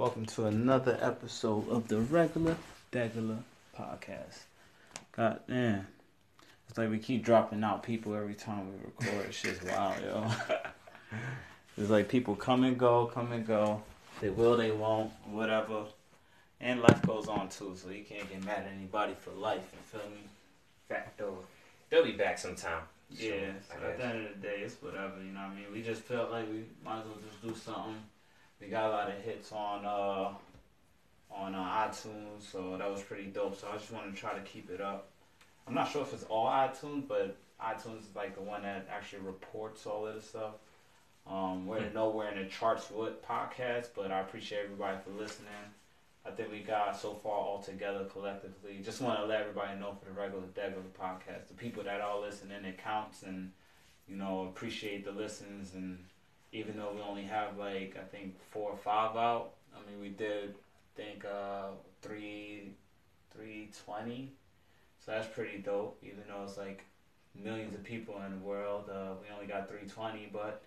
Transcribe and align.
Welcome 0.00 0.24
to 0.24 0.46
another 0.46 0.98
episode 1.02 1.68
of 1.68 1.86
the 1.88 2.00
regular 2.00 2.56
Degular 2.90 3.36
podcast. 3.78 4.44
God 5.12 5.40
damn. 5.46 5.86
It's 6.66 6.78
like 6.78 6.88
we 6.88 6.98
keep 6.98 7.22
dropping 7.22 7.62
out 7.62 7.82
people 7.82 8.14
every 8.14 8.32
time 8.32 8.66
we 8.72 8.78
record. 8.78 9.26
It's 9.28 9.42
just 9.42 9.62
wild, 9.62 10.02
yo. 10.02 10.30
it's 11.76 11.90
like 11.90 12.08
people 12.08 12.34
come 12.34 12.64
and 12.64 12.78
go, 12.78 13.10
come 13.12 13.30
and 13.32 13.46
go. 13.46 13.82
They 14.22 14.30
will, 14.30 14.56
they 14.56 14.70
won't, 14.70 15.12
whatever. 15.26 15.82
And 16.62 16.80
life 16.80 17.02
goes 17.02 17.28
on 17.28 17.50
too, 17.50 17.76
so 17.76 17.90
you 17.90 18.02
can't 18.02 18.26
get 18.30 18.42
mad 18.42 18.60
at 18.60 18.72
anybody 18.74 19.12
for 19.20 19.32
life, 19.32 19.68
you 19.70 19.98
feel 19.98 20.08
me? 20.08 20.22
Facto. 20.88 21.40
They'll 21.90 22.04
be 22.06 22.12
back 22.12 22.38
sometime. 22.38 22.84
Yeah, 23.10 23.52
so 23.68 23.86
at 23.86 23.98
the 23.98 24.06
end 24.06 24.26
of 24.28 24.40
the 24.40 24.48
day, 24.48 24.62
it's 24.64 24.80
whatever, 24.80 25.22
you 25.22 25.32
know 25.32 25.40
what 25.40 25.50
I 25.50 25.54
mean? 25.56 25.66
We 25.70 25.82
just 25.82 26.00
felt 26.00 26.30
like 26.30 26.48
we 26.50 26.64
might 26.82 27.00
as 27.00 27.04
well 27.04 27.18
just 27.22 27.42
do 27.42 27.54
something. 27.54 27.96
We 28.60 28.68
got 28.68 28.86
a 28.86 28.90
lot 28.90 29.08
of 29.08 29.14
hits 29.22 29.52
on 29.52 29.84
uh 29.84 30.34
on 31.32 31.54
uh, 31.54 31.88
iTunes, 31.88 32.42
so 32.50 32.76
that 32.76 32.90
was 32.90 33.02
pretty 33.02 33.26
dope. 33.26 33.56
So 33.56 33.68
I 33.72 33.76
just 33.76 33.92
want 33.92 34.12
to 34.12 34.20
try 34.20 34.34
to 34.34 34.40
keep 34.40 34.70
it 34.70 34.80
up. 34.80 35.08
I'm 35.66 35.74
not 35.74 35.90
sure 35.90 36.02
if 36.02 36.12
it's 36.12 36.24
all 36.24 36.46
iTunes, 36.48 37.06
but 37.06 37.36
iTunes 37.62 38.00
is 38.00 38.16
like 38.16 38.34
the 38.34 38.42
one 38.42 38.62
that 38.62 38.88
actually 38.90 39.22
reports 39.22 39.86
all 39.86 40.06
of 40.06 40.14
this 40.14 40.28
stuff. 40.28 40.54
Um, 41.26 41.66
we're 41.66 41.88
nowhere 41.90 42.32
in 42.32 42.42
the 42.42 42.48
charts 42.48 42.90
with 42.90 43.24
podcasts, 43.24 43.88
but 43.94 44.10
I 44.10 44.20
appreciate 44.20 44.64
everybody 44.64 44.98
for 45.04 45.10
listening. 45.10 45.48
I 46.26 46.30
think 46.30 46.50
we 46.50 46.60
got 46.60 46.98
so 46.98 47.14
far 47.14 47.32
all 47.32 47.62
together 47.62 48.04
collectively. 48.04 48.80
Just 48.82 49.00
want 49.00 49.20
to 49.20 49.26
let 49.26 49.40
everybody 49.40 49.78
know 49.78 49.96
for 49.98 50.06
the 50.06 50.12
regular 50.12 50.44
Degular 50.48 50.82
podcast, 50.98 51.48
the 51.48 51.54
people 51.54 51.82
that 51.84 52.00
are 52.00 52.20
listening, 52.20 52.64
it 52.64 52.78
counts, 52.82 53.22
and 53.22 53.52
you 54.06 54.16
know 54.16 54.48
appreciate 54.50 55.04
the 55.04 55.12
listens. 55.12 55.74
And 55.74 56.04
even 56.52 56.76
though 56.76 56.92
we 56.94 57.00
only 57.00 57.24
have 57.24 57.58
like 57.58 57.96
I 58.00 58.04
think 58.04 58.38
four 58.50 58.70
or 58.70 58.76
five 58.76 59.16
out, 59.16 59.52
I 59.74 59.90
mean 59.90 60.00
we 60.00 60.08
did 60.08 60.54
think 60.96 61.24
uh 61.24 61.68
three 62.02 62.72
three 63.30 63.70
twenty, 63.84 64.32
so 65.04 65.12
that's 65.12 65.28
pretty 65.28 65.58
dope. 65.58 65.98
Even 66.02 66.24
though 66.28 66.44
it's 66.44 66.58
like 66.58 66.84
millions 67.34 67.74
of 67.74 67.84
people 67.84 68.20
in 68.26 68.32
the 68.32 68.44
world, 68.44 68.90
uh, 68.90 69.14
we 69.22 69.32
only 69.34 69.46
got 69.46 69.68
three 69.68 69.88
twenty, 69.88 70.28
but. 70.32 70.62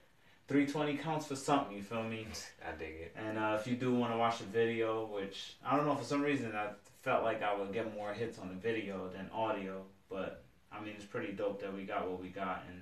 320 0.49 0.97
counts 0.97 1.25
for 1.25 1.37
something, 1.37 1.73
you 1.73 1.81
feel 1.81 2.03
me? 2.03 2.27
I 2.67 2.77
dig 2.77 2.95
it. 2.99 3.15
And 3.15 3.37
uh, 3.37 3.57
if 3.57 3.65
you 3.65 3.77
do 3.77 3.93
want 3.95 4.11
to 4.11 4.17
watch 4.17 4.39
the 4.39 4.43
video, 4.43 5.05
which 5.05 5.55
I 5.65 5.77
don't 5.77 5.85
know 5.85 5.95
for 5.95 6.03
some 6.03 6.21
reason 6.21 6.53
I 6.53 6.67
felt 7.01 7.23
like 7.23 7.41
I 7.41 7.55
would 7.55 7.71
get 7.73 7.95
more 7.95 8.13
hits 8.13 8.39
on 8.39 8.49
the 8.49 8.55
video 8.55 9.09
than 9.15 9.29
audio, 9.33 9.83
but 10.09 10.43
I 10.71 10.81
mean 10.81 10.95
it's 10.97 11.05
pretty 11.05 11.31
dope 11.31 11.61
that 11.61 11.73
we 11.73 11.83
got 11.83 12.09
what 12.09 12.21
we 12.21 12.27
got 12.27 12.65
and 12.69 12.81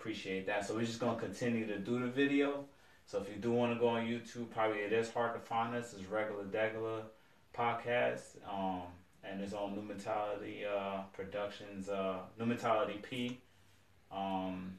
appreciate 0.00 0.46
that. 0.46 0.66
So 0.66 0.74
we're 0.74 0.86
just 0.86 0.98
gonna 0.98 1.20
continue 1.20 1.66
to 1.66 1.78
do 1.78 2.00
the 2.00 2.06
video. 2.06 2.64
So 3.04 3.20
if 3.20 3.28
you 3.28 3.36
do 3.36 3.52
want 3.52 3.74
to 3.74 3.78
go 3.78 3.88
on 3.88 4.06
YouTube, 4.06 4.50
probably 4.50 4.78
it 4.78 4.92
is 4.92 5.12
hard 5.12 5.34
to 5.34 5.40
find 5.40 5.74
us. 5.74 5.92
It's 5.92 6.06
regular 6.06 6.44
Degular 6.44 7.02
podcast, 7.54 8.36
um, 8.48 8.82
and 9.22 9.40
it's 9.42 9.52
on 9.52 9.74
New 9.74 9.82
Mentality 9.82 10.64
uh, 10.64 11.02
Productions, 11.12 11.88
uh, 11.88 12.20
New 12.38 12.46
Mentality 12.46 12.98
P. 13.02 13.40
Um, 14.10 14.74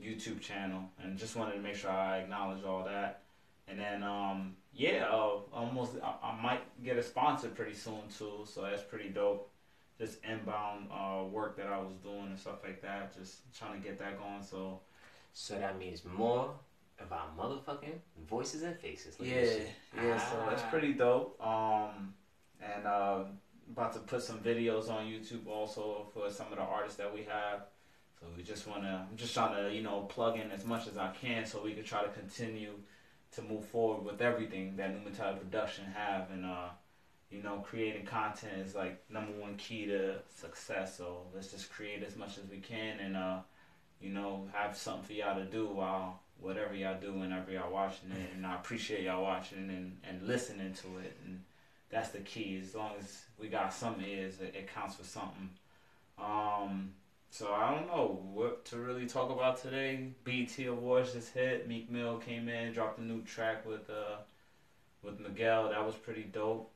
YouTube 0.00 0.40
channel, 0.40 0.82
and 1.02 1.18
just 1.18 1.34
wanted 1.34 1.54
to 1.54 1.60
make 1.60 1.74
sure 1.74 1.90
I 1.90 2.18
acknowledge 2.18 2.64
all 2.64 2.84
that. 2.84 3.22
And 3.66 3.80
then, 3.80 4.04
um, 4.04 4.54
yeah, 4.72 5.06
uh, 5.10 5.40
almost 5.52 5.94
I, 6.02 6.14
I 6.22 6.40
might 6.40 6.84
get 6.84 6.96
a 6.96 7.02
sponsor 7.02 7.48
pretty 7.48 7.74
soon 7.74 8.02
too, 8.16 8.44
so 8.44 8.62
that's 8.62 8.82
pretty 8.82 9.08
dope. 9.08 9.50
Just 9.98 10.22
inbound 10.24 10.88
uh, 10.92 11.24
work 11.24 11.56
that 11.56 11.66
I 11.66 11.78
was 11.78 11.96
doing 12.02 12.26
and 12.28 12.38
stuff 12.38 12.62
like 12.62 12.80
that, 12.82 13.16
just 13.18 13.52
trying 13.58 13.80
to 13.80 13.86
get 13.86 13.98
that 13.98 14.18
going. 14.18 14.42
So 14.42 14.80
So 15.32 15.54
that 15.58 15.78
means 15.78 16.02
more 16.04 16.50
of 17.00 17.12
our 17.12 17.28
motherfucking 17.38 17.98
voices 18.28 18.62
and 18.62 18.76
faces. 18.78 19.18
Look 19.18 19.28
at 19.28 19.34
yeah, 19.34 19.40
this 19.42 19.56
shit. 19.56 19.70
yeah, 19.96 20.18
so 20.30 20.36
that's 20.48 20.62
Ah. 20.62 20.70
pretty 20.70 20.92
dope. 20.94 21.40
Um, 21.44 22.14
and 22.60 22.86
uh, 22.86 23.24
about 23.70 23.92
to 23.94 23.98
put 24.00 24.22
some 24.22 24.38
videos 24.40 24.88
on 24.90 25.06
YouTube 25.06 25.46
also 25.46 26.06
for 26.14 26.30
some 26.30 26.46
of 26.52 26.56
the 26.58 26.64
artists 26.64 26.96
that 26.98 27.12
we 27.12 27.22
have. 27.24 27.66
So 28.20 28.26
we 28.36 28.42
just 28.42 28.66
wanna, 28.66 29.06
I'm 29.10 29.16
just 29.16 29.32
trying 29.34 29.54
to, 29.56 29.72
you 29.74 29.82
know, 29.82 30.02
plug 30.02 30.38
in 30.38 30.50
as 30.50 30.64
much 30.64 30.88
as 30.88 30.96
I 30.96 31.12
can 31.12 31.44
so 31.46 31.62
we 31.62 31.74
can 31.74 31.84
try 31.84 32.02
to 32.02 32.08
continue 32.10 32.72
to 33.32 33.42
move 33.42 33.64
forward 33.66 34.04
with 34.04 34.20
everything 34.22 34.74
that 34.76 34.92
New 34.92 35.04
Mentality 35.04 35.38
Production 35.40 35.84
have, 35.94 36.30
and 36.32 36.44
uh, 36.46 36.70
you 37.30 37.42
know, 37.42 37.64
creating 37.66 38.06
content 38.06 38.58
is 38.66 38.74
like 38.74 39.02
number 39.10 39.32
one 39.32 39.56
key 39.56 39.86
to 39.86 40.16
success. 40.34 40.96
So 40.96 41.22
let's 41.34 41.50
just 41.50 41.70
create 41.70 42.02
as 42.02 42.16
much 42.16 42.38
as 42.38 42.48
we 42.50 42.58
can, 42.58 42.98
and 43.00 43.16
uh, 43.16 43.38
you 44.00 44.10
know, 44.10 44.48
have 44.52 44.76
something 44.76 45.04
for 45.04 45.12
y'all 45.12 45.36
to 45.36 45.44
do 45.44 45.66
while 45.66 46.20
whatever 46.40 46.74
y'all 46.74 47.00
do 47.00 47.12
whenever 47.12 47.50
y'all 47.50 47.72
watching 47.72 48.10
it. 48.10 48.30
And 48.34 48.46
I 48.46 48.54
appreciate 48.54 49.02
y'all 49.02 49.22
watching 49.22 49.58
and, 49.58 49.98
and 50.08 50.26
listening 50.26 50.72
to 50.74 50.98
it. 50.98 51.16
And 51.24 51.42
that's 51.90 52.10
the 52.10 52.20
key. 52.20 52.60
As 52.62 52.74
long 52.74 52.92
as 52.98 53.22
we 53.38 53.48
got 53.48 53.74
some 53.74 53.96
ears, 54.06 54.34
it, 54.40 54.54
it 54.54 54.72
counts 54.72 54.96
for 54.96 55.04
something. 55.04 55.50
Um, 56.18 56.92
so 57.30 57.52
I 57.52 57.74
don't 57.74 57.88
know 57.88 58.20
what 58.32 58.64
to 58.66 58.76
really 58.78 59.06
talk 59.06 59.30
about 59.30 59.60
today. 59.60 60.12
BET 60.24 60.58
Awards 60.66 61.12
just 61.12 61.34
hit. 61.34 61.68
Meek 61.68 61.90
Mill 61.90 62.18
came 62.18 62.48
in, 62.48 62.72
dropped 62.72 62.98
a 62.98 63.02
new 63.02 63.22
track 63.22 63.66
with 63.66 63.90
uh 63.90 64.16
with 65.02 65.20
Miguel. 65.20 65.70
That 65.70 65.84
was 65.84 65.94
pretty 65.94 66.22
dope. 66.22 66.70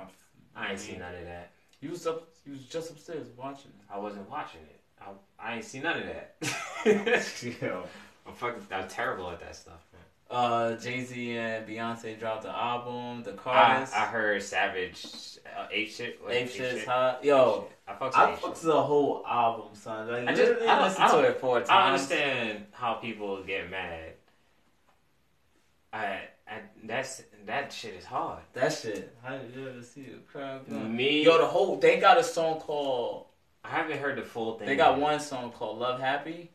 I've, 0.00 0.08
I 0.54 0.70
ain't 0.70 0.80
seen 0.80 0.98
none 1.00 1.14
of 1.14 1.24
that. 1.24 1.50
He 1.80 1.88
was 1.88 2.06
up. 2.06 2.28
He 2.44 2.50
was 2.50 2.60
just 2.66 2.90
upstairs 2.90 3.26
watching. 3.36 3.72
I 3.92 3.98
wasn't 3.98 4.28
watching 4.30 4.60
it. 4.62 4.80
I, 5.00 5.06
I 5.38 5.54
ain't 5.56 5.64
seen 5.64 5.82
none 5.82 5.98
of 5.98 6.04
that. 6.06 6.36
it. 6.86 7.60
Yo. 7.62 7.84
I'm 8.26 8.34
fucking. 8.34 8.62
I'm 8.72 8.88
terrible 8.88 9.30
at 9.30 9.40
that 9.40 9.54
stuff, 9.54 9.84
man. 9.92 10.02
Uh, 10.28 10.76
Jay 10.76 11.04
Z 11.04 11.36
and 11.36 11.66
Beyonce 11.68 12.18
dropped 12.18 12.42
the 12.42 12.50
album. 12.50 13.22
The 13.22 13.32
I, 13.32 13.36
Carters. 13.36 13.92
I 13.92 14.06
heard 14.06 14.42
Savage 14.42 15.06
uh, 15.56 15.66
ape 15.70 15.90
shit. 15.90 16.18
What, 16.20 16.32
Ape 16.32 16.48
shit's 16.50 16.78
shit? 16.80 16.88
hot. 16.88 17.24
Yo, 17.24 17.68
shit. 17.68 17.78
I 17.86 17.92
fucks 18.04 18.14
I 18.16 18.32
ape 18.32 18.38
fucked 18.40 18.62
the 18.62 18.82
whole 18.82 19.22
album, 19.24 19.68
son. 19.74 20.08
Like, 20.10 20.26
I 20.26 20.32
I 20.32 20.34
just- 20.34 20.50
just 20.52 20.62
I 20.62 20.66
don't- 20.74 20.82
listened 20.84 21.04
I 21.04 21.06
to 21.08 21.12
don't- 21.14 21.24
it 21.26 21.40
four 21.40 21.58
times. 21.58 21.70
I 21.70 21.86
understand 21.92 22.66
how 22.72 22.94
people 22.94 23.40
get 23.44 23.70
mad. 23.70 24.14
I, 25.92 26.20
I 26.48 26.60
that's 26.84 27.22
that 27.46 27.72
shit 27.72 27.94
is 27.94 28.04
hard. 28.04 28.40
that 28.54 28.72
shit. 28.72 29.14
How 29.22 29.36
did 29.38 29.54
you 29.54 29.68
ever 29.68 29.82
see 29.82 30.02
the 30.02 30.18
crowd? 30.30 30.68
Me, 30.68 31.24
Yo, 31.24 31.38
the 31.38 31.46
whole 31.46 31.76
they 31.78 31.98
got 31.98 32.18
a 32.18 32.24
song 32.24 32.60
called. 32.60 33.26
I 33.64 33.70
haven't 33.70 33.98
heard 33.98 34.16
the 34.16 34.22
full 34.22 34.56
thing. 34.58 34.68
They 34.68 34.76
got 34.76 34.92
yet. 34.92 35.00
one 35.00 35.20
song 35.20 35.50
called 35.50 35.78
"Love 35.78 36.00
Happy." 36.00 36.50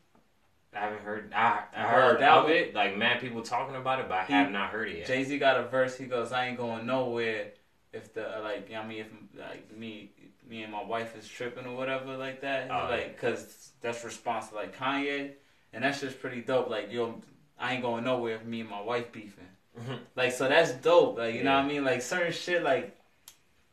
I 0.74 0.78
haven't 0.80 1.02
heard. 1.02 1.30
I, 1.34 1.64
I 1.76 1.82
I 1.82 1.86
heard 1.86 2.02
heard 2.12 2.20
that 2.20 2.38
of 2.38 2.48
it. 2.48 2.74
Like 2.74 2.96
mad 2.96 3.20
people 3.20 3.42
talking 3.42 3.76
about 3.76 4.00
it, 4.00 4.08
but 4.08 4.18
I 4.20 4.24
He- 4.24 4.32
have 4.32 4.50
not 4.50 4.70
heard 4.70 4.88
it 4.88 4.98
yet. 4.98 5.06
Jay 5.06 5.22
Z 5.24 5.38
got 5.38 5.60
a 5.60 5.64
verse. 5.64 5.96
He 5.98 6.06
goes, 6.06 6.32
"I 6.32 6.46
ain't 6.46 6.56
going 6.56 6.86
nowhere 6.86 7.48
if 7.92 8.14
the 8.14 8.22
like, 8.42 8.68
you 8.68 8.74
know 8.76 8.80
what 8.80 8.84
I 8.86 8.88
mean, 8.88 8.98
if 9.00 9.38
like 9.38 9.76
me, 9.76 10.10
me 10.48 10.62
and 10.62 10.72
my 10.72 10.82
wife 10.82 11.14
is 11.18 11.28
tripping 11.28 11.66
or 11.66 11.76
whatever 11.76 12.16
like 12.16 12.40
that. 12.40 12.70
Oh, 12.70 12.88
like, 12.88 13.20
cause 13.20 13.72
that's 13.82 14.02
response 14.02 14.48
to 14.48 14.54
like 14.54 14.74
Kanye, 14.74 15.32
and 15.74 15.84
that's 15.84 16.00
just 16.00 16.18
pretty 16.18 16.40
dope. 16.40 16.70
Like, 16.70 16.90
yo, 16.90 17.20
I 17.58 17.74
ain't 17.74 17.82
going 17.82 18.04
nowhere 18.04 18.36
if 18.36 18.44
me 18.46 18.60
and 18.62 18.70
my 18.70 18.80
wife 18.80 19.12
beefing. 19.12 19.48
Mhm. 19.80 19.98
Like, 20.16 20.32
so 20.32 20.48
that's 20.48 20.72
dope. 20.72 21.18
Like, 21.18 21.34
you 21.34 21.42
know 21.44 21.54
what 21.54 21.64
I 21.64 21.68
mean? 21.68 21.84
Like 21.84 22.02
certain 22.02 22.32
shit, 22.32 22.62
like 22.62 22.96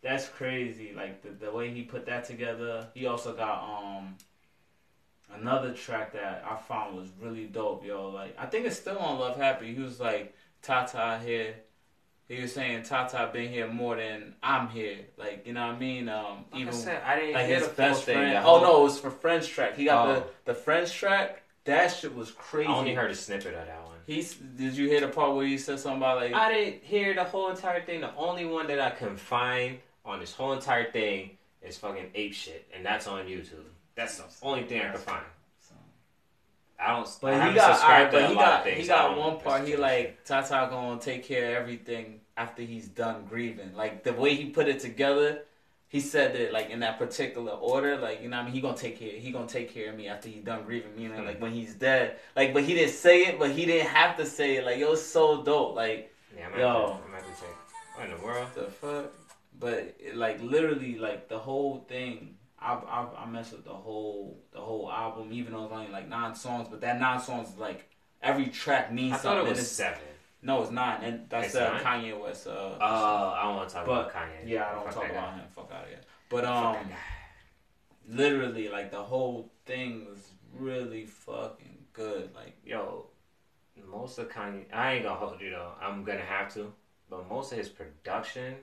that's 0.01 0.27
crazy. 0.29 0.93
Like 0.95 1.21
the 1.21 1.45
the 1.45 1.51
way 1.51 1.69
he 1.71 1.83
put 1.83 2.05
that 2.05 2.23
together. 2.25 2.87
He 2.93 3.05
also 3.05 3.33
got 3.33 3.63
um. 3.63 4.15
Another 5.31 5.73
track 5.73 6.13
that 6.13 6.43
I 6.49 6.55
found 6.55 6.95
was 6.97 7.09
really 7.21 7.45
dope, 7.45 7.85
yo. 7.85 8.09
Like 8.09 8.35
I 8.39 8.47
think 8.47 8.65
it's 8.65 8.77
still 8.77 8.97
on 8.97 9.19
Love 9.19 9.37
Happy. 9.37 9.73
He 9.75 9.79
was 9.81 9.99
like, 9.99 10.33
Tata 10.63 11.19
here. 11.23 11.53
He 12.27 12.41
was 12.41 12.51
saying 12.53 12.83
Tata 12.83 13.29
been 13.31 13.49
here 13.51 13.67
more 13.67 13.95
than 13.95 14.33
I'm 14.41 14.69
here. 14.69 14.97
Like, 15.17 15.45
you 15.45 15.53
know 15.53 15.67
what 15.67 15.75
I 15.75 15.79
mean? 15.79 16.09
Um 16.09 16.45
Like 16.51 16.61
even 16.61 16.73
I 16.73 16.77
said, 16.77 17.01
I 17.05 17.15
didn't 17.19 17.33
like 17.35 17.45
hear 17.45 17.55
his 17.59 17.67
the 17.67 17.73
best 17.75 18.03
full 18.03 18.05
thing. 18.05 18.15
friend. 18.15 18.37
Oh 18.37 18.41
whole- 18.41 18.61
no, 18.61 18.79
it 18.81 18.83
was 18.85 18.99
for 18.99 19.11
French 19.11 19.47
track. 19.49 19.75
He 19.75 19.85
got 19.85 20.07
Oh. 20.07 20.13
the 20.45 20.53
the 20.53 20.53
French 20.55 20.91
track. 20.93 21.43
That 21.65 21.89
shit 21.89 22.15
was 22.15 22.31
crazy. 22.31 22.67
I 22.69 22.75
only 22.75 22.95
heard 22.95 23.11
a 23.11 23.15
snippet 23.15 23.53
of 23.53 23.67
that 23.67 23.83
one. 23.85 23.98
He's 24.09 24.33
did 24.33 24.75
you 24.75 24.87
hear 24.87 25.01
the 25.01 25.07
part 25.07 25.35
where 25.35 25.45
he 25.45 25.59
said 25.59 25.79
something 25.79 25.97
about 25.97 26.17
like 26.17 26.33
I 26.33 26.51
didn't 26.51 26.83
hear 26.83 27.13
the 27.13 27.25
whole 27.25 27.51
entire 27.51 27.79
thing. 27.79 28.01
The 28.01 28.15
only 28.15 28.43
one 28.43 28.65
that 28.65 28.79
I 28.79 28.89
can 28.89 29.15
find 29.15 29.77
on 30.03 30.19
this 30.19 30.33
whole 30.33 30.53
entire 30.53 30.91
thing 30.91 31.37
is 31.61 31.77
fucking 31.77 32.09
ape 32.15 32.33
shit, 32.33 32.67
and 32.73 32.83
that's 32.83 33.05
on 33.05 33.27
YouTube. 33.27 33.67
That's 33.93 34.17
the 34.17 34.23
only 34.41 34.63
thing 34.63 34.81
I 34.81 34.89
can 34.93 34.97
find. 34.97 35.25
So- 35.61 35.75
I 36.79 36.93
don't. 36.93 37.07
But 37.21 37.35
I 37.35 37.49
he 37.49 37.55
got, 37.55 37.75
subscribed 37.75 38.11
alright, 38.11 38.11
to 38.11 38.17
but 38.19 38.29
he 38.29 38.35
got, 38.35 38.63
things. 38.63 38.81
he 38.81 38.87
got 38.87 39.15
one 39.15 39.39
part. 39.41 39.67
He 39.67 39.75
like 39.75 40.25
Tata 40.25 40.67
gonna 40.71 40.99
take 40.99 41.23
care 41.23 41.51
of 41.51 41.61
everything 41.61 42.21
after 42.35 42.63
he's 42.63 42.87
done 42.87 43.25
grieving. 43.29 43.75
Like 43.75 44.03
the 44.03 44.13
way 44.13 44.33
he 44.33 44.49
put 44.49 44.67
it 44.67 44.79
together, 44.79 45.43
he 45.89 45.99
said 45.99 46.33
that 46.35 46.53
like 46.53 46.69
in 46.69 46.79
that 46.79 46.97
particular 46.97 47.51
order. 47.51 47.97
Like 47.97 48.21
you 48.21 48.29
know, 48.29 48.37
what 48.37 48.43
I 48.43 48.45
mean, 48.45 48.53
he 48.53 48.61
gonna 48.61 48.77
take 48.77 48.97
care. 48.99 49.11
He 49.19 49.31
gonna 49.31 49.47
take 49.47 49.73
care 49.73 49.89
of 49.89 49.95
me 49.97 50.07
after 50.07 50.29
he 50.29 50.39
done 50.39 50.63
grieving. 50.63 50.95
Meaning 50.95 51.17
Hmm. 51.19 51.25
like 51.25 51.41
when 51.41 51.51
he's 51.51 51.73
dead. 51.75 52.17
Like, 52.35 52.53
but 52.53 52.63
he 52.63 52.73
didn't 52.75 52.93
say 52.93 53.23
it. 53.27 53.37
But 53.39 53.51
he 53.51 53.65
didn't 53.65 53.87
have 53.89 54.15
to 54.17 54.25
say 54.25 54.55
it. 54.57 54.65
Like 54.65 54.77
it 54.77 54.87
was 54.87 55.05
so 55.05 55.43
dope. 55.43 55.75
Like 55.75 56.13
Yeah, 56.37 56.47
I'm 56.47 56.53
Yo. 56.53 56.59
Yo. 56.59 56.87
To, 56.87 56.93
I'm 56.93 57.21
to 57.21 57.27
check. 57.41 57.55
What 57.95 58.09
in 58.09 58.15
the 58.17 58.23
world? 58.23 58.47
the 58.55 58.63
fuck. 58.71 59.11
But 59.59 59.95
it, 59.99 60.15
like 60.15 60.41
literally, 60.41 60.97
like 60.97 61.27
the 61.27 61.39
whole 61.39 61.85
thing. 61.89 62.35
I, 62.61 62.73
I 62.73 63.23
I 63.23 63.25
messed 63.25 63.53
with 63.53 63.63
the 63.63 63.73
whole 63.73 64.37
the 64.51 64.59
whole 64.59 64.91
album, 64.91 65.29
even 65.31 65.53
though 65.53 65.63
it's 65.63 65.73
only 65.73 65.91
like 65.91 66.07
nine 66.09 66.35
songs. 66.35 66.67
But 66.69 66.81
that 66.81 66.99
nine 66.99 67.19
songs 67.21 67.49
is 67.49 67.57
like 67.57 67.89
every 68.21 68.47
track 68.47 68.91
means 68.93 69.13
I 69.13 69.17
something. 69.17 69.45
thought 69.45 69.47
it 69.47 69.55
was 69.57 69.71
seven. 69.71 69.99
No, 70.41 70.61
it's 70.61 70.71
not. 70.71 71.03
and 71.03 71.29
that's 71.29 71.53
uh? 71.55 71.79
Kanye 71.83 72.17
West. 72.19 72.47
Uh, 72.47 72.51
Oh, 72.79 73.33
I 73.37 73.43
don't 73.43 73.55
want 73.57 73.69
to 73.69 73.75
talk 73.75 73.85
But, 73.85 73.91
about 73.91 74.13
Kanye. 74.13 74.47
yeah, 74.47 74.69
I 74.69 74.75
don't 74.75 74.85
Fuck 74.85 74.93
talk 74.95 75.03
about 75.11 75.31
guy. 75.31 75.35
him. 75.35 75.47
Fuck 75.55 75.71
out 75.73 75.83
of 75.83 75.89
here. 75.89 75.99
But 76.29 76.45
um, 76.45 76.77
literally, 78.07 78.69
like 78.69 78.91
the 78.91 79.03
whole 79.03 79.51
thing 79.65 80.05
was 80.09 80.31
really 80.57 81.05
fucking 81.05 81.77
good. 81.93 82.29
Like, 82.35 82.55
Yo, 82.65 83.07
most 83.89 84.17
of 84.19 84.29
Kanye, 84.29 84.65
I 84.73 84.93
ain't 84.93 85.03
gonna 85.03 85.19
hold 85.19 85.41
you 85.41 85.51
though. 85.51 85.71
I'm 85.81 86.03
gonna 86.03 86.19
have 86.21 86.53
to, 86.53 86.71
but 87.09 87.27
most 87.29 87.51
of 87.51 87.57
his 87.57 87.69
production 87.69 88.55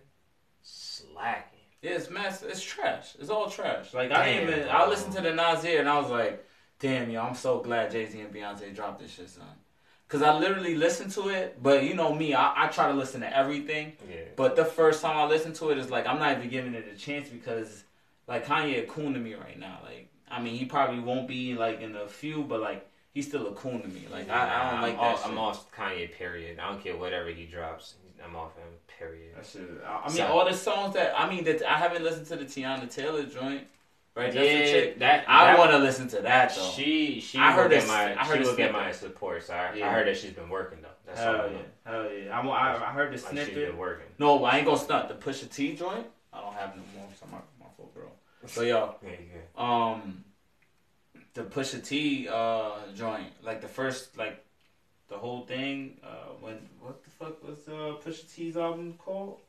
slacking. 0.63 1.59
yeah, 1.83 1.93
it's 1.93 2.11
mess. 2.11 2.43
It's 2.43 2.63
trash. 2.63 3.17
It's 3.19 3.31
all 3.31 3.51
trash. 3.51 3.93
Like 3.95 4.11
I 4.13 4.27
didn't 4.33 4.51
Damn, 4.51 4.59
even. 4.61 4.69
I 4.71 4.87
listened 4.87 5.15
to 5.15 5.21
the 5.23 5.33
Nasir 5.35 5.81
and 5.81 5.89
I 5.89 5.99
was 6.01 6.11
like, 6.11 6.47
damn, 6.79 7.11
yo, 7.11 7.23
I'm 7.23 7.35
so 7.35 7.61
glad 7.61 7.91
Jay 7.91 8.07
Z 8.07 8.19
and 8.21 8.33
Beyonce 8.33 8.75
dropped 8.75 9.01
this 9.01 9.11
shit, 9.13 9.29
son. 9.31 9.45
Cause 10.09 10.23
I 10.23 10.39
literally 10.39 10.77
listened 10.77 11.11
to 11.13 11.29
it, 11.31 11.61
but 11.61 11.83
you 11.83 11.95
know 11.95 12.15
me, 12.15 12.33
I, 12.33 12.65
I 12.65 12.67
try 12.69 12.87
to 12.87 12.95
listen 12.95 13.23
to 13.23 13.37
everything. 13.37 13.95
Yeah. 14.09 14.17
But 14.37 14.55
the 14.55 14.65
first 14.65 15.03
time 15.03 15.17
I 15.17 15.25
listened 15.27 15.57
to 15.57 15.71
it, 15.71 15.79
it's 15.79 15.91
like 15.91 16.07
I'm 16.07 16.21
not 16.21 16.37
even 16.39 16.49
giving 16.49 16.75
it 16.75 16.87
a 16.95 16.97
chance 16.97 17.29
because 17.29 17.83
like 18.29 18.47
Kanye 18.47 18.85
a 18.85 18.87
coon 18.87 19.15
to 19.15 19.19
me 19.19 19.35
right 19.35 19.59
now. 19.59 19.81
Like 19.83 20.09
I 20.31 20.41
mean, 20.41 20.55
he 20.57 20.65
probably 20.65 21.01
won't 21.01 21.27
be 21.27 21.55
like 21.55 21.81
in 21.81 21.93
the 21.93 22.07
few, 22.07 22.45
but 22.45 22.61
like 22.61 22.89
he's 23.15 23.27
still 23.27 23.49
a 23.49 23.53
coon 23.55 23.83
to 23.83 23.89
me. 23.89 24.05
Like 24.13 24.31
I, 24.31 24.35
I 24.45 24.71
don't 24.71 24.81
Nah, 24.81 24.87
like 24.87 24.95
I'm 24.95 25.01
that. 25.01 25.19
shit. 25.19 25.27
I'm 25.27 25.39
off 25.39 25.73
Kanye. 25.73 26.13
Period. 26.13 26.61
I 26.61 26.71
don't 26.71 26.81
care 26.83 26.97
whatever 26.97 27.31
he 27.31 27.45
drops. 27.47 27.95
I'm 28.25 28.37
off 28.37 28.57
him. 28.57 28.69
Period. 28.99 29.35
That 29.37 29.45
shit. 29.45 29.63
I 29.85 30.03
I 30.05 30.07
mean, 30.09 30.17
So- 30.19 30.27
all 30.29 30.45
the 30.45 30.55
songs 30.55 30.95
that 30.95 31.19
I 31.21 31.29
mean 31.29 31.43
that 31.45 31.63
I 31.65 31.79
haven't 31.79 32.05
listened 32.05 32.27
to 32.29 32.37
the 32.37 32.45
Teyana 32.45 32.89
Taylor 32.89 33.25
joint. 33.25 33.65
Right, 34.17 34.33
yeah, 34.33 34.93
that 34.97 35.29
I 35.29 35.59
want 35.59 35.73
to 35.73 35.79
listen 35.79 36.09
to 36.09 36.23
that 36.23 36.55
though. 36.55 36.63
She 36.75 37.21
she 37.21 37.37
I 37.39 37.53
heard 37.53 37.71
this- 37.71 37.87
my 37.87 38.19
I 38.19 38.25
heard 38.25 38.39
she 38.39 38.45
will 38.49 38.57
get 38.57 38.73
my 38.73 38.91
support. 38.91 39.43
So 39.43 39.53
I, 39.53 39.75
Yeah. 39.75 39.89
I 39.89 39.93
heard 39.93 40.07
that 40.07 40.17
she's 40.17 40.33
been 40.33 40.49
working 40.49 40.79
though. 40.81 40.89
That's 41.05 41.21
all. 41.21 41.35
I 41.35 41.39
Hell 41.39 41.51
yeah, 41.53 41.61
hell 41.85 42.13
yeah. 42.13 42.41
I, 42.41 42.47
I, 42.49 42.89
I 42.89 42.93
heard 42.95 43.09
the 43.13 43.23
Like 43.23 43.37
she's 43.37 43.45
snippet. 43.45 43.69
been 43.69 43.77
working. 43.77 44.07
No, 44.19 44.43
I 44.45 44.57
ain't 44.57 44.65
gonna 44.65 44.79
stunt 44.79 45.09
the 45.09 45.15
Pusha 45.17 45.53
T 45.55 45.77
joint. 45.77 46.07
I 46.33 46.41
don't 46.41 46.55
have 46.55 46.75
no 46.77 46.83
more. 46.97 47.09
So 47.21 47.27
my 47.31 47.39
my 47.61 47.67
fault, 47.77 47.93
bro. 47.93 48.05
So 48.47 48.63
yo, 48.63 48.95
Yeah, 49.03 49.11
yeah. 49.35 49.93
um 49.93 50.25
the 51.35 51.43
push 51.43 51.73
T 51.83 52.27
uh 52.27 52.71
joint, 52.95 53.31
like 53.43 53.61
the 53.61 53.69
first 53.69 54.17
like 54.17 54.43
the 55.09 55.19
whole 55.19 55.43
thing, 55.45 56.01
uh 56.03 56.33
when 56.41 56.67
what 56.81 57.05
the 57.05 57.11
fuck 57.11 57.47
was 57.47 57.69
uh 57.69 57.97
Pusha 58.03 58.35
T's 58.35 58.57
album 58.57 58.95
called? 58.97 59.41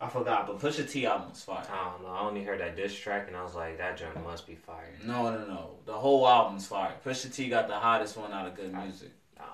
I 0.00 0.08
forgot, 0.08 0.46
but 0.46 0.58
Pusha 0.58 0.88
T 0.90 1.06
album 1.06 1.30
was 1.30 1.42
fire. 1.42 1.64
I 1.72 1.90
don't 1.92 2.02
know. 2.02 2.08
I 2.10 2.20
only 2.20 2.42
heard 2.44 2.60
that 2.60 2.76
diss 2.76 2.94
track 2.94 3.28
and 3.28 3.36
I 3.36 3.42
was 3.42 3.54
like, 3.54 3.78
that 3.78 3.96
joint 3.96 4.22
must 4.22 4.46
be 4.46 4.54
fire. 4.54 4.92
No, 5.04 5.30
no, 5.34 5.46
no. 5.46 5.70
The 5.86 5.94
whole 5.94 6.28
album's 6.28 6.66
fire. 6.66 6.92
Pusha 7.04 7.32
T 7.34 7.48
got 7.48 7.66
the 7.68 7.74
hottest 7.76 8.16
one 8.16 8.30
out 8.32 8.46
of 8.46 8.56
G.O.O.D. 8.56 8.74
Music. 8.76 9.10
Uh, 9.40 9.44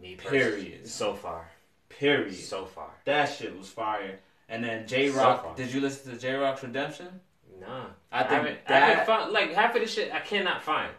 me 0.00 0.14
Period. 0.16 0.86
So 0.88 1.12
far, 1.14 1.50
Period. 1.90 2.34
so 2.34 2.64
far. 2.64 2.90
That 3.04 3.26
shit 3.26 3.56
was 3.56 3.68
fire. 3.68 4.20
And 4.48 4.64
then 4.64 4.86
Jay 4.88 5.10
Rock, 5.10 5.44
far. 5.44 5.54
did 5.54 5.72
you 5.72 5.80
listen 5.80 6.12
to 6.12 6.18
Jay 6.18 6.32
Rock's 6.34 6.62
Redemption? 6.62 7.20
Nah, 7.60 7.84
I 8.10 8.20
I 8.20 8.22
think 8.22 8.30
haven't. 8.32 8.58
I 8.66 8.68
that- 8.72 8.82
haven't 8.88 9.06
found 9.06 9.32
like 9.32 9.52
half 9.52 9.74
of 9.74 9.82
the 9.82 9.86
shit. 9.86 10.12
I 10.14 10.20
cannot 10.20 10.62
find. 10.62 10.90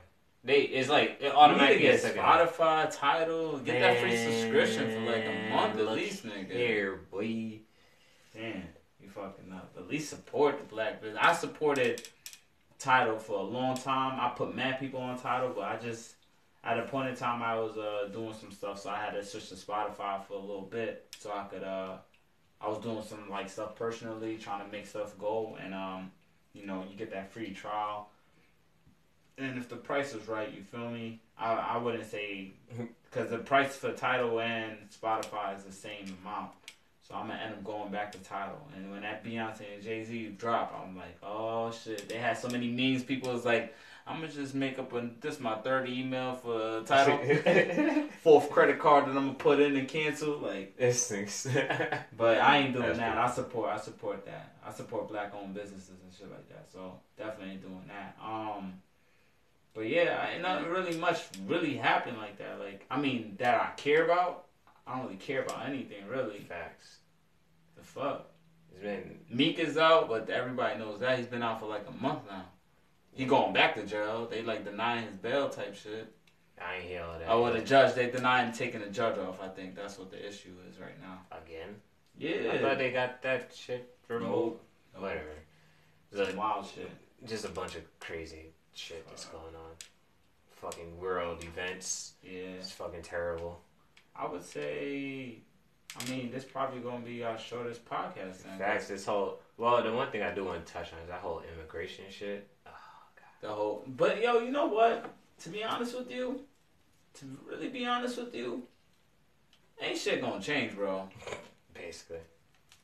They 0.43 0.61
it's 0.61 0.89
like 0.89 1.17
it 1.19 1.21
You 1.21 1.25
need 1.25 1.31
to 1.31 1.35
automatically 1.37 1.81
get 1.81 1.91
gets 1.93 2.03
second. 2.03 2.21
Spotify, 2.21 2.95
Tidal, 2.95 3.57
get 3.59 3.79
that 3.79 3.99
free 3.99 4.15
subscription 4.15 4.89
for 4.91 5.11
like 5.11 5.25
a 5.25 5.49
month 5.53 5.79
at 5.79 5.87
least, 5.89 6.23
nigga. 6.25 6.51
Here, 6.51 6.99
boy. 7.11 7.59
Damn, 8.33 8.43
you 8.43 8.63
fucking 9.13 9.51
up. 9.53 9.73
At 9.77 9.87
least 9.87 10.09
support 10.09 10.57
the 10.57 10.65
black 10.65 11.01
business. 11.01 11.19
I 11.21 11.33
supported 11.33 12.01
Tidal 12.79 13.19
for 13.19 13.39
a 13.39 13.43
long 13.43 13.77
time. 13.77 14.19
I 14.19 14.29
put 14.35 14.55
mad 14.55 14.79
people 14.79 15.01
on 15.01 15.19
Tidal, 15.19 15.53
but 15.55 15.63
I 15.63 15.77
just 15.77 16.15
at 16.63 16.79
a 16.79 16.83
point 16.83 17.09
in 17.09 17.15
time 17.15 17.41
I 17.41 17.57
was 17.59 17.77
uh, 17.77 18.09
doing 18.11 18.33
some 18.33 18.51
stuff, 18.51 18.79
so 18.79 18.89
I 18.89 18.97
had 18.97 19.11
to 19.11 19.23
switch 19.23 19.49
to 19.49 19.55
Spotify 19.55 20.23
for 20.25 20.33
a 20.33 20.39
little 20.39 20.67
bit, 20.69 21.07
so 21.17 21.31
I 21.31 21.43
could. 21.43 21.63
Uh, 21.63 21.97
I 22.59 22.69
was 22.69 22.77
doing 22.77 23.01
some 23.03 23.29
like 23.29 23.49
stuff 23.49 23.75
personally, 23.75 24.37
trying 24.37 24.63
to 24.65 24.71
make 24.71 24.85
stuff 24.85 25.17
go, 25.17 25.57
and 25.63 25.73
um, 25.73 26.11
you 26.53 26.65
know, 26.65 26.85
you 26.89 26.95
get 26.95 27.11
that 27.11 27.31
free 27.31 27.51
trial. 27.53 28.09
And 29.37 29.57
if 29.57 29.69
the 29.69 29.77
price 29.77 30.13
is 30.13 30.27
right, 30.27 30.53
you 30.53 30.61
feel 30.61 30.89
me? 30.89 31.19
I 31.37 31.53
I 31.53 31.77
wouldn't 31.77 32.09
say 32.09 32.51
because 33.09 33.29
the 33.29 33.39
price 33.39 33.75
for 33.75 33.91
Tidal 33.93 34.39
and 34.39 34.77
Spotify 34.89 35.57
is 35.57 35.63
the 35.63 35.71
same 35.71 36.17
amount. 36.21 36.51
So 37.07 37.15
I'm 37.15 37.27
gonna 37.27 37.39
end 37.39 37.53
up 37.53 37.63
going 37.63 37.91
back 37.91 38.11
to 38.11 38.19
Tidal. 38.19 38.67
And 38.75 38.91
when 38.91 39.01
that 39.01 39.23
Beyonce 39.23 39.73
and 39.73 39.83
Jay 39.83 40.03
Z 40.03 40.35
drop, 40.37 40.79
I'm 40.81 40.95
like, 40.95 41.17
oh 41.23 41.71
shit. 41.71 42.07
They 42.07 42.17
had 42.17 42.37
so 42.37 42.47
many 42.47 42.67
memes. 42.67 43.03
People 43.03 43.33
was 43.33 43.43
like, 43.43 43.75
I'm 44.05 44.21
gonna 44.21 44.31
just 44.31 44.53
make 44.53 44.77
up 44.77 44.93
a 44.93 45.09
this 45.19 45.39
my 45.39 45.55
third 45.55 45.89
email 45.89 46.35
for 46.35 46.83
Tidal, 46.85 47.19
fourth 48.21 48.49
credit 48.49 48.79
card 48.79 49.05
that 49.05 49.17
I'm 49.17 49.27
gonna 49.27 49.33
put 49.33 49.59
in 49.59 49.75
and 49.75 49.87
cancel. 49.87 50.37
Like, 50.37 50.77
this 50.77 51.11
but 52.17 52.37
I 52.39 52.57
ain't 52.59 52.73
doing 52.73 52.85
That's 52.85 52.99
that. 52.99 53.13
cool. 53.13 53.21
I 53.21 53.29
support. 53.29 53.69
I 53.71 53.77
support 53.77 54.25
that. 54.25 54.55
I 54.65 54.71
support 54.71 55.07
black 55.07 55.33
owned 55.33 55.53
businesses 55.53 55.99
and 56.03 56.13
shit 56.13 56.29
like 56.29 56.47
that. 56.49 56.67
So 56.71 56.99
definitely 57.17 57.53
ain't 57.53 57.61
doing 57.61 57.83
that. 57.87 58.17
Um. 58.23 58.73
But 59.73 59.87
yeah, 59.87 60.29
ain't 60.29 60.41
nothing 60.41 60.69
really 60.69 60.97
much 60.97 61.21
really 61.47 61.77
happened 61.77 62.17
like 62.17 62.37
that. 62.39 62.59
Like, 62.59 62.85
I 62.91 62.99
mean, 62.99 63.35
that 63.39 63.55
I 63.55 63.69
care 63.77 64.03
about. 64.03 64.47
I 64.91 64.97
don't 64.97 65.05
really 65.05 65.17
care 65.17 65.43
about 65.43 65.65
anything 65.67 66.05
really. 66.09 66.39
Facts. 66.39 66.97
The 67.77 67.83
fuck. 67.83 68.27
It's 68.73 68.81
been 68.81 69.19
Meek 69.29 69.59
is 69.59 69.77
out, 69.77 70.09
but 70.09 70.29
everybody 70.29 70.77
knows 70.79 70.99
that 70.99 71.17
he's 71.17 71.27
been 71.27 71.43
out 71.43 71.59
for 71.59 71.67
like 71.67 71.85
a 71.87 72.03
month 72.03 72.21
now. 72.29 72.45
He 73.13 73.25
going 73.25 73.53
back 73.53 73.75
to 73.75 73.85
jail. 73.85 74.27
They 74.29 74.41
like 74.41 74.65
denying 74.65 75.05
his 75.07 75.15
bail 75.17 75.49
type 75.49 75.75
shit. 75.75 76.13
I 76.61 76.75
ain't 76.75 76.85
hear 76.85 77.03
all 77.03 77.17
that. 77.19 77.27
Oh, 77.27 77.41
well, 77.41 77.53
the 77.53 77.61
judge 77.61 77.95
they 77.95 78.09
denying 78.09 78.51
taking 78.53 78.81
the 78.81 78.87
judge 78.87 79.17
off. 79.17 79.41
I 79.41 79.47
think 79.47 79.75
that's 79.75 79.97
what 79.97 80.11
the 80.11 80.25
issue 80.27 80.53
is 80.69 80.79
right 80.79 80.99
now. 81.01 81.19
again. 81.31 81.75
Yeah, 82.17 82.51
I 82.53 82.57
thought 82.59 82.77
they 82.77 82.91
got 82.91 83.21
that 83.23 83.51
shit 83.55 83.95
removed. 84.07 84.57
Whatever. 84.95 85.21
It's 86.11 86.27
Some 86.29 86.37
wild 86.37 86.65
shit. 86.67 86.91
just 87.25 87.45
a 87.45 87.49
bunch 87.49 87.75
of 87.75 87.83
crazy 87.99 88.51
shit 88.73 89.07
that's 89.07 89.25
going 89.25 89.55
on. 89.55 89.71
Fucking 90.61 90.99
world 90.99 91.43
events. 91.43 92.13
Yeah, 92.23 92.57
It's 92.59 92.71
fucking 92.71 93.01
terrible. 93.01 93.61
I 94.15 94.27
would 94.27 94.43
say. 94.43 95.39
I 95.99 96.09
mean, 96.09 96.31
this 96.31 96.45
probably 96.45 96.79
gonna 96.79 97.03
be 97.03 97.23
our 97.23 97.37
shortest 97.37 97.83
podcast. 97.85 98.43
Then. 98.43 98.57
Facts. 98.57 98.87
This 98.87 99.05
whole 99.05 99.39
well, 99.61 99.83
the 99.83 99.93
one 99.93 100.09
thing 100.09 100.23
I 100.23 100.33
do 100.33 100.45
want 100.45 100.65
to 100.65 100.73
touch 100.73 100.91
on 100.91 100.99
is 101.03 101.09
that 101.09 101.19
whole 101.19 101.43
immigration 101.53 102.05
shit. 102.09 102.47
Oh 102.65 102.71
god. 103.15 103.47
The 103.47 103.53
whole, 103.53 103.83
but 103.87 104.19
yo, 104.19 104.39
you 104.39 104.49
know 104.49 104.65
what? 104.65 105.13
To 105.43 105.49
be 105.49 105.63
honest 105.63 105.95
with 105.95 106.09
you, 106.09 106.41
to 107.19 107.25
really 107.47 107.69
be 107.69 107.85
honest 107.85 108.17
with 108.17 108.33
you, 108.33 108.63
ain't 109.79 109.99
shit 109.99 110.19
gonna 110.19 110.41
change, 110.41 110.75
bro. 110.75 111.07
Basically. 111.75 112.21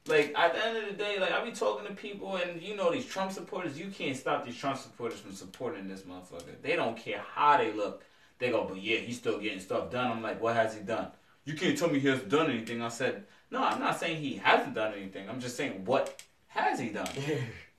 Like 0.07 0.34
at 0.38 0.53
the 0.53 0.65
end 0.65 0.77
of 0.77 0.86
the 0.86 1.03
day, 1.03 1.19
like 1.19 1.31
I 1.31 1.43
be 1.43 1.51
talking 1.51 1.88
to 1.88 1.93
people, 1.93 2.36
and 2.36 2.62
you 2.62 2.75
know 2.75 2.91
these 2.91 3.07
Trump 3.07 3.31
supporters. 3.31 3.79
You 3.79 3.88
can't 3.88 4.15
stop 4.15 4.46
these 4.46 4.55
Trump 4.55 4.77
supporters 4.77 5.19
from 5.19 5.34
supporting 5.34 5.88
this 5.88 6.01
motherfucker. 6.01 6.62
They 6.62 6.75
don't 6.75 6.96
care 6.96 7.24
how 7.34 7.57
they 7.57 7.72
look. 7.72 8.03
They 8.39 8.51
go, 8.51 8.65
but 8.65 8.82
yeah, 8.82 8.98
he's 8.98 9.17
still 9.17 9.39
getting 9.39 9.60
stuff 9.60 9.89
done. 9.91 10.12
I'm 10.12 10.22
like, 10.22 10.41
what 10.41 10.56
has 10.56 10.75
he 10.75 10.82
done? 10.82 11.08
You 11.46 11.53
can't 11.53 11.77
tell 11.77 11.89
me 11.89 12.00
he 12.00 12.08
hasn't 12.08 12.29
done 12.29 12.51
anything. 12.51 12.82
I 12.82 12.89
said, 12.89 13.24
no, 13.50 13.63
I'm 13.63 13.79
not 13.79 14.00
saying 14.00 14.17
he 14.17 14.36
hasn't 14.36 14.75
done 14.75 14.94
anything. 14.94 15.29
I'm 15.29 15.39
just 15.39 15.56
saying, 15.56 15.86
what 15.86 16.22
has 16.48 16.79
he 16.79 16.89
done? 16.89 17.08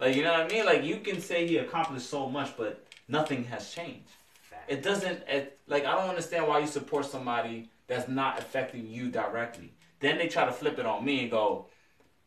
Like 0.00 0.14
you 0.14 0.22
know 0.22 0.32
what 0.32 0.42
I 0.42 0.48
mean? 0.48 0.64
Like 0.64 0.84
you 0.84 0.98
can 0.98 1.20
say 1.20 1.46
he 1.46 1.56
accomplished 1.58 2.08
so 2.08 2.28
much, 2.28 2.56
but 2.56 2.86
nothing 3.08 3.44
has 3.44 3.70
changed. 3.70 4.10
Facts. 4.48 4.64
It 4.68 4.82
doesn't. 4.82 5.22
It, 5.28 5.58
like 5.66 5.84
I 5.84 5.92
don't 5.92 6.08
understand 6.08 6.46
why 6.46 6.60
you 6.60 6.66
support 6.66 7.04
somebody 7.06 7.68
that's 7.86 8.08
not 8.08 8.38
affecting 8.38 8.86
you 8.86 9.10
directly. 9.10 9.72
Then 10.00 10.18
they 10.18 10.28
try 10.28 10.44
to 10.44 10.52
flip 10.52 10.78
it 10.78 10.86
on 10.86 11.04
me 11.04 11.22
and 11.22 11.30
go, 11.30 11.66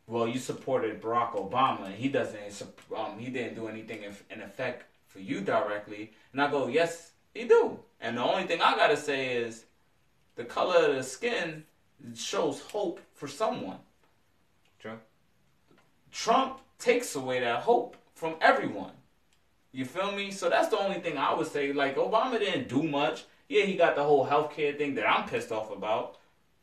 "Well, 0.06 0.28
you 0.28 0.38
supported 0.38 1.00
Barack 1.00 1.32
Obama, 1.34 1.86
and 1.86 1.94
he 1.94 2.08
doesn't. 2.08 2.62
Um, 2.94 3.18
he 3.18 3.30
didn't 3.30 3.54
do 3.54 3.68
anything 3.68 4.02
in, 4.02 4.14
in 4.30 4.42
effect 4.42 4.84
for 5.06 5.20
you 5.20 5.40
directly." 5.40 6.12
And 6.32 6.42
I 6.42 6.50
go, 6.50 6.66
"Yes, 6.66 7.11
he 7.34 7.44
do." 7.44 7.78
And 8.00 8.16
the 8.16 8.22
only 8.22 8.44
thing 8.44 8.60
I 8.60 8.76
gotta 8.76 8.96
say 8.96 9.36
is, 9.36 9.64
the 10.34 10.44
color 10.44 10.86
of 10.86 10.96
the 10.96 11.02
skin 11.02 11.64
shows 12.14 12.60
hope 12.60 13.00
for 13.14 13.28
someone. 13.28 13.78
True. 14.80 14.98
Trump 16.10 16.60
takes 16.78 17.14
away 17.14 17.40
that 17.40 17.62
hope 17.62 17.96
from 18.14 18.34
everyone. 18.40 18.92
You 19.72 19.84
feel 19.84 20.12
me? 20.12 20.30
So 20.30 20.50
that's 20.50 20.68
the 20.68 20.78
only 20.78 21.00
thing 21.00 21.16
I 21.16 21.32
would 21.32 21.46
say. 21.46 21.72
Like 21.72 21.96
Obama 21.96 22.38
didn't 22.38 22.68
do 22.68 22.82
much. 22.82 23.24
Yeah, 23.48 23.64
he 23.64 23.76
got 23.76 23.96
the 23.96 24.04
whole 24.04 24.26
healthcare 24.26 24.76
thing 24.76 24.94
that 24.96 25.08
I'm 25.08 25.28
pissed 25.28 25.52
off 25.52 25.70
about. 25.70 26.18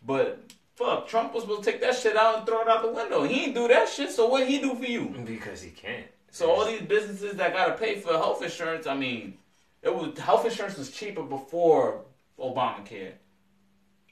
But 0.06 0.40
fuck, 0.76 1.08
Trump 1.08 1.34
was 1.34 1.44
supposed 1.44 1.64
to 1.64 1.72
take 1.72 1.82
that 1.82 1.96
shit 1.96 2.16
out 2.16 2.38
and 2.38 2.46
throw 2.46 2.62
it 2.62 2.68
out 2.68 2.84
the 2.84 2.92
window. 2.92 3.24
He 3.24 3.46
ain't 3.46 3.56
do 3.56 3.68
that 3.68 3.90
shit. 3.90 4.12
So 4.12 4.28
what 4.28 4.48
he 4.48 4.60
do 4.60 4.76
for 4.76 4.86
you? 4.86 5.06
Because 5.26 5.62
he 5.62 5.72
can't. 5.72 6.08
So 6.32 6.52
all 6.52 6.66
these 6.66 6.82
businesses 6.82 7.36
that 7.38 7.54
gotta 7.54 7.74
pay 7.74 8.00
for 8.00 8.14
health 8.14 8.44
insurance, 8.44 8.86
I 8.86 8.96
mean, 8.96 9.38
it 9.82 9.94
was 9.94 10.18
health 10.20 10.46
insurance 10.46 10.78
was 10.78 10.92
cheaper 10.92 11.24
before 11.24 12.06
Obamacare. 12.38 13.14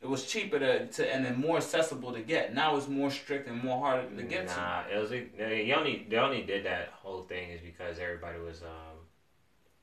It 0.01 0.07
was 0.07 0.25
cheaper 0.25 0.59
to, 0.59 0.85
to 0.87 1.13
and 1.13 1.25
then 1.25 1.39
more 1.41 1.57
accessible 1.57 2.11
to 2.13 2.21
get. 2.21 2.53
Now 2.53 2.77
it's 2.77 2.87
more 2.87 3.09
strict 3.09 3.47
and 3.47 3.63
more 3.63 3.79
harder 3.79 4.07
to 4.15 4.23
get 4.23 4.47
to. 4.47 4.55
Nah, 4.55 4.83
it 4.93 4.97
was 4.97 5.09
they 5.09 5.73
only 5.75 6.05
they 6.09 6.17
only 6.17 6.43
did 6.43 6.65
that 6.65 6.89
whole 7.01 7.23
thing 7.23 7.49
is 7.49 7.61
because 7.61 7.97
everybody 7.99 8.39
was 8.39 8.61
um 8.61 8.97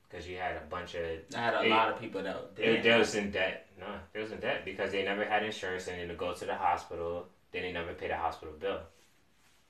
because 0.07 0.27
you 0.27 0.37
had 0.37 0.55
a 0.55 0.61
bunch 0.69 0.95
of 0.95 1.03
I 1.35 1.37
had 1.39 1.53
a 1.55 1.63
It- 1.65 1.69
lot 1.69 1.89
of 1.89 1.99
people 1.99 2.23
that 2.23 2.55
they, 2.55 2.79
they 2.79 2.97
was 2.97 3.13
in 3.15 3.31
debt 3.31 3.67
No, 3.79 3.87
they 4.13 4.21
was 4.21 4.31
in 4.31 4.39
debt 4.39 4.63
because 4.63 4.91
they 4.91 5.03
never 5.03 5.25
had 5.25 5.43
insurance 5.43 5.87
and 5.87 5.99
then 5.99 6.07
to 6.07 6.15
go 6.15 6.33
to 6.33 6.45
the 6.45 6.55
hospital, 6.55 7.27
then 7.51 7.63
they 7.63 7.73
never 7.73 7.93
paid 7.93 8.11
a 8.11 8.17
hospital 8.17 8.53
bill. 8.57 8.79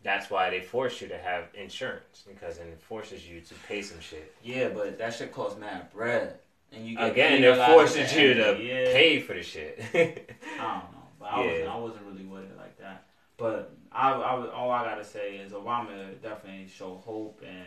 That's 0.06 0.30
why 0.30 0.52
they 0.52 0.62
force 0.62 1.02
you 1.02 1.08
to 1.08 1.18
have 1.18 1.46
insurance 1.56 2.24
because 2.28 2.60
it 2.60 2.80
forces 2.80 3.28
you 3.28 3.42
to 3.42 3.54
pay 3.68 3.82
some 3.82 4.00
shit. 4.00 4.36
Yeah, 4.44 4.70
but 4.70 5.00
that 5.00 5.16
shit 5.16 5.34
costs 5.34 5.60
mad 5.60 5.92
bread. 5.92 6.38
And 6.72 6.86
you 6.88 6.96
get 6.96 7.12
Again, 7.12 7.42
they're 7.42 7.66
forcing 7.68 8.04
you 8.20 8.36
to 8.36 8.58
yeah. 8.62 8.94
pay 8.94 9.20
for 9.20 9.34
the 9.34 9.42
shit. 9.42 9.82
I 9.94 9.98
don't 10.58 10.92
know, 10.94 11.08
but 11.20 11.26
I 11.26 11.44
Yeah. 11.44 11.52
wasn't. 11.52 11.70
I 11.70 11.78
wasn't 11.78 12.06
really 12.06 12.26
with 12.26 12.44
it 12.44 12.56
like 12.58 12.78
that. 12.78 13.08
But 13.38 13.76
I, 13.92 14.12
I, 14.12 14.48
all 14.52 14.70
I 14.70 14.84
gotta 14.86 15.04
say 15.04 15.38
is 15.38 15.54
Obama 15.54 16.22
definitely 16.22 16.68
showed 16.68 16.98
hope, 16.98 17.42
and 17.44 17.66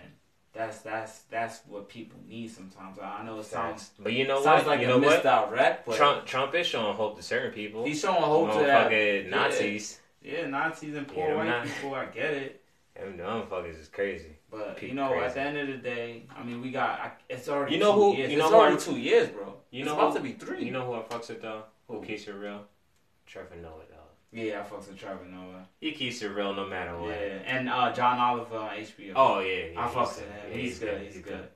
that's 0.53 0.79
that's 0.83 1.23
that's 1.31 1.63
what 1.67 1.89
people 1.89 2.21
need 2.29 2.53
sometimes. 2.53 2.99
I 3.03 3.25
know 3.25 3.41
it 3.41 3.47
sounds 3.47 3.91
but 3.99 4.13
you 4.13 4.29
know 4.29 4.41
sounds 4.45 4.65
what? 4.65 4.79
like 4.79 4.81
you 4.81 4.87
a 4.87 4.91
know 4.91 4.99
what? 4.99 5.25
misdirect, 5.25 5.87
but 5.87 5.97
Trump 5.97 6.25
Trump 6.25 6.55
is 6.55 6.67
showing 6.69 6.95
hope 6.95 7.17
to 7.17 7.23
certain 7.23 7.51
people. 7.51 7.85
he's 7.85 8.01
showing 8.01 8.23
hope 8.23 8.53
to 8.53 8.59
that. 8.61 8.91
Motherfucking 8.91 9.25
yeah. 9.31 9.97
Yeah, 10.29 10.47
Nazis 10.47 10.95
and 10.97 11.09
poor 11.09 11.29
Yeah, 11.29 11.35
white 11.37 11.47
not- 11.47 11.67
people. 11.67 11.95
I 11.95 12.05
get 12.07 12.35
it. 12.35 12.63
Them 12.95 13.17
motherfuckers 13.17 13.81
is 13.81 13.89
crazy. 13.89 14.37
But 14.51 14.77
People 14.77 14.89
you 14.89 14.95
know, 14.95 15.09
crazy. 15.11 15.25
at 15.27 15.35
the 15.35 15.41
end 15.41 15.57
of 15.59 15.67
the 15.69 15.77
day, 15.77 16.25
I 16.37 16.43
mean, 16.43 16.61
we 16.61 16.71
got. 16.73 16.99
I, 17.01 17.13
it's 17.29 17.49
already. 17.49 17.75
You 17.75 17.81
know 17.81 17.95
two 17.95 18.01
who- 18.03 18.17
Years. 18.17 18.33
you 18.33 18.39
know 18.39 18.47
it's 18.47 18.55
already 18.55 18.77
I- 18.77 18.79
two 18.79 18.99
years, 18.99 19.29
bro. 19.31 19.55
You 19.71 19.81
it's 19.81 19.87
know 19.89 19.95
about 19.97 20.13
who- 20.13 20.19
to 20.19 20.23
be 20.25 20.33
three. 20.33 20.65
You 20.65 20.73
know 20.73 20.85
who 20.85 20.95
I 20.95 21.03
fucks 21.03 21.29
with 21.29 21.41
though? 21.43 21.63
Who 21.87 22.01
Who? 22.01 22.05
keeps 22.07 22.27
it 22.27 22.33
real? 22.33 22.65
Trevor 23.27 23.57
Noah 23.57 23.83
though. 23.91 23.95
Yeah, 24.33 24.61
I 24.61 24.63
fucks 24.69 24.89
with 24.89 24.99
Trevor 24.99 25.25
Noah. 25.27 25.67
He 25.81 25.93
keeps 25.93 26.21
it 26.23 26.29
real 26.29 26.53
no 26.55 26.67
matter 26.67 26.99
what. 26.99 27.11
Yeah, 27.11 27.39
and 27.47 27.69
uh, 27.69 27.93
John 27.93 28.19
Oliver 28.19 28.57
on 28.57 28.77
HBO. 28.77 29.13
Oh 29.17 29.41
yeah, 29.41 29.67
yeah 29.73 29.87
I 29.87 29.89
fucks 29.89 30.17
with 30.17 30.21
him. 30.29 30.29
Yeah, 30.51 30.57
He's, 30.57 30.79
good. 30.79 31.01
He's, 31.03 31.23
good. 31.23 31.49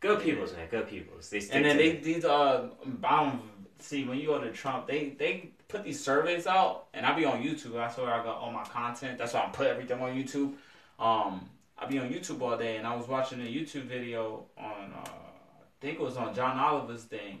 Good 0.00 0.22
peoples, 0.22 0.52
man. 0.54 0.68
Good 0.70 0.88
peoples. 0.88 1.28
They 1.28 1.40
stick 1.40 1.54
And 1.56 1.64
then 1.64 1.76
they 1.76 1.90
it. 1.90 2.02
these 2.02 2.24
uh 2.24 2.68
bound 2.86 3.40
see 3.80 4.04
when 4.04 4.18
you 4.18 4.26
go 4.28 4.40
to 4.40 4.50
Trump, 4.52 4.86
they 4.86 5.10
they 5.10 5.50
put 5.68 5.84
these 5.84 6.02
surveys 6.02 6.46
out, 6.46 6.86
and 6.94 7.04
I 7.06 7.14
be 7.14 7.24
on 7.24 7.42
YouTube. 7.42 7.74
That's 7.74 7.96
where 7.98 8.10
I 8.12 8.22
got 8.24 8.38
all 8.38 8.50
my 8.50 8.64
content. 8.64 9.18
That's 9.18 9.34
why 9.34 9.40
I 9.40 9.46
put 9.50 9.66
everything 9.66 10.00
on 10.00 10.10
YouTube. 10.14 10.54
Um, 10.98 11.48
I 11.78 11.86
be 11.86 11.98
on 11.98 12.08
YouTube 12.08 12.40
all 12.40 12.56
day, 12.56 12.76
and 12.76 12.86
I 12.86 12.96
was 12.96 13.06
watching 13.06 13.40
a 13.40 13.44
YouTube 13.44 13.84
video 13.84 14.46
on 14.56 14.92
uh, 14.94 15.08
I 15.08 15.80
think 15.80 16.00
it 16.00 16.02
was 16.02 16.16
on 16.16 16.34
John 16.34 16.58
Oliver's 16.58 17.04
thing, 17.04 17.40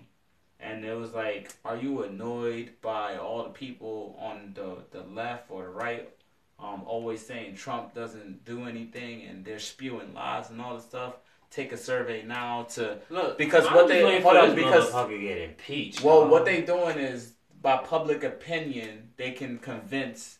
and 0.60 0.84
it 0.84 0.94
was 0.96 1.12
like, 1.12 1.52
are 1.64 1.76
you 1.76 2.04
annoyed 2.04 2.72
by 2.82 3.16
all 3.16 3.42
the 3.42 3.50
people 3.50 4.16
on 4.20 4.52
the 4.54 4.76
the 4.96 5.02
left 5.12 5.50
or 5.50 5.64
the 5.64 5.70
right? 5.70 6.08
Um, 6.60 6.82
always 6.86 7.24
saying 7.24 7.54
Trump 7.54 7.94
doesn't 7.94 8.44
do 8.44 8.64
anything 8.64 9.22
and 9.26 9.44
they're 9.44 9.60
spewing 9.60 10.12
lies 10.12 10.50
and 10.50 10.60
all 10.60 10.74
this 10.74 10.82
stuff. 10.84 11.14
Take 11.52 11.70
a 11.70 11.76
survey 11.76 12.24
now 12.24 12.64
to 12.74 12.98
Look, 13.10 13.38
because 13.38 13.64
I'm 13.64 13.74
what 13.76 13.86
they- 13.86 14.20
hold 14.20 14.36
on, 14.36 14.54
because- 14.56 14.90
motherfucker 14.90 15.20
get 15.20 15.38
impeached. 15.38 16.02
Well, 16.02 16.26
what 16.26 16.44
they 16.44 16.62
doing 16.62 16.98
is 16.98 17.34
by 17.60 17.78
public 17.78 18.22
opinion, 18.24 19.10
they 19.16 19.32
can 19.32 19.58
convince 19.58 20.38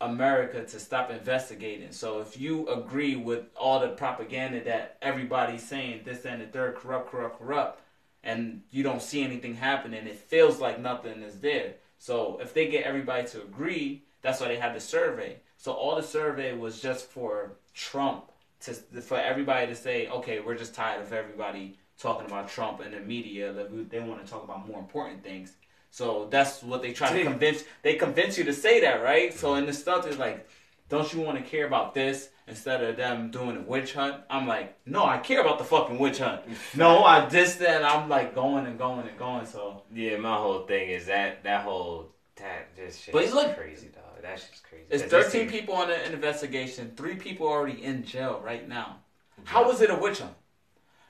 America 0.00 0.64
to 0.64 0.80
stop 0.80 1.10
investigating. 1.10 1.92
So 1.92 2.20
if 2.20 2.40
you 2.40 2.66
agree 2.68 3.16
with 3.16 3.44
all 3.54 3.80
the 3.80 3.88
propaganda 3.88 4.64
that 4.64 4.96
everybody's 5.02 5.62
saying, 5.62 6.02
this 6.04 6.24
and 6.24 6.40
the 6.40 6.46
third, 6.46 6.76
corrupt, 6.76 7.10
corrupt, 7.10 7.38
corrupt, 7.38 7.82
and 8.22 8.62
you 8.70 8.82
don't 8.82 9.02
see 9.02 9.22
anything 9.22 9.54
happening, 9.54 10.06
it 10.06 10.16
feels 10.16 10.58
like 10.58 10.80
nothing 10.80 11.22
is 11.22 11.40
there. 11.40 11.74
So 11.98 12.38
if 12.40 12.54
they 12.54 12.68
get 12.68 12.84
everybody 12.84 13.26
to 13.28 13.42
agree, 13.42 14.04
that's 14.22 14.40
why 14.40 14.48
they 14.48 14.56
had 14.56 14.74
the 14.74 14.80
survey. 14.80 15.36
So 15.58 15.72
all 15.72 15.96
the 15.96 16.02
survey 16.02 16.54
was 16.56 16.80
just 16.80 17.06
for 17.06 17.52
Trump 17.74 18.24
to 18.62 18.74
for 19.00 19.18
everybody 19.18 19.66
to 19.66 19.74
say, 19.74 20.08
okay, 20.08 20.40
we're 20.40 20.54
just 20.54 20.74
tired 20.74 21.02
of 21.02 21.12
everybody 21.12 21.78
talking 21.98 22.26
about 22.26 22.48
Trump 22.48 22.80
in 22.80 22.92
the 22.92 23.00
media. 23.00 23.52
We- 23.70 23.84
They 23.84 24.00
want 24.00 24.24
to 24.24 24.30
talk 24.30 24.44
about 24.44 24.66
more 24.66 24.78
important 24.78 25.22
things. 25.22 25.52
So 25.90 26.28
that's 26.30 26.62
what 26.62 26.82
they 26.82 26.92
try 26.92 27.12
to 27.12 27.22
convince. 27.24 27.64
They 27.82 27.94
convince 27.94 28.38
you 28.38 28.44
to 28.44 28.52
say 28.52 28.80
that, 28.80 29.02
right? 29.02 29.34
So 29.34 29.54
in 29.54 29.66
the 29.66 29.72
stuff 29.72 30.06
is 30.06 30.18
like, 30.18 30.48
don't 30.88 31.12
you 31.12 31.20
want 31.20 31.38
to 31.38 31.44
care 31.44 31.66
about 31.66 31.94
this 31.94 32.30
instead 32.46 32.82
of 32.82 32.96
them 32.96 33.30
doing 33.30 33.56
a 33.56 33.60
witch 33.60 33.92
hunt? 33.94 34.16
I'm 34.30 34.46
like, 34.46 34.76
no, 34.86 35.04
I 35.04 35.18
care 35.18 35.40
about 35.40 35.58
the 35.58 35.64
fucking 35.64 35.98
witch 35.98 36.18
hunt. 36.18 36.42
no, 36.76 37.02
I 37.04 37.26
this 37.26 37.56
that. 37.56 37.84
I'm 37.84 38.08
like 38.08 38.34
going 38.34 38.66
and 38.66 38.78
going 38.78 39.06
and 39.08 39.18
going. 39.18 39.46
So 39.46 39.82
Yeah, 39.92 40.16
my 40.16 40.36
whole 40.36 40.66
thing 40.66 40.90
is 40.90 41.06
that 41.06 41.42
that 41.44 41.64
whole 41.64 42.12
that 42.36 42.74
just 42.76 43.02
shit 43.02 43.12
But 43.12 43.54
crazy, 43.56 43.88
dog. 43.88 44.22
That's 44.22 44.48
just 44.48 44.62
crazy. 44.64 44.84
it's 44.90 45.02
'Cause 45.02 45.10
this 45.10 45.32
13 45.32 45.48
people 45.50 45.74
on 45.74 45.90
an 45.90 46.12
investigation. 46.12 46.92
Three 46.96 47.16
people 47.16 47.46
already 47.48 47.82
in 47.82 48.04
jail 48.04 48.40
right 48.44 48.66
now. 48.68 49.00
How 49.44 49.66
was 49.66 49.80
it 49.80 49.90
a 49.90 49.94
witch 49.96 50.20
hunt? 50.20 50.34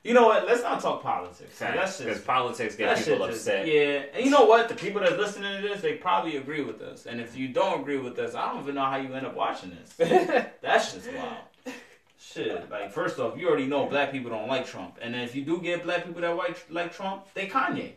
You 0.03 0.15
know 0.15 0.27
what? 0.27 0.47
Let's 0.47 0.63
not 0.63 0.81
talk 0.81 1.03
politics. 1.03 1.59
That's 1.59 1.99
Because 1.99 2.15
just 2.17 2.27
politics 2.27 2.75
get 2.75 2.97
people 2.99 3.27
just- 3.27 3.41
upset. 3.47 3.67
yeah, 3.67 4.05
and 4.15 4.25
you 4.25 4.31
know 4.31 4.47
what? 4.47 4.69
The 4.69 4.75
people 4.75 5.01
that's 5.03 5.17
listening 5.17 5.61
to 5.61 5.69
this, 5.69 5.83
they 5.83 5.95
probably 5.95 6.37
agree 6.37 6.63
with 6.63 6.81
us. 6.81 7.05
And 7.07 7.21
if 7.21 7.37
you 7.37 7.49
don't 7.49 7.81
agree 7.83 7.99
with 7.99 8.19
us, 8.19 8.35
I 8.35 8.51
don't 8.53 8.63
even 8.63 8.77
know 8.77 8.85
how 8.85 8.97
you 8.97 9.13
end 9.13 9.27
up 9.27 9.35
watching 9.35 9.71
this. 9.77 9.93
That's 10.63 10.95
just 10.95 11.13
wild. 11.13 11.75
Shit, 12.19 12.71
like 12.71 12.93
first 12.93 13.19
off, 13.19 13.37
you 13.39 13.49
already 13.49 13.67
know 13.67 13.87
black 13.87 14.13
people 14.13 14.31
don't 14.31 14.47
like 14.49 14.67
Trump, 14.67 14.99
and 15.03 15.13
then 15.15 15.23
if 15.23 15.35
you 15.35 15.43
do 15.43 15.61
get 15.61 15.83
black 15.83 16.05
people 16.07 16.21
that 16.21 16.37
like 16.37 16.65
like 16.71 16.95
Trump, 16.95 17.27
they 17.35 17.47
Kanye. 17.49 17.93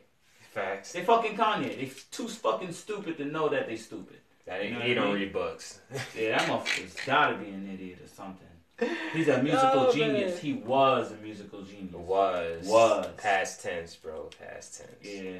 Facts. 0.51 0.91
They 0.93 1.03
fucking 1.03 1.35
Kanye. 1.35 1.75
They 1.77 1.91
too 2.11 2.27
fucking 2.27 2.71
stupid 2.71 3.17
to 3.17 3.25
know 3.25 3.49
that 3.49 3.67
they 3.67 3.75
stupid. 3.75 4.17
That 4.45 4.63
You 4.63 4.71
know 4.75 4.79
he 4.81 4.93
don't 4.93 5.07
mean? 5.13 5.15
read 5.23 5.33
books. 5.33 5.79
Yeah, 6.17 6.37
that 6.37 6.47
motherfucker's 6.49 6.95
gotta 7.05 7.35
be 7.37 7.49
an 7.49 7.69
idiot 7.73 7.99
or 8.03 8.07
something. 8.07 8.47
He's 9.13 9.27
a 9.27 9.41
musical 9.43 9.87
Oh, 9.87 9.93
genius. 9.93 10.33
man. 10.33 10.41
He 10.41 10.53
was 10.53 11.11
a 11.11 11.15
musical 11.17 11.61
genius. 11.61 11.93
Was 11.93 12.65
Was. 12.67 13.07
past 13.17 13.61
tense, 13.61 13.95
bro. 13.95 14.29
Past 14.39 14.79
tense. 14.81 14.91
Yeah. 15.23 15.39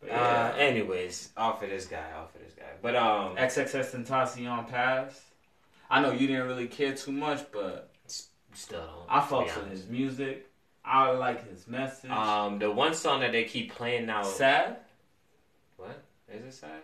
But 0.00 0.10
Uh, 0.10 0.54
anyways, 0.56 1.30
off 1.36 1.62
of 1.62 1.70
this 1.70 1.86
guy, 1.86 2.12
off 2.16 2.34
of 2.34 2.40
this 2.42 2.54
guy. 2.54 2.64
But 2.80 2.96
um, 2.96 3.36
XXX 3.36 3.92
Tentacion 4.04 4.68
passed. 4.68 5.20
I 5.90 6.00
know 6.00 6.10
you 6.12 6.26
didn't 6.26 6.46
really 6.46 6.68
care 6.68 6.94
too 6.94 7.12
much, 7.12 7.44
but 7.52 7.90
still 8.06 8.80
don't. 8.80 9.06
I 9.08 9.20
to 9.20 9.26
be 9.26 9.34
fucks 9.34 9.56
with 9.62 9.70
his 9.70 9.86
music. 9.88 10.48
I 10.84 11.10
like 11.10 11.48
his 11.48 11.68
message. 11.68 12.10
Um, 12.10 12.58
the 12.58 12.70
one 12.70 12.94
song 12.94 13.20
that 13.20 13.30
they 13.32 13.44
keep 13.44 13.72
playing 13.72 14.06
now. 14.06 14.22
Sad. 14.22 14.78
What 15.76 16.02
is 16.32 16.44
it? 16.46 16.52
Sad? 16.54 16.82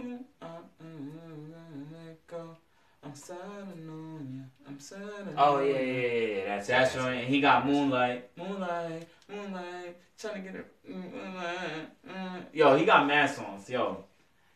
Mm, 0.00 0.24
mm, 3.04 3.10
mm, 3.10 3.10
let 3.10 3.10
go. 3.10 3.10
I'm 3.10 3.14
sad 3.14 3.38
on 3.38 3.78
you. 3.78 4.44
I'm 4.66 4.80
sad 4.80 5.02
on 5.02 5.34
Oh 5.36 5.60
yeah, 5.60 5.78
yeah, 5.78 5.80
yeah. 5.80 6.36
yeah. 6.36 6.44
That's 6.46 6.66
That's 6.68 6.94
it. 6.94 6.98
right. 6.98 7.14
And 7.14 7.28
he 7.28 7.40
got 7.40 7.66
Moonlight. 7.66 8.30
Moonlight. 8.36 9.08
Moonlight. 9.30 9.96
Trying 10.18 10.34
to 10.34 10.40
get 10.40 10.54
it. 10.54 10.66
Moonlight. 10.88 11.88
mm. 12.08 12.44
Yo, 12.52 12.76
he 12.76 12.84
got 12.84 13.06
mad 13.06 13.30
songs. 13.30 13.68
Yo. 13.68 14.04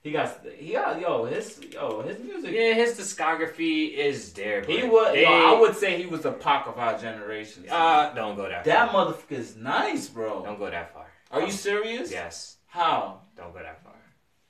He 0.01 0.13
got, 0.13 0.47
he 0.57 0.73
got, 0.73 1.01
yo, 1.01 1.25
his, 1.25 1.61
yo, 1.73 2.03
his 2.03 2.19
music. 2.21 2.53
Yeah, 2.55 2.73
his 2.73 2.97
discography 2.97 3.93
is 3.93 4.33
there. 4.33 4.63
He 4.65 4.83
but 4.83 4.91
was, 4.91 5.13
They, 5.13 5.23
yo, 5.25 5.29
I 5.57 5.61
would 5.61 5.75
say 5.77 6.01
he 6.01 6.07
was 6.07 6.23
the 6.23 6.31
Pac 6.33 6.69
of 6.69 6.79
our 6.79 6.97
generation. 6.97 7.67
son. 7.69 7.77
Uh, 7.77 8.15
don't 8.15 8.37
go 8.37 8.49
that. 8.49 8.65
Far. 8.65 8.73
That 8.73 8.93
far. 8.93 9.07
motherfucker's 9.07 9.57
nice, 9.57 10.09
bro. 10.09 10.45
Don't 10.45 10.59
go 10.59 10.71
that 10.71 10.95
far. 10.95 11.07
Are 11.33 11.43
you 11.43 11.51
serious? 11.51 12.13
Yes. 12.13 12.57
How? 12.67 13.23
Don't 13.37 13.53
go 13.53 13.59
that 13.59 13.83
far. 13.83 13.93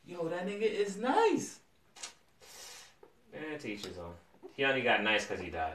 Yo, 0.05 0.29
that 0.29 0.47
nigga 0.47 0.63
is 0.63 0.99
nice. 0.99 1.61
Eh, 3.35 3.57
to 3.59 3.69
each 3.69 3.85
his 3.87 3.99
own. 3.99 4.13
He 4.55 4.65
only 4.65 4.83
got 4.83 5.03
nice 5.03 5.25
because 5.27 5.43
he 5.43 5.51
died. 5.51 5.75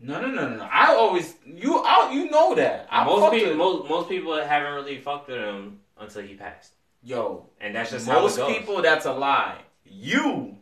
No, 0.00 0.20
no, 0.20 0.28
no, 0.28 0.48
no, 0.48 0.56
no. 0.56 0.68
I 0.70 0.94
always, 0.94 1.34
you, 1.44 1.78
I, 1.78 2.12
you 2.12 2.30
know 2.30 2.54
that. 2.54 2.86
I 2.90 3.04
most 3.04 3.32
people, 3.32 3.54
most, 3.54 3.88
most 3.88 4.08
people 4.08 4.36
haven't 4.36 4.74
really 4.74 4.98
fucked 4.98 5.28
with 5.28 5.38
him 5.38 5.80
until 5.98 6.22
he 6.22 6.34
passed, 6.34 6.74
Yo, 7.02 7.46
and 7.60 7.74
that's 7.74 7.90
just 7.90 8.06
most 8.06 8.38
how 8.38 8.44
it 8.44 8.48
goes. 8.48 8.58
people, 8.58 8.82
that's 8.82 9.06
a 9.06 9.12
lie. 9.12 9.58
You, 9.84 10.56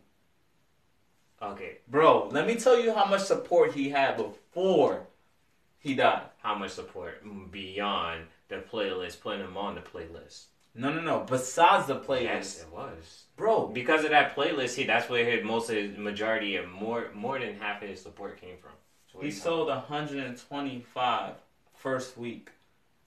Okay, 1.39 1.77
bro, 1.87 2.29
let 2.31 2.47
me 2.47 2.55
tell 2.55 2.79
you 2.79 2.91
how 2.95 3.05
much 3.05 3.21
support 3.21 3.73
he 3.73 3.89
had 3.89 4.17
before 4.17 5.05
he 5.77 5.93
died. 5.93 6.23
how 6.41 6.55
much 6.55 6.71
support 6.71 7.21
beyond 7.51 8.21
the 8.49 8.55
playlist, 8.55 9.21
putting 9.21 9.41
him 9.41 9.55
on 9.55 9.75
the 9.75 9.81
playlist? 9.81 10.45
No, 10.77 10.93
no, 10.93 11.01
no. 11.01 11.25
Besides 11.27 11.87
the 11.87 11.95
playlist, 11.99 12.23
Yes, 12.23 12.61
it 12.61 12.71
was. 12.71 13.23
bro. 13.35 13.67
Because 13.67 14.03
of 14.03 14.11
that 14.11 14.35
playlist, 14.35 14.75
he 14.75 14.83
that's 14.85 15.09
where 15.09 15.25
his 15.25 15.43
most 15.43 15.69
of 15.69 15.75
his 15.75 15.97
majority 15.97 16.55
of 16.55 16.69
more 16.69 17.09
more 17.13 17.39
than 17.39 17.55
half 17.59 17.81
of 17.81 17.89
his 17.89 18.01
support 18.01 18.39
came 18.39 18.57
from. 18.57 18.71
He 19.19 19.31
sold 19.31 19.67
125 19.69 21.33
first 21.75 22.17
week. 22.17 22.51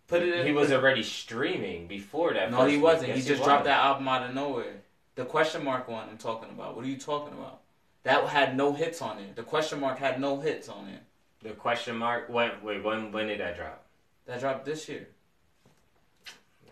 Put 0.09 0.23
it 0.23 0.35
in. 0.41 0.47
He 0.47 0.53
was 0.53 0.73
already 0.73 1.05
streaming 1.05 1.87
before 1.87 2.35
that. 2.35 2.51
No, 2.51 2.67
he 2.67 2.77
wasn't. 2.77 3.09
Yes, 3.11 3.19
he 3.19 3.23
just 3.29 3.39
was. 3.41 3.47
dropped 3.47 3.65
that 3.67 3.79
album 3.85 4.09
out 4.09 4.29
of 4.29 4.35
nowhere. 4.35 4.83
The 5.15 5.25
question 5.25 5.65
mark 5.65 5.87
one 5.89 6.09
I'm 6.09 6.19
talking 6.19 6.51
about. 6.51 6.75
What 6.75 6.85
are 6.85 6.89
you 6.89 6.97
talking 6.99 7.33
about? 7.35 7.61
That 8.03 8.25
had 8.27 8.57
no 8.57 8.73
hits 8.73 9.01
on 9.03 9.19
it. 9.19 9.37
The 9.37 9.45
question 9.45 9.79
mark 9.79 9.99
had 9.99 10.21
no 10.21 10.41
hits 10.41 10.69
on 10.69 10.89
it. 10.89 11.03
The 11.43 11.51
question 11.51 11.97
mark. 11.97 12.29
When, 12.29 12.51
wait, 12.65 12.83
when 12.83 13.13
when 13.13 13.29
did 13.29 13.39
that 13.39 13.57
drop? 13.57 13.85
That 14.27 14.41
dropped 14.41 14.65
this 14.65 14.89
year. 14.89 15.07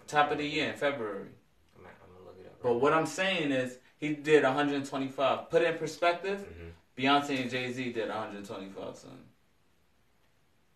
Top 0.09 0.33
of 0.33 0.39
the 0.39 0.45
year 0.47 0.71
in 0.71 0.75
February. 0.77 1.29
I'm, 1.77 1.83
gonna- 1.85 1.95
I'm 2.03 2.13
gonna 2.15 2.25
look 2.27 2.37
it 2.41 2.47
up. 2.47 2.61
But 2.63 2.75
what 2.81 2.93
I'm 2.93 3.07
saying 3.07 3.53
is 3.53 3.79
he 3.99 4.15
did 4.15 4.43
125. 4.43 5.51
Put 5.51 5.63
it 5.63 5.73
in 5.73 5.79
perspective, 5.79 6.41
Mhm. 6.41 6.73
Beyonce 6.97 7.41
and 7.43 7.51
Jay 7.51 7.71
Z 7.73 7.93
did 7.93 8.09
125, 8.09 8.97
son. 8.97 9.25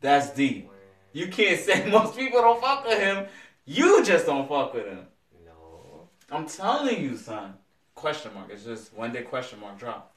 That's 0.01 0.31
deep. 0.31 0.71
You 1.12 1.29
can't 1.29 1.61
say 1.61 1.89
most 1.91 2.17
people 2.17 2.41
don't 2.41 2.61
fuck 2.61 2.87
with 2.87 2.99
him. 2.99 3.27
You 3.65 4.05
just 4.05 4.27
don't 4.27 4.49
fuck 4.49 4.75
with 4.75 4.87
him. 4.87 5.07
No, 5.45 6.09
I'm 6.31 6.47
telling 6.47 7.03
you, 7.03 7.17
son. 7.17 7.55
Question 7.95 8.35
mark. 8.35 8.51
It's 8.51 8.65
just 8.65 8.93
when 8.95 9.12
did 9.12 9.29
question 9.29 9.61
mark 9.61 9.79
drop? 9.79 10.15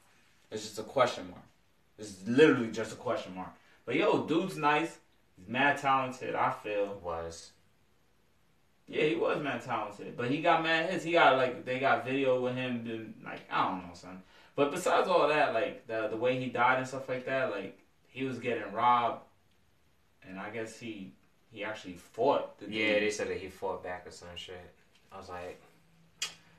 It's 0.50 0.62
just 0.62 0.78
a 0.78 0.82
question 0.82 1.28
mark. 1.30 1.42
It's 1.98 2.16
literally 2.26 2.70
just 2.70 2.92
a 2.92 2.96
question 2.96 3.34
mark. 3.34 3.50
But 3.84 3.94
yo, 3.96 4.26
dude's 4.26 4.56
nice. 4.56 4.98
He's 5.36 5.48
mad 5.48 5.78
talented. 5.78 6.34
I 6.34 6.50
feel. 6.50 6.98
Was 7.04 7.52
Yeah, 8.88 9.04
he 9.04 9.16
was 9.16 9.42
mad 9.42 9.62
talented, 9.62 10.16
but 10.16 10.30
he 10.30 10.40
got 10.40 10.62
mad 10.62 10.90
hits. 10.90 11.04
He 11.04 11.12
got 11.12 11.36
like 11.36 11.64
they 11.64 11.78
got 11.80 12.04
video 12.04 12.40
with 12.40 12.54
him, 12.54 12.84
doing, 12.84 13.14
like 13.24 13.40
I 13.50 13.68
don't 13.68 13.82
know, 13.86 13.94
son. 13.94 14.22
But 14.54 14.70
besides 14.70 15.08
all 15.08 15.26
that, 15.28 15.54
like 15.54 15.86
the 15.86 16.08
the 16.08 16.16
way 16.16 16.38
he 16.38 16.46
died 16.46 16.78
and 16.78 16.86
stuff 16.86 17.08
like 17.08 17.26
that, 17.26 17.50
like 17.50 17.78
he 18.06 18.24
was 18.24 18.38
getting 18.38 18.72
robbed, 18.72 19.22
and 20.28 20.38
I 20.38 20.50
guess 20.50 20.78
he 20.78 21.12
he 21.50 21.64
actually 21.64 21.94
fought. 21.94 22.58
The 22.58 22.66
dude. 22.66 22.74
yeah. 22.74 23.00
They 23.00 23.10
said 23.10 23.28
that 23.28 23.38
he 23.38 23.48
fought 23.48 23.82
back 23.82 24.06
or 24.06 24.10
some 24.12 24.28
shit. 24.36 24.72
I 25.12 25.16
was 25.18 25.28
like, 25.28 25.60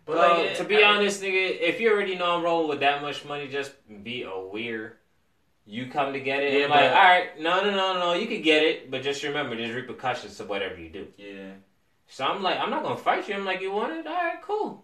but 0.05 0.17
like 0.17 0.55
to 0.57 0.63
be 0.65 0.83
I- 0.83 0.89
honest, 0.95 1.21
nigga, 1.21 1.59
if 1.61 1.79
you 1.79 1.91
already 1.91 2.15
know 2.15 2.35
I'm 2.37 2.43
rolling 2.43 2.67
with 2.69 2.81
that 2.81 3.01
much 3.01 3.23
money, 3.25 3.47
just 3.47 3.71
be 4.03 4.23
aware. 4.23 4.97
You 5.65 5.87
come 5.87 6.13
to 6.13 6.19
get 6.21 6.43
it. 6.43 6.53
Yeah, 6.53 6.63
I'm 6.65 6.69
like, 6.71 6.91
all 6.91 6.95
right, 6.95 7.39
no, 7.41 7.61
no, 7.61 7.71
no, 7.71 7.99
no, 7.99 8.13
you 8.13 8.25
can 8.27 8.41
get 8.41 8.63
it, 8.63 8.89
but 8.89 9.01
just 9.01 9.21
remember, 9.23 9.55
there's 9.57 9.75
repercussions 9.75 10.37
to 10.37 10.45
whatever 10.45 10.79
you 10.79 10.87
do. 10.89 11.07
yeah, 11.17 11.51
So 12.07 12.25
I'm 12.25 12.41
like, 12.41 12.59
I'm 12.59 12.69
not 12.69 12.83
gonna 12.83 12.97
fight 12.97 13.27
you. 13.27 13.35
I'm 13.35 13.45
like, 13.45 13.61
you 13.61 13.71
want 13.71 13.93
it? 13.93 14.07
All 14.07 14.13
right, 14.13 14.41
cool. 14.41 14.83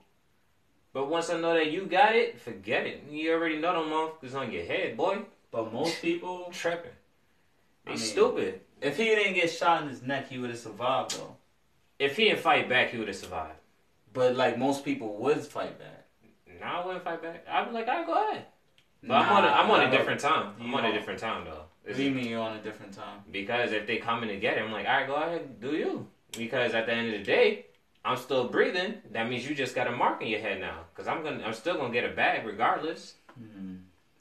But 0.92 1.10
once 1.10 1.30
I 1.30 1.39
know 1.39 1.53
that 1.53 1.72
you 1.72 1.86
got 1.86 2.15
it, 2.15 2.39
forget 2.39 2.86
it. 2.86 3.03
You 3.10 3.34
already 3.34 3.58
know 3.58 3.74
them 3.74 3.92
motherfuckers 3.92 4.36
on 4.39 4.51
your 4.51 4.65
head, 4.65 4.96
boy. 4.96 5.20
but 5.51 5.74
most 5.74 6.01
people, 6.01 6.50
Tripping. 6.51 6.92
They 7.86 7.92
I 7.92 7.96
mean- 7.96 8.03
stupid. 8.03 8.62
if 8.82 8.98
he 8.98 9.06
didn't 9.06 9.34
get 9.36 9.50
shot 9.51 9.82
in 9.84 9.89
his 9.89 10.01
neck, 10.03 10.30
he 10.30 10.38
would 10.38 10.50
have 10.51 10.60
survived 10.60 11.18
though. 11.18 11.36
If 12.00 12.18
he 12.18 12.25
didn't 12.25 12.39
fight 12.42 12.68
back, 12.70 12.89
he 12.92 12.98
would 12.98 13.08
have 13.08 13.18
survived. 13.18 13.58
But 14.13 14.36
like 14.36 14.58
most 14.58 14.86
people 14.86 15.15
would 15.18 15.42
fight 15.44 15.80
back. 15.80 16.06
Now 16.60 16.82
I 16.82 16.86
wouldn't 16.86 17.03
fight 17.03 17.22
back. 17.22 17.46
I'd 17.50 17.68
be 17.68 17.72
like, 17.74 17.88
right, 17.88 18.06
go 18.06 18.30
ahead. 18.30 18.46
But 19.01 19.15
I'm 19.15 19.32
on 19.36 19.44
a, 19.44 19.48
I'm 19.48 19.72
on 19.72 19.82
a 19.82 19.92
different 19.92 20.20
time. 20.22 20.53
I'm 20.62 20.74
on 20.75 20.86
a 20.86 20.94
different 20.94 21.20
time 21.20 21.46
though. 21.46 21.65
What 21.84 21.98
do 21.98 22.03
you 22.03 22.12
mean 22.12 22.27
you're 22.27 22.39
on 22.39 22.56
a 22.56 22.62
different 22.62 22.94
time? 22.94 23.20
Because 23.32 23.72
if 23.74 23.86
they 23.86 23.98
coming 23.98 24.30
to 24.30 24.38
get 24.38 24.58
it, 24.58 24.62
I'm 24.63 24.72
like, 24.72 24.88
all 24.88 24.94
right, 24.94 25.08
go 25.08 25.15
ahead, 25.15 25.60
do 25.60 25.75
you. 25.75 26.08
Because 26.38 26.74
at 26.74 26.86
the 26.86 26.94
end 26.94 27.13
of 27.13 27.20
the 27.20 27.24
day, 27.25 27.66
I'm 28.06 28.18
still 28.18 28.48
breathing. 28.48 28.96
That 29.12 29.30
means 29.30 29.48
you 29.48 29.56
just 29.56 29.75
got 29.75 29.88
a 29.88 29.92
mark 29.92 30.22
in 30.22 30.28
your 30.28 30.40
head 30.40 30.60
now. 30.60 30.80
Because 30.94 31.08
I'm 31.08 31.24
gonna, 31.24 31.44
I'm 31.46 31.54
still 31.54 31.78
gonna 31.78 31.94
get 31.94 32.04
a 32.04 32.13
bag 32.13 32.46
regardless. 32.46 33.16
Hmm. 33.38 33.75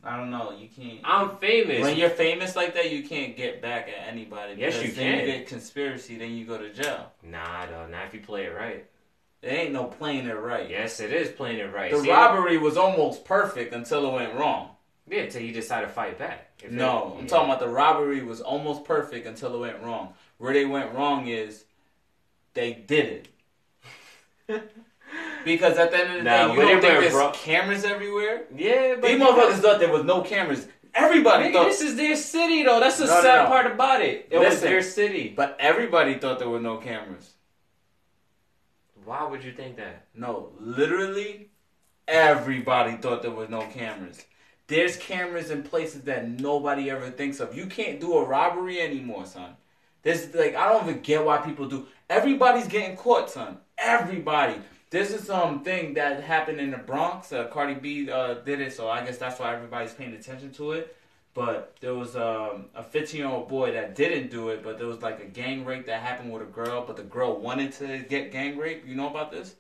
I 0.05 0.17
don't 0.17 0.31
know. 0.31 0.51
You 0.53 0.69
can't. 0.69 0.99
I'm 1.05 1.37
famous. 1.37 1.81
When 1.81 1.97
you're 1.97 2.11
famous 2.11 2.57
like 2.57 2.75
that, 2.75 2.91
you 2.91 3.05
can't 3.05 3.37
get 3.37 3.63
back 3.63 3.89
at 3.89 4.09
anybody. 4.09 4.55
Yes, 4.59 4.83
you 4.83 4.91
can. 4.93 5.21
You 5.21 5.27
get 5.27 5.47
conspiracy, 5.47 6.17
then 6.19 6.33
you 6.33 6.45
go 6.45 6.59
to 6.59 6.73
jail. 6.73 7.13
Nah, 7.23 7.67
though, 7.67 7.87
not 7.87 8.07
if 8.07 8.15
you 8.15 8.21
play 8.21 8.45
it 8.47 8.55
right. 8.55 8.87
There 9.43 9.53
ain't 9.53 9.73
no 9.73 9.85
playing 9.85 10.27
it 10.27 10.35
right. 10.35 10.69
Yes, 10.69 11.01
it 11.01 11.13
is 11.13 11.29
playing 11.31 11.59
it 11.59 11.73
right. 11.73 11.91
The 11.93 12.01
See? 12.01 12.11
robbery 12.11 12.59
was 12.59 12.77
almost 12.77 13.25
perfect 13.25 13.75
until 13.75 14.09
it 14.09 14.13
went 14.13 14.35
wrong. 14.35 14.71
Yeah, 15.09 15.23
until 15.23 15.43
you 15.43 15.53
decide 15.53 15.81
to 15.83 15.89
fight 15.89 16.19
back. 16.19 16.51
If 16.61 16.67
it- 16.67 16.73
No, 16.73 17.15
I'm 17.17 17.23
yeah. 17.25 17.29
talking 17.29 17.49
about 17.49 17.61
the 17.61 17.69
robbery 17.69 18.23
was 18.23 18.41
almost 18.41 18.85
perfect 18.85 19.27
until 19.27 19.55
it 19.57 19.59
went 19.59 19.83
wrong. 19.83 20.15
Where 20.39 20.53
they 20.53 20.65
went 20.65 20.95
wrong 20.95 21.27
is 21.27 21.65
they 22.55 22.73
did 22.75 23.27
it. 24.49 24.63
because 25.45 25.79
at 25.79 25.91
the 25.91 25.99
end 25.99 26.11
of 26.11 26.17
the 26.19 26.23
Nah, 26.25 26.49
day, 26.49 26.55
you 26.55 26.61
don't 26.61 26.81
think 26.81 27.01
there's 27.01 27.15
wrong. 27.15 27.33
cameras 27.35 27.85
everywhere. 27.85 28.45
Yeah, 28.55 28.97
but 29.01 29.09
These 29.09 29.21
motherfuckers 29.21 29.61
thought 29.61 29.81
there 29.81 29.93
was 29.93 30.05
no 30.05 30.23
cameras. 30.23 30.69
Everybody 30.95 31.45
Nigga, 31.49 31.53
thought, 31.55 31.65
this 31.69 31.81
is 31.81 31.97
their 31.97 32.17
city 32.17 32.63
though. 32.65 32.79
That's 32.81 32.99
the 32.99 33.07
No, 33.07 33.15
no, 33.15 33.23
sad 33.23 33.43
no. 33.45 33.49
part 33.49 33.67
about 33.67 34.03
it. 34.03 34.29
It 34.31 34.39
was 34.39 34.61
their 34.61 34.83
city. 34.83 35.33
but 35.35 35.57
everybody 35.59 36.15
thought 36.19 36.39
there 36.39 36.51
were 36.51 36.61
no 36.61 36.77
cameras. 36.77 37.33
Why 39.05 39.25
would 39.25 39.43
you 39.43 39.53
think 39.53 39.77
that? 39.79 40.07
No, 40.15 40.51
literally, 40.61 41.51
everybody 42.07 42.97
thought 42.97 43.23
there 43.23 43.31
was 43.33 43.49
no 43.49 43.63
cameras. 43.67 44.25
There's 44.69 44.97
cameras 44.97 45.51
in 45.51 45.63
places 45.65 46.03
that 46.03 46.29
nobody 46.29 46.89
ever 46.91 47.11
thinks 47.11 47.41
of. 47.41 47.55
You 47.57 47.67
can't 47.67 48.01
do 48.01 48.15
a 48.19 48.25
robbery 48.25 48.81
anymore, 48.81 49.27
son. 49.27 49.57
This 50.03 50.29
like 50.35 50.55
I 50.55 50.69
don't 50.73 50.89
even 50.89 51.01
get 51.03 51.25
why 51.25 51.39
people 51.39 51.69
do. 51.69 51.87
Everybody's 52.13 52.69
getting 52.69 52.95
caught, 52.95 53.31
son. 53.31 53.57
Everybody. 53.79 54.57
This 54.91 55.11
is 55.13 55.27
some 55.27 55.65
thing 55.65 55.95
that 55.95 56.23
happened 56.23 56.61
in 56.61 56.71
the 56.71 56.77
Bronx. 56.77 57.33
Uh, 57.33 57.47
Cardi 57.47 57.73
B 57.73 58.11
uh, 58.11 58.35
did 58.35 58.61
it, 58.61 58.75
so 58.75 58.91
I 58.91 59.03
guess 59.03 59.17
that's 59.17 59.41
why 59.41 59.55
everybody's 59.55 59.95
paying 59.95 60.13
attention 60.13 60.53
to 60.53 60.73
it. 60.73 60.95
But 61.33 61.75
there 61.81 61.95
was 61.95 62.15
um, 62.15 62.67
a 62.75 62.83
15 62.83 63.19
year 63.19 63.29
old 63.31 63.49
boy 63.49 63.73
that 63.73 63.95
didn't 63.95 64.31
do 64.31 64.51
it, 64.51 64.63
but 64.63 64.77
there 64.77 64.87
was 64.87 65.01
like 65.01 65.21
a 65.21 65.25
gang 65.25 65.65
rape 65.65 65.87
that 65.87 66.03
happened 66.03 66.31
with 66.31 66.43
a 66.43 66.53
girl, 66.61 66.85
but 66.87 66.99
the 66.99 67.03
girl 67.03 67.41
wanted 67.41 67.73
to 67.79 68.05
get 68.11 68.31
gang 68.31 68.59
rape. 68.59 68.87
You 68.87 68.95
know 68.95 69.09
about 69.09 69.33
this? 69.33 69.55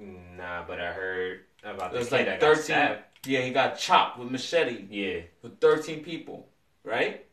Nah, 0.00 0.64
but 0.66 0.80
I 0.80 0.90
heard 0.90 1.42
about 1.62 1.92
this. 1.92 1.98
It 1.98 2.00
was 2.00 2.12
like 2.12 2.26
that 2.26 2.40
13. 2.40 2.62
stabbed. 2.64 3.02
Yeah, 3.24 3.42
he 3.42 3.52
got 3.52 3.78
chopped 3.78 4.18
with 4.18 4.28
machete 4.28 4.86
Yeah, 4.90 5.20
with 5.42 5.60
13 5.60 6.02
people, 6.02 6.48
right? 6.82 7.24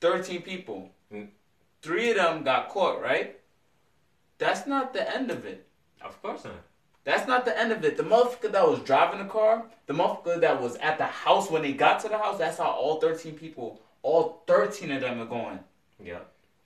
13 0.00 0.42
people. 0.42 0.90
Mm. 1.12 1.30
Three 1.82 2.10
of 2.10 2.16
them 2.16 2.44
got 2.44 2.68
caught, 2.68 3.02
right? 3.02 3.37
That's 4.38 4.66
not 4.66 4.92
the 4.92 5.14
end 5.14 5.30
of 5.30 5.44
it. 5.44 5.66
of 6.02 6.20
course 6.22 6.44
not. 6.44 6.54
That's 7.04 7.26
not 7.26 7.44
the 7.44 7.58
end 7.58 7.72
of 7.72 7.84
it. 7.84 7.96
The 7.96 8.02
motherfucker 8.02 8.52
that 8.52 8.68
was 8.68 8.80
driving 8.80 9.20
the 9.20 9.32
car, 9.32 9.64
the 9.86 9.94
motherfucker 9.94 10.40
that 10.40 10.60
was 10.60 10.76
at 10.76 10.98
the 10.98 11.06
house 11.06 11.50
when 11.50 11.62
they 11.62 11.72
got 11.72 12.00
to 12.00 12.08
the 12.08 12.18
house, 12.18 12.38
that's 12.38 12.58
how 12.58 12.70
all 12.70 13.00
13 13.00 13.34
people, 13.34 13.80
all 14.02 14.42
13 14.46 14.90
of 14.92 15.00
them 15.00 15.20
are 15.20 15.24
going. 15.26 15.58
Yeah. 16.02 16.18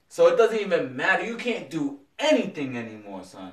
So 0.08 0.26
it 0.26 0.36
doesn't 0.36 0.58
even 0.58 0.96
matter. 0.96 1.24
You 1.24 1.36
can't 1.36 1.70
do 1.70 2.00
anything 2.18 2.76
anymore, 2.76 3.22
son. 3.24 3.52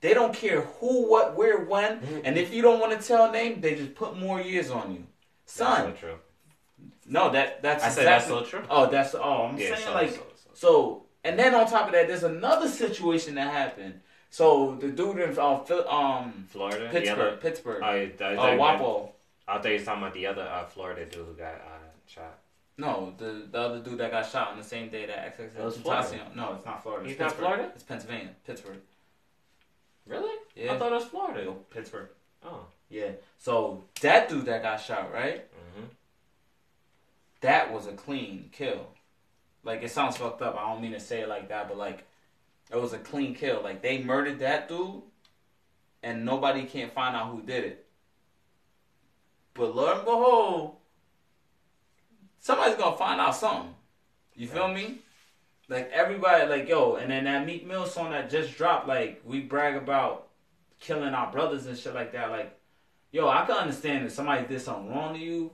They 0.00 0.14
don't 0.14 0.34
care 0.34 0.62
who, 0.62 1.10
what, 1.10 1.36
where, 1.36 1.58
when. 1.60 2.00
Mm-hmm. 2.00 2.18
And 2.24 2.38
if 2.38 2.54
you 2.54 2.62
don't 2.62 2.80
want 2.80 2.98
to 2.98 3.06
tell 3.06 3.26
a 3.28 3.32
name, 3.32 3.60
they 3.60 3.74
just 3.74 3.94
put 3.94 4.18
more 4.18 4.40
years 4.40 4.70
on 4.70 4.92
you. 4.94 5.04
Son, 5.44 5.88
That's 5.90 6.00
so 6.00 6.06
true. 6.06 6.16
no, 7.06 7.30
that 7.32 7.60
that's 7.62 7.84
I 7.84 7.88
said 7.90 8.06
that's 8.06 8.24
exactly- 8.24 8.50
so 8.50 8.58
true. 8.58 8.66
Oh, 8.70 8.86
that's 8.90 9.14
oh, 9.14 9.48
I'm 9.48 9.58
Yeah, 9.58 9.74
saying 9.74 9.80
so, 9.86 9.92
like 9.92 10.10
so, 10.10 10.16
so. 10.16 10.50
so, 10.54 11.02
and 11.24 11.38
then 11.38 11.54
on 11.54 11.66
top 11.66 11.86
of 11.86 11.92
that, 11.92 12.08
there's 12.08 12.22
another 12.22 12.68
situation 12.68 13.34
that 13.36 13.52
happened. 13.52 14.00
So 14.30 14.76
the 14.80 14.88
dude 14.88 15.18
in 15.18 15.38
uh, 15.38 15.58
Phil- 15.64 15.88
um 15.88 16.44
Florida. 16.48 16.88
Pittsburgh, 16.90 17.18
other- 17.18 17.36
Pittsburgh, 17.38 17.82
I, 17.82 18.12
I, 18.20 18.24
uh, 18.36 18.40
I, 18.42 18.56
Wapo. 18.56 19.10
I 19.48 19.54
thought 19.58 19.64
you 19.72 19.78
were 19.78 19.84
talking 19.84 20.02
about 20.02 20.14
the 20.14 20.26
other 20.26 20.42
uh, 20.42 20.64
Florida 20.66 21.04
dude 21.06 21.26
who 21.26 21.32
got 21.34 21.54
uh, 21.54 21.78
shot. 22.06 22.38
No, 22.78 23.12
the 23.18 23.46
the 23.50 23.58
other 23.58 23.80
dude 23.80 23.98
that 23.98 24.10
got 24.12 24.24
shot 24.30 24.52
on 24.52 24.56
the 24.58 24.64
same 24.64 24.88
day 24.88 25.04
that 25.06 25.36
XXX 25.36 25.54
That 25.54 25.64
was 25.64 25.76
Florida. 25.78 26.08
Tentacion- 26.08 26.36
No, 26.36 26.54
it's 26.54 26.64
not 26.64 26.82
Florida. 26.82 27.04
He's 27.04 27.12
it's 27.14 27.20
not 27.20 27.32
Florida? 27.32 27.70
It's 27.74 27.82
Pennsylvania, 27.82 28.30
Pittsburgh. 28.46 28.78
Really? 30.06 30.34
Yeah. 30.56 30.72
I 30.74 30.78
thought 30.78 30.92
it 30.92 30.94
was 30.94 31.04
Florida. 31.04 31.42
Yo, 31.42 31.52
Pittsburgh. 31.70 32.08
Oh. 32.44 32.64
Yeah. 32.88 33.10
So 33.38 33.84
that 34.00 34.28
dude 34.28 34.46
that 34.46 34.62
got 34.62 34.76
shot, 34.80 35.12
right? 35.12 35.44
hmm 35.76 35.84
That 37.40 37.72
was 37.72 37.86
a 37.86 37.92
clean 37.92 38.48
kill. 38.52 38.86
Like 39.64 39.82
it 39.82 39.90
sounds 39.90 40.16
fucked 40.16 40.42
up. 40.42 40.56
I 40.58 40.72
don't 40.72 40.82
mean 40.82 40.92
to 40.92 41.00
say 41.00 41.20
it 41.20 41.28
like 41.28 41.48
that, 41.48 41.68
but 41.68 41.76
like 41.76 42.04
it 42.72 42.80
was 42.80 42.92
a 42.92 42.98
clean 42.98 43.34
kill. 43.34 43.62
Like 43.62 43.82
they 43.82 44.02
murdered 44.02 44.38
that 44.40 44.68
dude, 44.68 45.02
and 46.02 46.24
nobody 46.24 46.64
can't 46.64 46.92
find 46.92 47.16
out 47.16 47.30
who 47.30 47.42
did 47.42 47.64
it. 47.64 47.86
But 49.54 49.74
lo 49.74 49.92
and 49.92 50.04
behold, 50.04 50.76
somebody's 52.38 52.76
gonna 52.76 52.96
find 52.96 53.20
out 53.20 53.36
something. 53.36 53.74
You 54.34 54.46
feel 54.46 54.68
me? 54.68 54.98
Like 55.68 55.90
everybody, 55.92 56.48
like 56.48 56.68
yo, 56.68 56.96
and 56.96 57.10
then 57.10 57.24
that 57.24 57.46
Meek 57.46 57.66
Mill 57.66 57.86
song 57.86 58.10
that 58.10 58.30
just 58.30 58.56
dropped, 58.56 58.88
like 58.88 59.20
we 59.24 59.40
brag 59.40 59.76
about 59.76 60.28
killing 60.80 61.14
our 61.14 61.30
brothers 61.30 61.66
and 61.66 61.78
shit 61.78 61.94
like 61.94 62.12
that. 62.12 62.30
Like, 62.30 62.58
yo, 63.12 63.28
I 63.28 63.44
can 63.44 63.56
understand 63.56 64.06
if 64.06 64.12
somebody 64.12 64.46
did 64.46 64.60
something 64.60 64.90
wrong 64.90 65.14
to 65.14 65.20
you, 65.20 65.52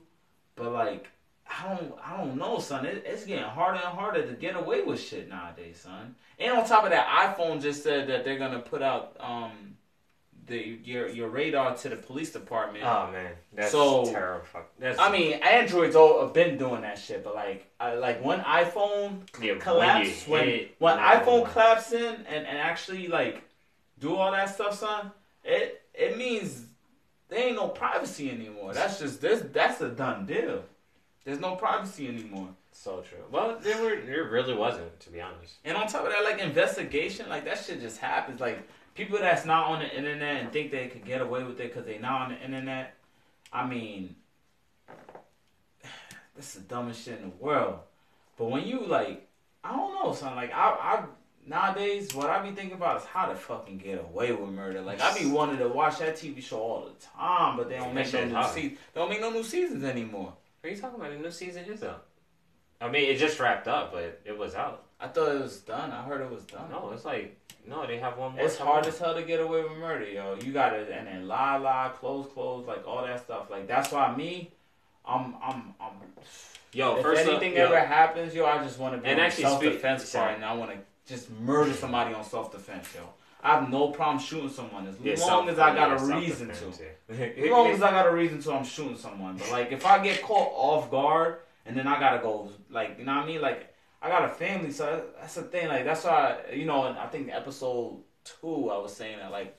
but 0.55 0.71
like, 0.71 1.07
I 1.49 1.69
don't, 1.75 1.93
I 2.03 2.17
don't 2.17 2.37
know, 2.37 2.59
son. 2.59 2.85
It, 2.85 3.03
it's 3.05 3.25
getting 3.25 3.43
harder 3.43 3.79
and 3.79 3.87
harder 3.87 4.25
to 4.25 4.33
get 4.33 4.55
away 4.55 4.81
with 4.83 4.99
shit 4.99 5.29
nowadays, 5.29 5.81
son. 5.83 6.15
And 6.39 6.51
on 6.53 6.65
top 6.67 6.83
of 6.83 6.91
that, 6.91 7.07
iPhone 7.37 7.61
just 7.61 7.83
said 7.83 8.07
that 8.09 8.23
they're 8.23 8.37
gonna 8.39 8.59
put 8.59 8.81
out 8.81 9.15
um 9.19 9.51
the 10.45 10.79
your 10.83 11.09
your 11.09 11.29
radar 11.29 11.75
to 11.75 11.89
the 11.89 11.95
police 11.95 12.31
department. 12.31 12.83
Oh 12.85 13.09
man, 13.11 13.33
that's 13.53 13.71
So- 13.71 14.05
terrible. 14.05 14.45
That's 14.79 14.97
I 14.99 15.11
mean, 15.11 15.33
Androids 15.33 15.95
all 15.95 16.21
have 16.21 16.33
been 16.33 16.57
doing 16.57 16.81
that 16.81 16.97
shit, 16.97 17.23
but 17.23 17.35
like, 17.35 17.69
I, 17.79 17.95
like 17.95 18.23
when 18.23 18.39
iPhone 18.41 19.21
yeah, 19.41 19.55
collapse, 19.55 20.27
when, 20.27 20.47
when 20.47 20.69
when 20.79 20.97
iPhone 20.97 21.51
collapse 21.51 21.91
in 21.91 22.15
and, 22.27 22.47
and 22.47 22.57
actually 22.57 23.07
like 23.07 23.43
do 23.99 24.15
all 24.15 24.31
that 24.31 24.53
stuff, 24.53 24.77
son, 24.79 25.11
it 25.43 25.81
it 25.93 26.17
means 26.17 26.65
there 27.29 27.39
ain't 27.47 27.55
no 27.55 27.67
privacy 27.67 28.31
anymore. 28.31 28.73
That's 28.73 28.99
just 28.99 29.21
this 29.21 29.43
that's 29.51 29.81
a 29.81 29.89
done 29.89 30.25
deal. 30.25 30.63
There's 31.27 31.41
no 31.41 31.57
privacy 31.57 32.07
anymore. 32.07 32.47
So 32.71 33.01
true. 33.01 33.17
Well, 33.29 33.57
there 33.59 33.83
were 33.83 33.99
there 34.05 34.23
really 34.29 34.55
wasn't, 34.55 34.97
to 35.01 35.09
be 35.09 35.19
honest. 35.19 35.55
And 35.65 35.75
on 35.75 35.85
top 35.85 36.05
of 36.05 36.11
that, 36.13 36.23
like 36.23 36.39
investigation, 36.39 37.27
like 37.27 37.43
that 37.43 37.61
shit 37.61 37.81
just 37.81 37.97
happens. 37.97 38.39
Like 38.39 38.65
people 38.95 39.19
that's 39.19 39.43
not 39.43 39.65
on 39.67 39.79
the 39.79 39.93
internet 39.93 40.37
and 40.41 40.53
think 40.53 40.71
they 40.71 40.87
could 40.87 41.03
get 41.03 41.19
away 41.19 41.43
with 41.43 41.59
it 41.59 41.73
because 41.73 41.85
they're 41.85 41.99
not 41.99 42.21
on 42.21 42.29
the 42.29 42.41
internet. 42.41 42.93
I 43.51 43.67
mean, 43.67 44.15
this 46.37 46.55
is 46.55 46.61
the 46.61 46.61
dumbest 46.61 47.03
shit 47.03 47.19
in 47.19 47.23
the 47.23 47.35
world. 47.43 47.79
But 48.37 48.45
when 48.45 48.65
you 48.65 48.85
like, 48.85 49.27
I 49.65 49.75
don't 49.75 49.95
know, 49.95 50.13
son. 50.13 50.33
Like 50.33 50.53
I, 50.53 50.69
I 50.79 51.03
nowadays, 51.45 52.15
what 52.15 52.29
I 52.29 52.41
be 52.41 52.55
thinking 52.55 52.77
about 52.77 53.01
is 53.01 53.05
how 53.05 53.25
to 53.25 53.35
fucking 53.35 53.79
get 53.79 53.99
away 53.99 54.31
with 54.31 54.49
murder. 54.51 54.81
Like 54.81 55.01
I 55.01 55.19
be 55.19 55.25
wanting 55.25 55.57
to 55.57 55.67
watch 55.67 55.99
that 55.99 56.15
TV 56.15 56.41
show 56.41 56.59
all 56.59 56.85
the 56.85 57.05
time, 57.05 57.57
but 57.57 57.67
they 57.67 57.75
don't 57.75 57.93
make 57.93 58.13
no 58.13 58.23
new 58.23 58.47
seasons. 58.47 58.79
Don't 58.95 59.09
make 59.09 59.19
no 59.19 59.29
new 59.29 59.43
seasons 59.43 59.83
anymore. 59.83 60.31
What 60.67 60.71
are 60.71 60.75
you 60.75 60.81
talking 60.81 60.99
about? 60.99 61.11
The 61.11 61.19
new 61.19 61.31
season 61.31 61.63
is 61.63 61.81
out. 61.81 62.03
I 62.81 62.89
mean, 62.89 63.09
it 63.09 63.17
just 63.17 63.39
wrapped 63.39 63.69
up, 63.69 63.93
but 63.93 64.19
it 64.25 64.37
was 64.37 64.53
out. 64.53 64.83
I 64.99 65.07
thought 65.07 65.33
it 65.33 65.41
was 65.41 65.59
done. 65.59 65.91
I 65.91 66.03
heard 66.03 66.19
it 66.19 66.29
was 66.29 66.43
done. 66.43 66.69
No, 66.69 66.91
it's 66.93 67.05
like 67.05 67.39
no, 67.65 67.87
they 67.87 67.97
have 67.99 68.17
one 68.17 68.33
more. 68.33 68.41
It's 68.41 68.57
hard 68.57 68.79
out. 68.83 68.87
as 68.87 68.99
hell 68.99 69.15
to 69.15 69.23
get 69.23 69.39
away 69.39 69.63
with 69.63 69.77
murder, 69.77 70.03
yo. 70.03 70.35
You 70.43 70.51
gotta 70.51 70.79
and 70.93 71.07
then 71.07 71.25
lie, 71.25 71.55
lie, 71.55 71.91
close, 71.97 72.27
close, 72.33 72.67
like 72.67 72.85
all 72.85 73.05
that 73.05 73.23
stuff. 73.23 73.49
Like 73.49 73.65
that's 73.65 73.93
why 73.93 74.13
me, 74.13 74.51
I'm, 75.05 75.35
I'm, 75.41 75.73
I'm. 75.79 75.93
Yo, 76.73 76.97
if 76.97 77.01
first 77.01 77.21
anything 77.21 77.53
up, 77.53 77.57
yo, 77.57 77.65
ever 77.67 77.79
happens, 77.79 78.35
yo, 78.35 78.45
I 78.45 78.61
just 78.61 78.77
want 78.77 78.93
to 78.93 79.01
be 79.01 79.07
And 79.07 79.21
on 79.21 79.25
actually 79.25 79.43
self 79.45 79.61
defense 79.61 80.13
part, 80.13 80.35
and 80.35 80.43
I 80.43 80.53
want 80.53 80.71
to 80.71 80.77
just 81.07 81.31
murder 81.31 81.71
somebody 81.71 82.13
on 82.13 82.25
self 82.25 82.51
defense, 82.51 82.89
yo. 82.93 83.03
I 83.43 83.59
have 83.59 83.69
no 83.69 83.89
problem 83.89 84.19
shooting 84.19 84.49
someone 84.49 84.87
as 84.87 84.95
yeah, 85.01 85.15
long 85.25 85.47
as 85.47 85.59
I 85.59 85.75
got 85.75 85.89
yeah, 85.89 86.15
a 86.15 86.19
reason 86.19 86.47
to. 86.47 87.13
As 87.13 87.49
long 87.49 87.67
as 87.67 87.81
I 87.81 87.91
got 87.91 88.07
a 88.07 88.11
reason 88.11 88.41
to, 88.41 88.53
I'm 88.53 88.65
shooting 88.65 88.97
someone. 88.97 89.37
But 89.37 89.51
like, 89.51 89.71
if 89.71 89.85
I 89.85 90.03
get 90.03 90.21
caught 90.21 90.51
off 90.53 90.89
guard 90.89 91.39
and 91.65 91.77
then 91.77 91.87
I 91.87 91.99
gotta 91.99 92.19
go, 92.19 92.51
like, 92.69 92.97
you 92.97 93.05
know 93.05 93.15
what 93.15 93.25
I 93.25 93.27
mean? 93.27 93.41
Like, 93.41 93.73
I 94.01 94.09
got 94.09 94.25
a 94.25 94.29
family, 94.29 94.71
so 94.71 95.03
that's 95.19 95.35
the 95.35 95.43
thing. 95.43 95.67
Like, 95.67 95.85
that's 95.85 96.03
why, 96.03 96.37
you 96.53 96.65
know, 96.65 96.85
and 96.85 96.97
I 96.97 97.07
think 97.07 97.29
episode 97.31 97.97
two, 98.23 98.69
I 98.69 98.77
was 98.77 98.95
saying 98.95 99.19
that, 99.19 99.31
like, 99.31 99.57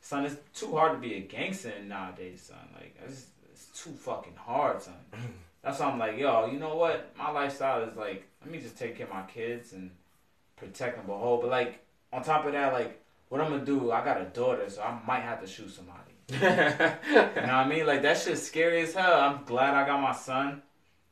son, 0.00 0.24
it's 0.24 0.36
too 0.58 0.72
hard 0.72 0.92
to 0.92 0.98
be 0.98 1.14
a 1.14 1.20
gangster 1.20 1.72
nowadays, 1.84 2.42
son. 2.48 2.68
Like, 2.74 2.96
it's, 3.06 3.26
it's 3.52 3.82
too 3.82 3.90
fucking 3.90 4.36
hard, 4.36 4.82
son. 4.82 4.94
That's 5.62 5.78
why 5.78 5.86
I'm 5.86 5.98
like, 5.98 6.16
yo, 6.16 6.46
you 6.46 6.58
know 6.58 6.76
what? 6.76 7.12
My 7.18 7.30
lifestyle 7.30 7.82
is 7.82 7.96
like, 7.96 8.26
let 8.42 8.50
me 8.50 8.60
just 8.60 8.78
take 8.78 8.96
care 8.96 9.06
of 9.06 9.12
my 9.12 9.22
kids 9.22 9.72
and 9.72 9.90
protect 10.56 10.96
them, 10.96 11.06
behold. 11.06 11.42
But 11.42 11.50
like, 11.50 11.84
on 12.12 12.22
top 12.22 12.46
of 12.46 12.52
that, 12.52 12.72
like, 12.72 13.02
what 13.28 13.40
I'm 13.40 13.50
gonna 13.50 13.64
do? 13.64 13.92
I 13.92 14.04
got 14.04 14.20
a 14.20 14.24
daughter, 14.24 14.68
so 14.68 14.82
I 14.82 14.98
might 15.06 15.20
have 15.22 15.40
to 15.40 15.46
shoot 15.46 15.70
somebody. 15.70 15.98
You 16.32 16.38
know 17.46 17.58
what 17.58 17.66
I 17.66 17.68
mean? 17.68 17.86
Like 17.86 18.02
that 18.02 18.18
shit's 18.18 18.42
scary 18.42 18.82
as 18.82 18.94
hell. 18.94 19.20
I'm 19.20 19.44
glad 19.44 19.74
I 19.74 19.86
got 19.86 20.00
my 20.00 20.12
son. 20.14 20.62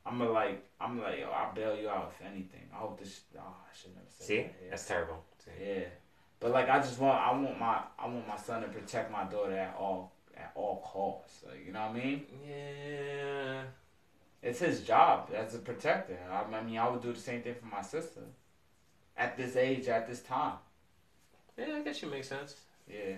I'm 0.05 0.17
gonna 0.17 0.31
like, 0.31 0.63
I'm 0.79 0.99
like, 1.01 1.19
yo, 1.19 1.29
I'll 1.29 1.53
bail 1.53 1.75
you 1.75 1.89
out 1.89 2.13
if 2.15 2.25
anything. 2.25 2.69
I 2.73 2.77
hope 2.77 2.99
this. 2.99 3.21
Oh, 3.37 3.41
I 3.41 3.77
should 3.77 3.93
never 3.95 4.07
say 4.09 4.25
See, 4.25 4.37
that. 4.37 4.55
Yeah. 4.63 4.69
that's 4.71 4.85
terrible. 4.85 5.23
See? 5.43 5.51
yeah. 5.65 5.83
But 6.39 6.51
like, 6.51 6.69
I 6.69 6.79
just 6.79 6.99
want, 6.99 7.19
I 7.19 7.31
want 7.33 7.59
my, 7.59 7.79
I 7.97 8.07
want 8.07 8.27
my 8.27 8.37
son 8.37 8.61
to 8.61 8.69
protect 8.69 9.11
my 9.11 9.25
daughter 9.25 9.57
at 9.57 9.75
all, 9.77 10.13
at 10.37 10.51
all 10.55 10.81
costs. 10.85 11.43
Like, 11.45 11.65
you 11.65 11.73
know 11.73 11.81
what 11.81 12.01
I 12.01 12.03
mean? 12.05 12.25
Yeah. 12.47 13.63
It's 14.41 14.59
his 14.59 14.81
job 14.81 15.31
as 15.35 15.53
a 15.55 15.59
protector. 15.59 16.17
I, 16.31 16.55
I 16.55 16.63
mean, 16.63 16.77
I 16.77 16.87
would 16.87 17.01
do 17.01 17.11
the 17.11 17.19
same 17.19 17.41
thing 17.41 17.55
for 17.55 17.65
my 17.65 17.81
sister. 17.81 18.21
At 19.17 19.35
this 19.35 19.57
age, 19.57 19.89
at 19.89 20.07
this 20.07 20.21
time. 20.21 20.53
Yeah, 21.59 21.75
I 21.75 21.81
guess 21.81 22.01
you 22.01 22.09
make 22.09 22.23
sense. 22.23 22.55
Yeah. 22.89 23.15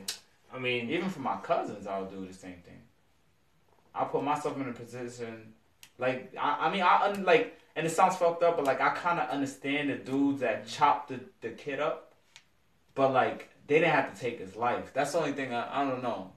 I 0.53 0.59
mean, 0.59 0.89
Even 0.89 1.09
for 1.09 1.19
my 1.21 1.37
cousins, 1.37 1.87
I'll 1.87 2.05
do 2.05 2.25
the 2.25 2.33
same 2.33 2.57
thing. 2.65 2.81
I 3.93 4.03
put 4.05 4.23
myself 4.23 4.55
in 4.57 4.67
a 4.69 4.73
position, 4.73 5.53
like 5.97 6.33
I, 6.39 6.67
I 6.67 6.71
mean, 6.71 6.81
I 6.81 7.09
un, 7.09 7.23
like, 7.23 7.57
and 7.75 7.85
it 7.85 7.89
sounds 7.89 8.15
fucked 8.15 8.41
up, 8.43 8.55
but 8.57 8.65
like 8.65 8.81
I 8.81 8.89
kind 8.89 9.19
of 9.19 9.29
understand 9.29 9.89
the 9.89 9.95
dudes 9.95 10.39
that 10.41 10.67
chopped 10.67 11.09
the, 11.09 11.19
the 11.41 11.49
kid 11.49 11.79
up, 11.79 12.13
but 12.95 13.11
like 13.13 13.49
they 13.67 13.79
didn't 13.79 13.93
have 13.93 14.13
to 14.13 14.19
take 14.19 14.39
his 14.39 14.55
life. 14.55 14.93
That's 14.93 15.11
the 15.13 15.19
only 15.19 15.33
thing 15.33 15.53
I, 15.53 15.81
I 15.81 15.89
don't 15.89 16.01
know. 16.03 16.31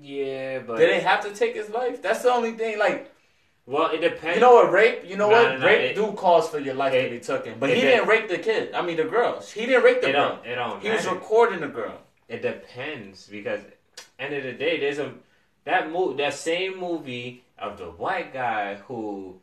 yeah, 0.00 0.60
but 0.60 0.76
They 0.78 0.86
Did 0.86 0.96
they 0.96 1.00
have 1.00 1.24
to 1.24 1.34
take 1.34 1.54
his 1.54 1.70
life? 1.70 2.00
That's 2.02 2.22
the 2.22 2.32
only 2.32 2.52
thing. 2.52 2.78
Like 2.78 3.09
well, 3.72 3.90
it 3.96 4.00
depends. 4.00 4.34
you 4.36 4.40
know 4.40 4.54
what, 4.58 4.70
rape. 4.72 5.04
You 5.10 5.16
know 5.16 5.30
Nah, 5.30 5.42
what, 5.50 5.60
nah, 5.60 5.66
rape 5.66 5.90
it- 5.90 5.94
do 5.94 6.12
cause 6.12 6.48
for 6.48 6.58
your 6.58 6.74
life 6.74 6.92
it- 6.92 7.04
to 7.04 7.10
be 7.10 7.20
taken, 7.20 7.58
but 7.60 7.68
he 7.70 7.76
did- 7.76 7.82
didn't 7.90 8.08
rape 8.08 8.28
the 8.28 8.38
kid. 8.38 8.74
I 8.74 8.82
mean 8.82 8.96
the 8.96 9.04
girl. 9.04 9.40
He 9.40 9.66
didn't 9.66 9.84
rape 9.84 10.00
the 10.02 10.08
it 10.10 10.12
girl. 10.12 10.28
don't. 10.36 10.46
It 10.46 10.54
don't. 10.56 10.82
He 10.82 10.90
was 10.90 11.06
recording 11.06 11.60
the 11.60 11.68
girl. 11.80 11.98
It 12.28 12.42
depends 12.42 13.26
because 13.28 13.60
end 14.18 14.34
of 14.34 14.42
the 14.44 14.52
day, 14.52 14.78
there's 14.80 14.98
a 14.98 15.12
that 15.64 15.90
move 15.90 16.16
that 16.18 16.34
same 16.34 16.78
movie 16.78 17.44
of 17.58 17.76
the 17.78 17.90
white 18.02 18.32
guy 18.32 18.76
who 18.86 19.40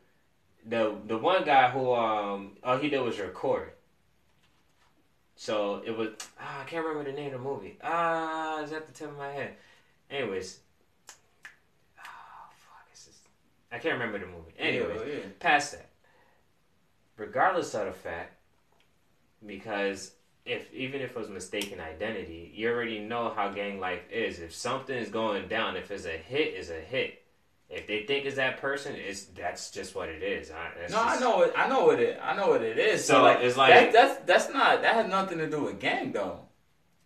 the 0.66 0.82
the 1.06 1.16
one 1.16 1.44
guy 1.44 1.70
who 1.70 1.92
um 1.94 2.56
all 2.64 2.76
he 2.78 2.88
did 2.90 3.00
was 3.00 3.18
record. 3.20 3.72
So 5.36 5.82
it 5.86 5.96
was 5.96 6.08
ah, 6.40 6.62
I 6.62 6.64
can't 6.64 6.84
remember 6.84 7.08
the 7.10 7.16
name 7.16 7.26
of 7.32 7.40
the 7.40 7.48
movie. 7.50 7.78
Ah, 7.82 8.60
it's 8.62 8.72
at 8.72 8.86
the 8.86 8.92
tip 8.92 9.08
of 9.08 9.16
my 9.16 9.30
head. 9.30 9.54
Anyways, 10.10 10.58
ah, 11.98 12.48
fuck, 12.56 12.86
it's 12.92 13.04
just, 13.06 13.20
I 13.70 13.78
can't 13.78 13.94
remember 13.94 14.18
the 14.18 14.26
movie. 14.26 14.52
Anyway, 14.58 14.94
yeah, 15.06 15.12
yeah. 15.14 15.20
past 15.40 15.72
that. 15.72 15.88
Regardless 17.16 17.74
of 17.74 17.86
the 17.86 17.92
fact, 17.92 18.34
because 19.44 20.12
if 20.44 20.72
even 20.72 21.00
if 21.00 21.10
it 21.10 21.16
was 21.16 21.28
mistaken 21.28 21.80
identity, 21.80 22.50
you 22.54 22.68
already 22.70 23.00
know 23.00 23.30
how 23.34 23.50
gang 23.50 23.80
life 23.80 24.02
is. 24.10 24.40
If 24.40 24.54
something 24.54 24.96
is 24.96 25.10
going 25.10 25.48
down, 25.48 25.76
if 25.76 25.90
it's 25.90 26.06
a 26.06 26.10
hit, 26.16 26.54
it's 26.54 26.70
a 26.70 26.80
hit. 26.80 27.22
If 27.68 27.86
they 27.86 28.04
think 28.04 28.24
it's 28.24 28.36
that 28.36 28.58
person, 28.62 28.94
it's 28.96 29.24
that's 29.24 29.70
just 29.70 29.94
what 29.94 30.08
it 30.08 30.22
is. 30.22 30.50
I, 30.50 30.70
No, 30.90 31.02
I 31.02 31.18
know 31.20 31.42
it. 31.42 31.52
I 31.54 31.68
know 31.68 31.84
what 31.84 32.00
it. 32.00 32.18
I 32.22 32.34
know 32.34 32.48
what 32.48 32.62
it 32.62 32.78
is. 32.78 33.04
So, 33.04 33.14
So, 33.14 33.22
like, 33.22 33.40
it's 33.40 33.56
like- 33.58 33.74
that, 33.74 33.92
that's 33.92 34.24
that's 34.24 34.52
not 34.54 34.80
that 34.82 34.94
has 34.94 35.06
nothing 35.10 35.36
to 35.38 35.50
do 35.50 35.64
with 35.64 35.78
gang 35.78 36.12
though. 36.12 36.40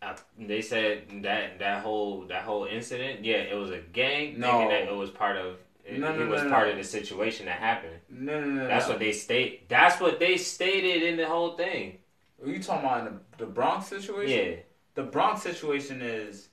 Uh, 0.00 0.16
they 0.38 0.60
said 0.62 1.22
that 1.22 1.58
that 1.58 1.82
whole 1.82 2.26
that 2.26 2.42
whole 2.44 2.66
incident, 2.66 3.24
yeah, 3.24 3.36
it 3.38 3.56
was 3.56 3.70
a 3.70 3.78
gang 3.78 4.38
No. 4.38 4.50
thinking 4.50 4.68
that 4.68 4.82
it 4.88 4.94
was 4.94 5.10
part 5.10 5.36
of. 5.36 5.56
It, 5.84 5.98
No, 5.98 6.12
he 6.16 6.24
was 6.24 6.42
no, 6.44 6.50
part 6.50 6.66
no. 6.66 6.72
of 6.72 6.78
the 6.78 6.84
situation 6.84 7.46
that 7.46 7.58
happened. 7.58 7.96
No, 8.08 8.40
no, 8.40 8.46
no. 8.46 8.66
That's 8.68 8.86
no. 8.86 8.92
what 8.92 9.00
they 9.00 9.12
state. 9.12 9.68
That's 9.68 10.00
what 10.00 10.18
they 10.20 10.36
stated 10.36 11.02
in 11.02 11.16
the 11.16 11.26
whole 11.26 11.56
thing. 11.56 11.98
Are 12.42 12.48
you 12.48 12.62
talking 12.62 12.84
about 12.84 13.06
in 13.06 13.14
the, 13.14 13.44
the 13.44 13.46
Bronx 13.50 13.86
situation? 13.86 14.50
Yeah. 14.50 14.56
The 14.94 15.02
Bronx 15.04 15.42
situation 15.42 16.02
is 16.02 16.48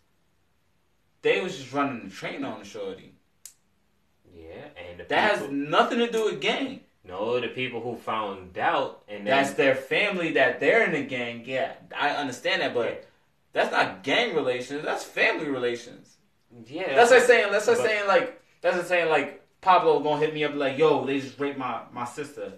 they 1.21 1.41
was 1.41 1.57
just 1.57 1.73
running 1.73 2.05
the 2.05 2.09
train 2.09 2.43
on 2.43 2.59
the 2.59 2.65
shorty. 2.65 3.13
Yeah, 4.33 4.45
and 4.89 4.99
the 4.99 5.03
That 5.05 5.33
people, 5.33 5.47
has 5.47 5.51
nothing 5.51 5.99
to 5.99 6.11
do 6.11 6.25
with 6.25 6.39
gang. 6.39 6.81
no 7.03 7.39
the 7.39 7.47
people 7.49 7.81
who 7.81 7.95
found 7.95 8.57
out 8.57 9.03
and 9.07 9.25
then, 9.27 9.35
That's 9.43 9.53
their 9.53 9.75
family 9.75 10.33
that 10.33 10.59
they're 10.59 10.85
in 10.85 10.91
the 10.93 11.03
gang. 11.03 11.43
Yeah, 11.45 11.73
I 11.99 12.11
understand 12.11 12.61
that, 12.61 12.73
but 12.73 12.89
Yeah. 12.89 12.95
that's 13.53 13.71
not 13.71 14.03
gang 14.03 14.35
relations. 14.35 14.83
That's 14.85 15.03
family 15.03 15.49
relations. 15.49 16.17
yeah 16.67 16.95
That's 16.95 17.11
like 17.11 17.23
saying. 17.23 17.51
That's 17.51 17.67
like 17.67 17.77
but- 17.77 17.85
saying 17.85 18.07
like. 18.07 18.38
That's 18.61 18.77
like 18.77 18.85
saying 18.87 19.09
like 19.09 19.45
Pablo 19.61 19.99
gonna 20.01 20.19
hit 20.19 20.33
me 20.33 20.43
up 20.43 20.55
like, 20.55 20.77
yo, 20.77 21.05
they 21.05 21.19
just 21.19 21.39
raped 21.39 21.57
my 21.57 21.81
my 21.91 22.05
sister. 22.05 22.53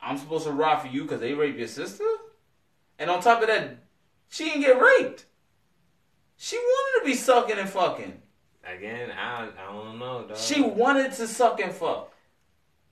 I'm 0.00 0.16
supposed 0.18 0.44
to 0.46 0.52
ride 0.52 0.80
for 0.80 0.88
you 0.88 1.02
because 1.02 1.20
they 1.20 1.34
raped 1.34 1.58
your 1.58 1.68
sister, 1.68 2.04
and 2.98 3.10
on 3.10 3.20
top 3.20 3.40
of 3.42 3.48
that, 3.48 3.78
she 4.28 4.44
didn't 4.44 4.60
get 4.62 4.80
raped. 4.80 5.26
She 6.36 6.56
wanted 6.56 7.00
to 7.04 7.10
be 7.10 7.16
sucking 7.16 7.58
and 7.58 7.68
fucking. 7.68 8.22
again. 8.64 9.10
I 9.10 9.48
I 9.48 9.72
don't 9.72 9.98
know. 9.98 10.26
Dog. 10.28 10.36
She 10.36 10.62
wanted 10.62 11.12
to 11.12 11.26
suck 11.26 11.60
and 11.60 11.72
fuck. 11.72 12.12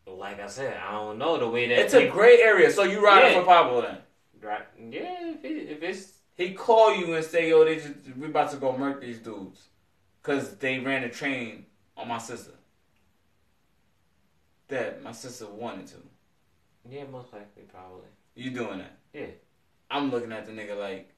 like 0.06 0.40
I 0.40 0.48
said, 0.48 0.76
I 0.84 0.92
don't 0.92 1.18
know 1.18 1.38
the 1.38 1.48
way 1.48 1.68
that 1.68 1.78
It's 1.78 1.94
a 1.94 2.08
gray 2.08 2.40
area. 2.40 2.70
So 2.72 2.82
you 2.82 3.04
riding 3.04 3.32
Yeah. 3.34 3.40
for 3.40 3.46
Pablo 3.46 3.82
then? 3.82 3.98
Right. 4.40 4.62
Yeah, 4.90 5.32
if, 5.34 5.44
it, 5.44 5.70
if 5.70 5.82
it's 5.82 6.12
He 6.36 6.54
call 6.54 6.94
you 6.96 7.14
and 7.14 7.24
say, 7.24 7.48
yo, 7.48 7.64
they 7.64 7.76
just 7.76 7.94
we 8.16 8.26
about 8.26 8.50
to 8.50 8.56
go 8.56 8.76
murk 8.76 9.00
these 9.00 9.18
dudes, 9.20 9.68
cause 10.26 10.56
they 10.56 10.80
ran 10.80 11.04
a 11.04 11.08
train 11.08 11.66
on 11.96 12.08
my 12.08 12.18
sister. 12.18 12.50
That 14.68 15.02
my 15.02 15.12
sister 15.12 15.46
wanted 15.46 15.86
to. 15.88 15.96
yeah, 16.90 17.04
most 17.10 17.32
likely 17.32 17.62
probably. 17.72 18.08
You 18.34 18.50
doing 18.50 18.78
that? 18.78 18.98
Yeah. 19.14 19.26
I'm 19.88 20.10
looking 20.10 20.32
at 20.32 20.44
the 20.46 20.52
nigga 20.52 20.76
like 20.76 21.14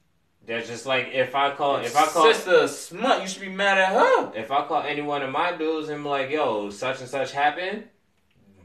That's 0.47 0.69
just 0.69 0.85
like 0.85 1.09
if 1.13 1.35
I 1.35 1.53
call 1.53 1.77
if 1.77 1.97
I 1.97 2.05
call 2.07 2.33
sister 2.33 2.57
a 2.61 2.69
smut, 2.69 3.23
you 3.23 3.29
should 3.29 3.41
be 3.41 3.49
mad 3.49 3.79
at 3.79 3.93
her. 3.95 4.33
if 4.39 4.51
I 4.51 4.67
call 4.67 4.83
any 4.83 5.01
one 5.01 5.23
of 5.23 5.31
my 5.31 5.57
dudes 5.57 5.89
and 5.89 6.03
be 6.05 6.09
like, 6.11 6.31
yo, 6.31 6.69
such 6.69 7.01
and 7.01 7.09
such 7.09 7.33
happened, 7.33 7.85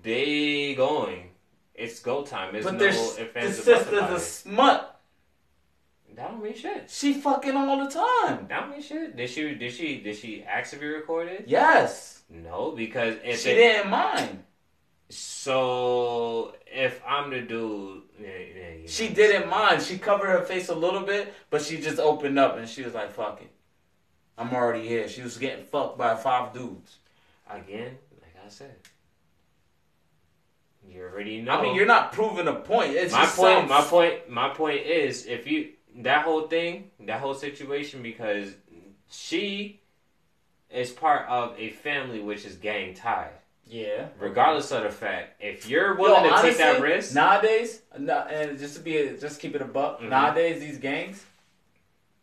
they 0.04 0.76
going. 0.76 1.30
It's 1.74 2.00
go 2.02 2.24
time. 2.24 2.54
It's 2.54 2.66
but 2.66 2.74
no 2.74 2.80
there's 2.80 3.18
if 3.18 3.34
the 3.34 3.40
ands, 3.40 3.68
or 3.68 3.74
buts 3.74 3.86
sister's 3.86 4.10
a 4.12 4.20
smut. 4.20 4.93
That 6.16 6.32
don't 6.32 6.44
mean 6.44 6.56
shit. 6.56 6.90
She 6.90 7.14
fucking 7.14 7.56
all 7.56 7.78
the 7.84 7.90
time. 7.90 8.48
That 8.48 8.62
don't 8.62 8.72
mean 8.72 8.82
shit. 8.82 9.16
Did 9.16 9.30
she 9.30 9.56
did 9.56 9.74
she 9.74 10.00
did 10.02 10.16
she 10.16 10.44
actively 10.44 10.88
record 10.88 11.28
it? 11.28 11.46
Yes. 11.48 12.22
No, 12.30 12.72
because 12.72 13.16
if 13.24 13.42
she 13.42 13.52
it, 13.52 13.56
didn't 13.56 13.90
mind. 13.90 14.44
so 15.10 16.56
if 16.66 17.02
I'm 17.08 17.30
the 17.30 17.42
dude, 17.42 18.02
yeah, 18.20 18.30
yeah, 18.30 18.88
She 18.88 19.10
didn't 19.10 19.50
mind. 19.50 19.82
She 19.82 19.98
covered 19.98 20.28
her 20.28 20.42
face 20.42 20.70
a 20.70 20.76
little 20.76 21.02
bit, 21.02 21.34
but 21.50 21.62
she 21.62 21.80
just 21.80 22.00
opened 22.00 22.40
up 22.40 22.58
and 22.58 22.68
she 22.68 22.84
was 22.84 22.94
like, 22.94 23.12
fuck 23.12 23.42
it. 23.42 23.52
I'm 24.38 24.54
already 24.54 24.88
here. 24.88 25.08
She 25.08 25.22
was 25.22 25.38
getting 25.38 25.64
fucked 25.66 25.98
by 25.98 26.16
five 26.16 26.54
dudes. 26.54 26.98
Again, 27.50 27.98
like 28.22 28.36
I 28.44 28.50
said, 28.50 28.76
you 30.88 31.04
already 31.04 31.42
know. 31.42 31.52
I 31.54 31.62
mean, 31.62 31.76
you're 31.76 31.86
not 31.86 32.12
proving 32.14 32.48
a 32.48 32.56
point. 32.56 32.92
It's 32.94 33.14
my 33.14 33.22
just 33.24 33.38
point. 33.38 33.70
My 33.70 33.82
point. 33.82 34.30
My 34.30 34.50
point 34.50 34.82
is, 34.82 35.26
if 35.28 35.46
you 35.46 35.74
that 35.98 36.24
whole 36.26 36.48
thing, 36.48 36.92
that 37.02 37.20
whole 37.20 37.34
situation, 37.34 38.02
because 38.02 38.54
she 39.10 39.82
is 40.70 40.92
part 40.92 41.28
of 41.30 41.54
a 41.58 41.70
family 41.70 42.20
which 42.20 42.46
is 42.46 42.56
gang 42.56 42.94
tied. 42.94 43.32
Yeah. 43.66 44.08
Regardless 44.20 44.72
of 44.72 44.84
the 44.84 44.90
fact, 44.90 45.42
if 45.42 45.70
you're 45.70 45.96
willing 45.96 46.26
Yo, 46.26 46.36
to 46.36 46.42
take 46.42 46.58
that 46.58 46.82
risk, 46.82 47.16
Nowadays, 47.16 47.82
and 47.94 48.08
just 48.60 48.76
to 48.76 48.82
be 48.82 48.98
a, 48.98 49.18
just 49.18 49.40
keep 49.40 49.56
it 49.56 49.62
a 49.62 49.66
buck. 49.66 50.02
Mhm. 50.02 50.10
Nowadays, 50.10 50.60
these 50.60 50.78
gangs, 50.80 51.24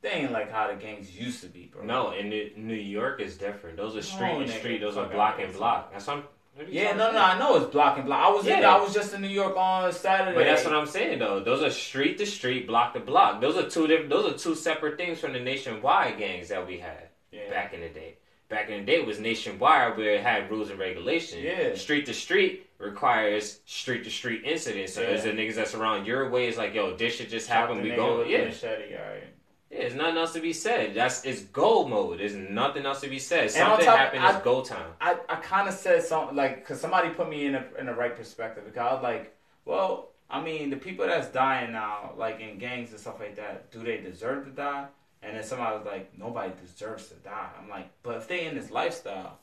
they 0.02 0.11
ain't 0.11 0.33
like 0.33 0.50
how 0.50 0.68
the 0.68 0.74
gangs 0.74 1.18
used 1.18 1.40
to 1.42 1.48
be, 1.48 1.66
bro. 1.66 1.83
no, 1.85 2.12
in 2.12 2.28
New- 2.28 2.74
York 2.74 3.20
is 3.20 3.37
different. 3.38 3.76
Those 3.76 3.96
are 3.96 4.02
street 4.02 4.33
No, 4.35 4.40
and 4.40 4.50
street. 4.50 4.80
Those 4.80 4.96
are 4.96 5.06
block 5.09 5.40
and 5.40 5.52
block. 5.54 5.92
That's 5.92 6.06
what 6.06 6.16
I'm. 6.18 6.24
What 6.55 6.67
are 6.67 6.71
you 6.71 6.81
Yeah, 6.81 6.93
no, 6.95 7.13
no. 7.13 7.19
I 7.19 7.39
know 7.39 7.57
it's 7.57 7.71
block 7.73 7.97
and 7.97 8.07
block. 8.07 8.21
I 8.25 8.31
was 8.31 8.47
in, 8.47 8.59
Yeah. 8.61 8.75
I 8.77 8.81
was 8.81 8.93
just 8.93 9.15
in 9.15 9.21
New 9.23 9.29
York 9.29 9.57
on 9.57 9.93
Saturday. 9.93 10.37
But 10.37 10.45
that's 10.45 10.65
what 10.65 10.75
I'm 10.75 10.87
saying 10.87 11.19
though. 11.19 11.41
Those 11.41 11.63
are 11.63 11.71
street 11.71 12.19
to 12.19 12.27
street, 12.27 12.67
block 12.67 12.95
to 12.95 13.01
block. 13.01 13.41
Those 13.41 13.57
are 13.57 13.69
two 13.69 13.87
different. 13.87 14.11
Those 14.11 14.33
are 14.33 14.37
two 14.39 14.55
separate 14.55 14.97
things 14.97 15.21
from 15.21 15.33
the 15.33 15.41
nationwide 15.41 16.19
gangs 16.19 16.49
that 16.49 16.67
we 16.67 16.79
had 16.79 17.09
yeah. 17.33 17.49
back 17.51 17.73
in 17.75 17.81
the 17.81 17.89
day. 17.89 18.17
Back 18.49 18.69
in 18.69 18.81
the 18.81 18.85
day 18.87 18.97
it 19.01 19.07
was 19.07 19.21
nationwide 19.21 19.97
where 19.97 20.15
it 20.15 20.23
had 20.23 20.51
rules 20.51 20.71
and 20.71 20.79
regulations. 20.79 21.43
Yeah. 21.43 21.75
Street 21.77 22.05
to 22.07 22.15
street 22.15 22.67
requires 22.79 23.61
street 23.65 24.03
to 24.05 24.11
street 24.11 24.43
incidents. 24.45 24.95
So 24.95 25.01
there's 25.03 25.25
Yeah. 25.25 25.33
the 25.33 25.39
niggas 25.39 25.55
that's 25.55 25.75
around 25.75 26.05
your 26.07 26.29
way. 26.31 26.49
It's 26.49 26.59
like, 26.59 26.75
yo, 26.75 26.97
this 26.97 27.15
shit 27.17 27.31
just 27.31 27.47
Shot 27.49 27.57
happened. 27.69 27.85
the 27.85 27.91
We 27.91 27.97
go, 27.97 28.25
yeah. 28.25 28.45
machete, 28.47 28.97
all 28.97 29.09
right. 29.09 29.23
Yeah, 29.70 29.80
there's 29.83 29.94
nothing 29.94 30.16
else 30.16 30.33
to 30.33 30.40
be 30.40 30.52
said. 30.52 30.94
That's 30.94 31.24
it's 31.24 31.42
go 31.42 31.87
mode. 31.87 32.18
There's 32.18 32.35
nothing 32.35 32.85
else 32.87 33.00
to 33.02 33.09
be 33.09 33.20
said. 33.20 33.50
Something 33.50 33.87
top- 33.87 33.98
happened. 33.98 34.22
I- 34.24 34.35
it's 34.35 34.44
go 34.44 34.62
time. 34.62 34.92
I, 35.00 35.16
I 35.28 35.37
kind 35.37 35.68
of 35.68 35.74
said 35.74 36.02
something 36.02 36.37
like 36.37 36.61
because 36.61 36.80
somebody 36.80 37.11
put 37.11 37.28
me 37.28 37.46
in 37.46 37.54
a 37.54 37.64
in 37.78 37.87
the 37.87 37.94
right 37.94 38.14
perspective 38.16 38.64
because 38.64 38.80
I 38.80 38.92
was 38.94 39.02
like, 39.02 39.37
well, 39.64 40.09
I 40.28 40.40
mean, 40.42 40.70
the 40.70 40.76
people 40.76 41.06
that's 41.06 41.28
dying 41.28 41.72
now, 41.72 42.12
like 42.16 42.40
in 42.40 42.59
gangs 42.59 42.90
and 42.90 42.98
stuff 43.00 43.20
like 43.20 43.37
that, 43.37 43.70
do 43.70 43.83
they 43.83 43.98
deserve 43.98 44.44
to 44.46 44.50
die? 44.50 44.87
And 45.22 45.37
then 45.37 45.42
somebody 45.44 45.76
was 45.76 45.87
like, 45.87 46.18
nobody 46.18 46.52
deserves 46.64 47.09
to 47.09 47.14
die. 47.16 47.50
I'm 47.61 47.68
like, 47.68 47.90
but 48.02 48.16
if 48.16 48.26
they 48.26 48.46
in 48.46 48.54
this 48.56 48.70
lifestyle, 48.70 49.38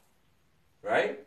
right? 0.81 1.19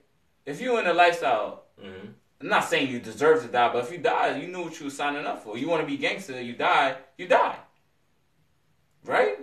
If 0.45 0.61
you 0.61 0.79
in 0.79 0.87
a 0.87 0.93
lifestyle, 0.93 1.65
hmm 1.81 2.09
I'm 2.43 2.49
not 2.49 2.65
saying 2.65 2.91
you 2.91 3.01
deserve 3.01 3.43
to 3.43 3.49
die, 3.49 3.71
but 3.71 3.85
if 3.85 3.93
you 3.93 3.99
die, 3.99 4.39
you 4.39 4.49
knew 4.49 4.63
what 4.65 4.79
you 4.81 4.87
were 4.87 4.91
signing 4.91 5.27
up 5.27 5.45
for. 5.45 5.59
You 5.59 5.69
want 5.69 5.83
to 5.83 5.87
be 5.87 5.99
gangster, 5.99 6.41
you 6.41 6.55
die, 6.55 6.97
you 7.19 7.29
die, 7.29 7.55
right? 9.05 9.39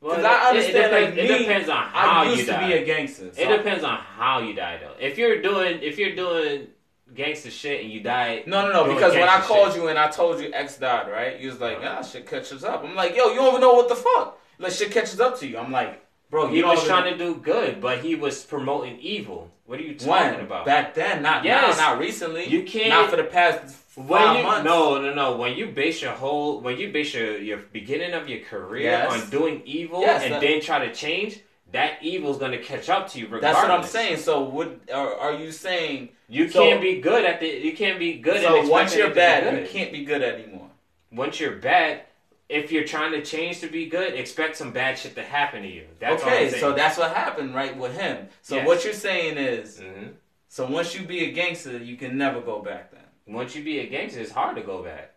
Well, 0.00 0.16
'Cause 0.16 0.24
it, 0.24 0.26
I 0.26 0.44
it 0.44 0.48
understand, 0.50 0.74
depends, 0.90 1.16
like, 1.16 1.24
it 1.24 1.30
me, 1.30 1.38
depends 1.38 1.68
on 1.68 1.76
how 1.84 2.22
I 2.22 2.24
used 2.24 2.38
you 2.40 2.44
to 2.46 2.52
die. 2.52 2.66
be 2.68 2.72
a 2.74 2.84
gangster. 2.84 3.26
It 3.36 3.56
depends 3.56 3.84
on 3.84 3.98
how 3.98 4.40
you 4.40 4.52
die 4.54 4.78
though. 4.82 4.94
If 4.98 5.16
you're 5.16 5.40
doing 5.40 5.78
if 5.80 5.96
you're 5.98 6.16
doing 6.16 6.68
gangster 7.14 7.50
shit 7.50 7.82
and 7.82 7.92
you 7.92 8.00
die 8.00 8.42
No, 8.46 8.66
no, 8.66 8.72
no. 8.84 8.94
Because 8.94 9.12
when 9.14 9.28
I 9.28 9.40
called 9.40 9.72
shit- 9.74 9.82
you 9.82 9.88
and 9.88 9.98
I 9.98 10.08
told 10.08 10.40
you 10.40 10.50
X 10.52 10.78
died, 10.78 11.08
right? 11.10 11.38
You 11.38 11.48
was 11.50 11.60
like, 11.60 11.76
Uh-huh. 11.78 11.96
ah, 11.98 12.02
shit 12.02 12.26
catches 12.26 12.64
up. 12.64 12.82
I'm 12.84 12.96
like, 12.96 13.14
yo, 13.16 13.28
you 13.28 13.36
don't 13.36 13.48
even 13.48 13.60
know 13.60 13.74
what 13.74 13.88
the 13.88 13.94
fuck. 13.96 14.38
Like, 14.58 14.72
shit 14.72 14.90
catches 14.90 15.20
up 15.20 15.38
to 15.40 15.46
you. 15.46 15.56
I'm 15.58 15.70
like, 15.70 16.04
bro, 16.30 16.48
you 16.48 16.56
he 16.56 16.62
was 16.64 16.82
trying 16.84 17.12
to 17.12 17.18
do 17.18 17.36
good, 17.36 17.80
but 17.80 17.98
he 17.98 18.14
was 18.16 18.42
promoting 18.44 18.98
evil. 18.98 19.50
What 19.66 19.78
are 19.78 19.82
you 19.82 19.94
talking 19.94 20.10
when 20.36 20.40
about? 20.40 20.66
back 20.66 20.94
then, 20.94 21.22
not 21.22 21.44
Yes. 21.44 21.76
now, 21.78 21.90
not 21.90 21.98
recently. 22.00 22.46
You 22.46 22.62
can't- 22.64 22.88
Not 22.88 23.10
for 23.10 23.16
the 23.16 23.24
past 23.24 23.76
when 23.94 24.36
you 24.38 24.42
months. 24.42 24.64
no 24.64 25.00
no 25.00 25.12
no 25.14 25.36
when 25.36 25.56
you 25.56 25.66
base 25.66 26.00
your 26.00 26.12
whole 26.12 26.60
when 26.60 26.78
you 26.78 26.90
base 26.92 27.14
your 27.14 27.38
your 27.38 27.58
beginning 27.58 28.12
of 28.12 28.28
your 28.28 28.40
career 28.40 28.82
Yes. 28.90 29.12
on 29.12 29.30
doing 29.30 29.62
evil 29.64 30.00
Yes, 30.00 30.22
and 30.24 30.34
that- 30.34 30.40
then 30.40 30.60
try 30.60 30.86
to 30.86 30.94
change 30.94 31.40
that 31.72 32.02
evil's 32.02 32.38
gonna 32.38 32.58
catch 32.58 32.88
up 32.90 33.08
to 33.10 33.18
you 33.18 33.26
regardless. 33.26 33.54
That's 33.54 33.68
what 33.68 33.78
I'm 33.78 33.84
saying. 33.86 34.16
So, 34.18 34.42
would 34.44 34.80
are, 34.92 35.14
are 35.14 35.32
you 35.34 35.50
saying? 35.50 36.10
You 36.28 36.48
So- 36.48 36.62
can't 36.62 36.82
be 36.82 37.00
good 37.00 37.24
at 37.24 37.40
the 37.40 37.46
you 37.48 37.72
can't 37.74 37.98
be 37.98 38.14
good 38.18 38.42
so 38.42 38.66
once 38.68 38.94
you're 38.94 39.08
to 39.08 39.14
bad, 39.14 39.58
you 39.58 39.66
can't 39.66 39.90
be 39.92 40.04
good 40.04 40.22
anymore. 40.22 40.68
once 41.10 41.40
you're 41.40 41.52
bad, 41.56 42.02
if 42.48 42.70
you're 42.72 42.84
trying 42.84 43.12
to 43.12 43.22
change 43.22 43.60
to 43.60 43.68
be 43.68 43.86
good, 43.86 44.12
expect 44.14 44.56
some 44.56 44.72
bad 44.72 44.98
shit 44.98 45.14
to 45.14 45.22
happen 45.22 45.62
to 45.62 45.68
you. 45.68 45.84
That's 45.98 46.22
okay, 46.22 46.48
I'm 46.48 46.54
so 46.60 46.72
that's 46.72 46.98
what 46.98 47.14
happened, 47.14 47.54
right, 47.54 47.74
with 47.76 47.98
him. 47.98 48.28
So 48.42 48.56
Yes. 48.56 48.66
what 48.66 48.84
you're 48.84 48.92
saying 48.94 49.38
is, 49.38 49.80
hmm 49.80 50.08
so 50.48 50.66
once 50.66 50.94
you 50.94 51.02
be 51.06 51.24
a 51.24 51.30
gangster, 51.32 51.78
you 51.78 51.96
can 51.96 52.18
never 52.18 52.40
go 52.42 52.58
back 52.60 52.90
then. 52.92 53.01
Once 53.26 53.54
you 53.54 53.62
be 53.62 53.80
a 53.80 53.86
gangster, 53.86 54.20
it's 54.20 54.32
hard 54.32 54.56
to 54.56 54.62
go 54.62 54.82
back. 54.82 55.14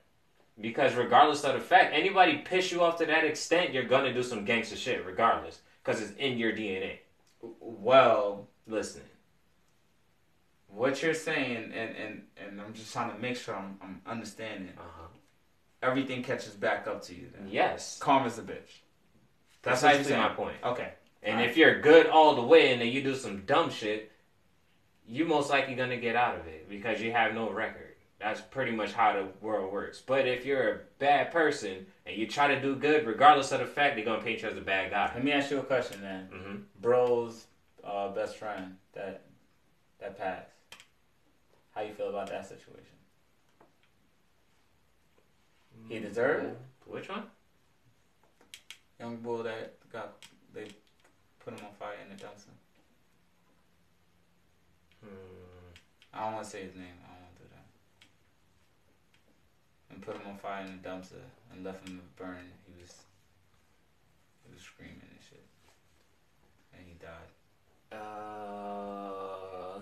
Because 0.59 0.95
regardless 0.95 1.43
of 1.43 1.53
the 1.53 1.59
fact, 1.59 1.93
anybody 1.93 2.37
piss 2.37 2.71
you 2.71 2.81
off 2.81 2.97
to 2.99 3.05
that 3.05 3.25
extent, 3.25 3.73
you're 3.73 3.83
gonna 3.83 4.13
do 4.13 4.23
some 4.23 4.45
gangster 4.45 4.75
shit 4.75 5.05
regardless. 5.05 5.59
Because 5.83 6.01
it's 6.01 6.13
in 6.17 6.37
your 6.37 6.53
DNA. 6.53 6.99
Well, 7.41 8.47
Listen. 8.67 9.01
what 10.67 11.01
you're 11.03 11.13
saying, 11.13 11.71
and, 11.73 11.95
and, 11.95 12.21
and 12.37 12.61
I'm 12.61 12.73
just 12.73 12.91
trying 12.91 13.11
to 13.11 13.19
make 13.19 13.37
sure 13.37 13.55
I'm, 13.55 13.77
I'm 13.81 14.01
understanding. 14.07 14.73
Uh-huh. 14.77 15.07
Everything 15.83 16.23
catches 16.23 16.53
back 16.53 16.87
up 16.87 17.03
to 17.03 17.13
you 17.13 17.27
then. 17.35 17.47
Yes. 17.51 17.99
Karma's 17.99 18.39
a 18.39 18.41
bitch. 18.41 18.81
That's 19.61 19.81
you're 19.83 20.17
my 20.17 20.29
point. 20.29 20.57
Okay. 20.63 20.93
And 21.21 21.37
Alright. 21.37 21.49
if 21.49 21.57
you're 21.57 21.81
good 21.81 22.07
all 22.07 22.35
the 22.35 22.43
way 22.43 22.71
and 22.71 22.81
then 22.81 22.89
you 22.89 23.03
do 23.03 23.15
some 23.15 23.41
dumb 23.45 23.69
shit, 23.69 24.11
you 25.07 25.25
most 25.25 25.49
likely 25.49 25.75
gonna 25.75 25.97
get 25.97 26.15
out 26.15 26.39
of 26.39 26.47
it 26.47 26.69
because 26.69 27.01
you 27.01 27.11
have 27.11 27.33
no 27.33 27.49
record. 27.49 27.94
That's 28.25 28.41
pretty 28.41 28.71
much 28.71 28.91
how 28.93 29.13
the 29.13 29.27
world 29.39 29.71
works. 29.71 30.01
But 30.01 30.27
if 30.27 30.47
you're 30.47 30.67
a 30.71 30.79
bad 30.97 31.31
person 31.31 31.85
and 32.07 32.17
you 32.17 32.25
try 32.25 32.47
to 32.47 32.59
do 32.59 32.75
good, 32.75 33.05
regardless 33.05 33.51
of 33.51 33.59
the 33.59 33.67
fact, 33.67 33.95
they're 33.95 34.03
gonna 34.03 34.19
paint 34.19 34.41
you 34.41 34.47
as 34.49 34.57
a 34.57 34.61
bad 34.61 34.89
guy. 34.89 35.11
Let 35.13 35.23
me 35.23 35.31
ask 35.31 35.51
you 35.51 35.59
a 35.59 35.63
question 35.63 36.01
then. 36.01 36.29
hmm 36.33 36.55
Bro's 36.81 37.45
uh, 37.83 38.09
best 38.09 38.37
friend 38.37 38.77
that 38.93 39.21
that 39.99 40.17
passed. 40.17 40.49
How 41.75 41.81
you 41.81 41.93
feel 41.93 42.09
about 42.09 42.27
that 42.31 42.47
situation? 42.47 42.95
He 45.87 45.99
deserved 45.99 46.45
it? 46.45 46.57
Which 46.87 47.07
one? 47.07 47.25
Young 48.99 49.17
bull 49.17 49.43
that 49.43 49.75
got 49.93 50.15
they 50.51 50.65
put 51.43 51.53
him 51.53 51.63
on 51.63 51.73
fire 51.77 51.93
in 52.03 52.09
the 52.09 52.23
dumpster. 52.23 52.55
Hmm. 55.03 55.11
I 56.11 56.23
don't 56.23 56.33
want 56.33 56.45
to 56.45 56.49
say 56.49 56.63
his 56.63 56.73
name. 56.73 56.85
I 57.05 57.11
don't 57.13 57.21
want 57.21 57.35
to 57.35 57.43
do 57.43 57.49
that. 57.49 57.65
And 59.95 60.03
put 60.03 60.15
him 60.15 60.23
on 60.27 60.37
fire 60.37 60.65
in 60.65 60.79
the 60.81 60.89
dumpster 60.89 61.23
and 61.53 61.63
left 61.63 61.87
him 61.87 62.01
burn. 62.17 62.51
He 62.67 62.81
was 62.81 62.91
he 64.45 64.53
was 64.53 64.61
screaming 64.61 64.99
and 65.01 65.19
shit, 65.27 65.45
and 66.73 66.83
he 66.85 66.95
died. 66.99 67.31
Uh, 67.97 69.79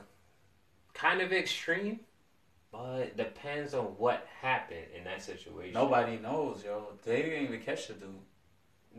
kind 0.93 1.19
of 1.19 1.33
extreme, 1.33 1.99
but 2.71 3.17
depends 3.17 3.73
on 3.73 3.85
what 3.97 4.27
happened 4.39 4.85
in 4.95 5.03
that 5.05 5.23
situation. 5.23 5.73
Nobody 5.73 6.19
knows, 6.19 6.63
yo. 6.63 6.89
They 7.03 7.23
didn't 7.23 7.43
even 7.45 7.61
catch 7.61 7.87
the 7.87 7.93
dude. 7.93 8.09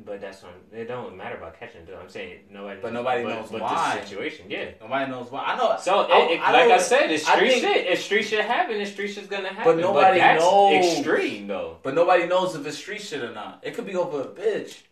But 0.04 0.20
that's 0.20 0.42
on. 0.42 0.50
It 0.72 0.86
don't 0.86 1.16
matter 1.16 1.36
about 1.36 1.58
catching. 1.58 1.84
Dude. 1.84 1.94
I'm 1.94 2.08
saying 2.08 2.40
nobody. 2.50 2.80
But 2.82 2.92
nobody 2.92 3.22
knows 3.22 3.48
but 3.48 3.60
why. 3.60 3.98
the 4.00 4.06
situation. 4.06 4.46
Yeah. 4.50 4.70
Nobody 4.80 5.08
knows 5.10 5.30
why. 5.30 5.44
I 5.44 5.56
know. 5.56 5.76
So, 5.80 6.00
I- 6.00 6.18
it, 6.32 6.40
I 6.40 6.52
like 6.52 6.62
I 6.64 6.68
don't- 6.68 6.80
said, 6.80 7.10
it's 7.12 7.24
street 7.24 7.50
think- 7.50 7.62
shit. 7.64 7.86
If 7.86 8.02
street 8.02 8.22
shit 8.24 8.44
happen, 8.44 8.76
then 8.78 8.86
street 8.86 9.08
shit's 9.12 9.28
gonna 9.28 9.48
happen. 9.48 9.76
But 9.76 9.78
nobody 9.78 10.18
that's 10.18 10.42
knows. 10.42 10.84
extreme 10.98 11.46
though. 11.46 11.78
But 11.84 11.94
nobody 11.94 12.26
knows 12.26 12.56
if 12.56 12.66
it's 12.66 12.76
street 12.76 13.02
shit 13.02 13.22
or 13.22 13.32
not. 13.32 13.60
It 13.62 13.74
could 13.74 13.86
be 13.86 13.94
over 13.94 14.22
a 14.22 14.26
bitch. 14.26 14.82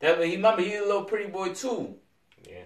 That 0.00 0.24
he 0.24 0.36
remember 0.36 0.62
he 0.62 0.74
a 0.76 0.80
little 0.82 1.04
pretty 1.04 1.28
boy 1.30 1.50
too. 1.52 1.94
Yeah. 2.48 2.62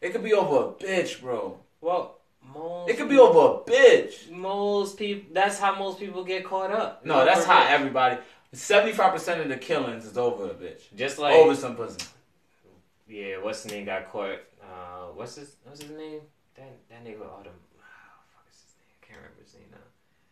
It 0.00 0.12
could 0.12 0.24
be 0.24 0.32
over 0.32 0.56
a 0.56 0.72
bitch, 0.72 1.20
bro. 1.20 1.58
Well, 1.82 2.18
most. 2.54 2.90
It 2.90 2.96
could 2.96 3.10
be 3.10 3.18
over 3.18 3.38
a 3.60 3.70
bitch. 3.70 4.30
Most 4.30 4.98
people. 4.98 5.28
That's 5.34 5.58
how 5.58 5.74
most 5.78 5.98
people 5.98 6.24
get 6.24 6.44
caught 6.44 6.70
up. 6.70 7.04
No, 7.04 7.26
that's 7.26 7.44
how 7.44 7.62
everybody. 7.68 8.16
Seventy 8.52 8.92
five 8.92 9.12
percent 9.12 9.40
of 9.40 9.48
the 9.48 9.56
killings 9.56 10.04
is 10.04 10.18
over 10.18 10.46
a 10.46 10.54
bitch. 10.54 10.82
Just 10.96 11.18
like 11.18 11.34
over 11.34 11.54
some 11.54 11.76
pussy. 11.76 12.04
Yeah, 13.08 13.36
what's 13.40 13.62
his 13.62 13.72
name 13.72 13.84
got 13.86 14.10
caught? 14.10 14.38
Uh, 14.62 15.06
what's 15.14 15.36
his 15.36 15.56
what's 15.64 15.80
his 15.82 15.90
name? 15.90 16.20
That 16.56 16.76
that 16.88 17.04
nigga 17.04 17.20
with 17.20 17.28
all 17.28 17.42
them. 17.42 17.52
Oh, 17.78 17.82
fuck 18.34 18.46
is 18.50 18.60
his 18.60 18.74
name? 18.76 18.94
I 19.02 19.06
can't 19.06 19.18
remember 19.18 19.42
his 19.42 19.54
name 19.54 19.62
now. 19.70 19.78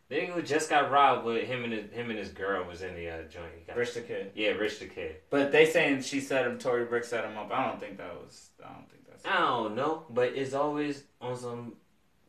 The 0.08 0.16
nigga 0.16 0.34
who 0.34 0.42
just 0.42 0.68
got 0.68 0.90
robbed 0.90 1.24
with 1.26 1.44
him 1.46 1.62
and 1.64 1.72
his 1.72 1.92
him 1.92 2.10
and 2.10 2.18
his 2.18 2.30
girl 2.30 2.64
was 2.66 2.82
in 2.82 2.94
the 2.94 3.08
uh, 3.08 3.22
joint. 3.22 3.52
He 3.56 3.64
got, 3.64 3.76
Rich 3.76 3.94
the 3.94 4.00
kid. 4.00 4.32
Yeah, 4.34 4.50
Rich 4.50 4.80
the 4.80 4.86
kid. 4.86 5.16
But 5.30 5.52
they 5.52 5.66
saying 5.66 6.02
she 6.02 6.20
set 6.20 6.44
him. 6.46 6.58
Tori 6.58 6.86
Brixx 6.86 7.06
set 7.06 7.24
him 7.24 7.36
up. 7.38 7.52
I 7.52 7.66
don't 7.68 7.78
think 7.78 7.98
that 7.98 8.14
was. 8.14 8.50
I 8.64 8.72
don't 8.72 8.90
think 8.90 9.06
that's. 9.08 9.24
I 9.26 9.38
don't 9.38 9.76
know, 9.76 10.04
but 10.10 10.32
it's 10.34 10.54
always 10.54 11.04
on 11.20 11.36
some. 11.36 11.74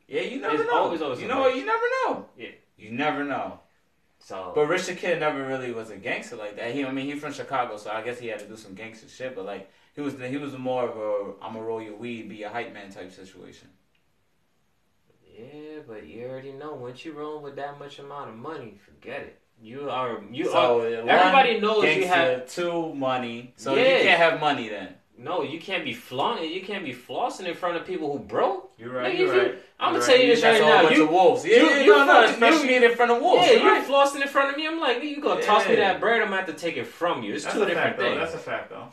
Yeah, 0.06 0.22
you 0.22 0.40
never 0.40 0.54
It's 0.54 0.64
know. 0.70 0.78
always 0.78 1.02
over 1.02 1.20
you 1.20 1.28
know 1.28 1.40
what? 1.40 1.56
You 1.56 1.64
never 1.64 1.84
know. 2.04 2.26
Yeah. 2.36 2.48
You 2.76 2.90
never 2.92 3.22
know. 3.24 3.60
So, 4.22 4.52
But 4.54 4.66
Rich 4.68 4.86
the 4.86 4.94
Kid 4.94 5.18
never 5.18 5.44
really 5.46 5.72
was 5.72 5.90
a 5.90 5.96
gangster 5.96 6.36
like 6.36 6.54
that. 6.56 6.72
He, 6.74 6.84
I 6.84 6.92
mean, 6.92 7.06
he's 7.06 7.20
from 7.20 7.32
Chicago, 7.32 7.76
so 7.78 7.90
I 7.90 8.02
guess 8.02 8.18
he 8.18 8.28
had 8.28 8.38
to 8.40 8.46
do 8.46 8.56
some 8.56 8.74
gangster 8.74 9.08
shit. 9.08 9.34
But 9.34 9.46
like, 9.46 9.70
he 9.94 10.02
was 10.02 10.14
he 10.20 10.36
was 10.36 10.56
more 10.58 10.84
of 10.88 10.96
a 10.96 11.44
I'm 11.44 11.54
gonna 11.54 11.64
roll 11.64 11.80
your 11.82 11.96
weed, 11.96 12.28
be 12.28 12.42
a 12.42 12.50
hype 12.50 12.72
man 12.74 12.90
type 12.92 13.10
situation. 13.12 13.68
yeah, 15.38 15.80
but 15.86 16.06
you 16.06 16.26
already 16.26 16.52
know 16.52 16.74
once 16.74 17.04
you 17.04 17.12
roll 17.12 17.40
with 17.40 17.56
that 17.56 17.78
much 17.78 17.98
amount 17.98 18.28
of 18.30 18.36
money, 18.36 18.78
forget 18.84 19.20
it. 19.22 19.38
You 19.62 19.90
are 19.90 20.22
you 20.30 20.48
are. 20.48 20.52
So 20.52 20.80
uh, 20.80 21.06
everybody 21.06 21.60
knows 21.60 21.84
you 21.96 22.06
have- 22.06 22.46
two 22.48 22.94
money. 22.94 23.54
So 23.56 23.74
Yeah. 23.74 23.96
you 23.98 24.02
can't 24.04 24.18
have 24.20 24.40
money 24.40 24.68
then. 24.68 24.94
No, 25.22 25.42
you 25.42 25.60
can't 25.60 25.84
be 25.84 25.92
flaunting. 25.92 26.50
You 26.50 26.62
can't 26.62 26.82
be 26.82 26.94
flossing 26.94 27.46
in 27.46 27.54
front 27.54 27.76
of 27.76 27.86
people 27.86 28.10
who 28.10 28.18
broke. 28.24 28.72
You're 28.78 28.90
right, 28.94 29.16
you're 29.18 29.28
right. 29.30 29.54
I'm 29.78 29.92
You're 29.92 30.00
gonna 30.00 30.12
tell 30.12 30.18
you 30.22 30.34
this 30.34 30.42
right 30.42 30.60
now. 30.62 30.88
You, 30.88 31.06
wolves. 31.08 31.44
Yeah, 31.44 31.56
you- 31.56 31.68
yeah, 31.68 31.80
you 31.80 31.92
no, 31.92 32.04
no, 32.06 32.24
especially 32.24 32.74
you- 32.74 32.84
in 32.90 32.96
front 32.96 33.10
of 33.12 33.20
wolves. 33.20 33.46
yeah, 33.46 33.52
you're 33.52 33.70
right. 33.72 33.86
flossing 33.86 34.22
in 34.22 34.28
front 34.28 34.50
of 34.50 34.56
me. 34.56 34.66
I'm 34.66 34.80
like, 34.80 35.02
you 35.04 35.20
gonna 35.20 35.42
toss 35.42 35.68
me 35.68 35.74
that 35.76 36.00
bread? 36.00 36.22
I'm 36.22 36.28
gonna 36.28 36.38
have 36.38 36.46
to 36.46 36.54
take 36.54 36.78
it 36.78 36.86
from 36.86 37.22
you. 37.22 37.34
It's 37.34 37.44
That's 37.44 37.54
two 37.54 37.66
different 37.66 37.96
fact, 37.96 37.98
though. 37.98 38.14
That's 38.14 38.32
a 38.34 38.38
fact, 38.38 38.70
though. 38.70 38.88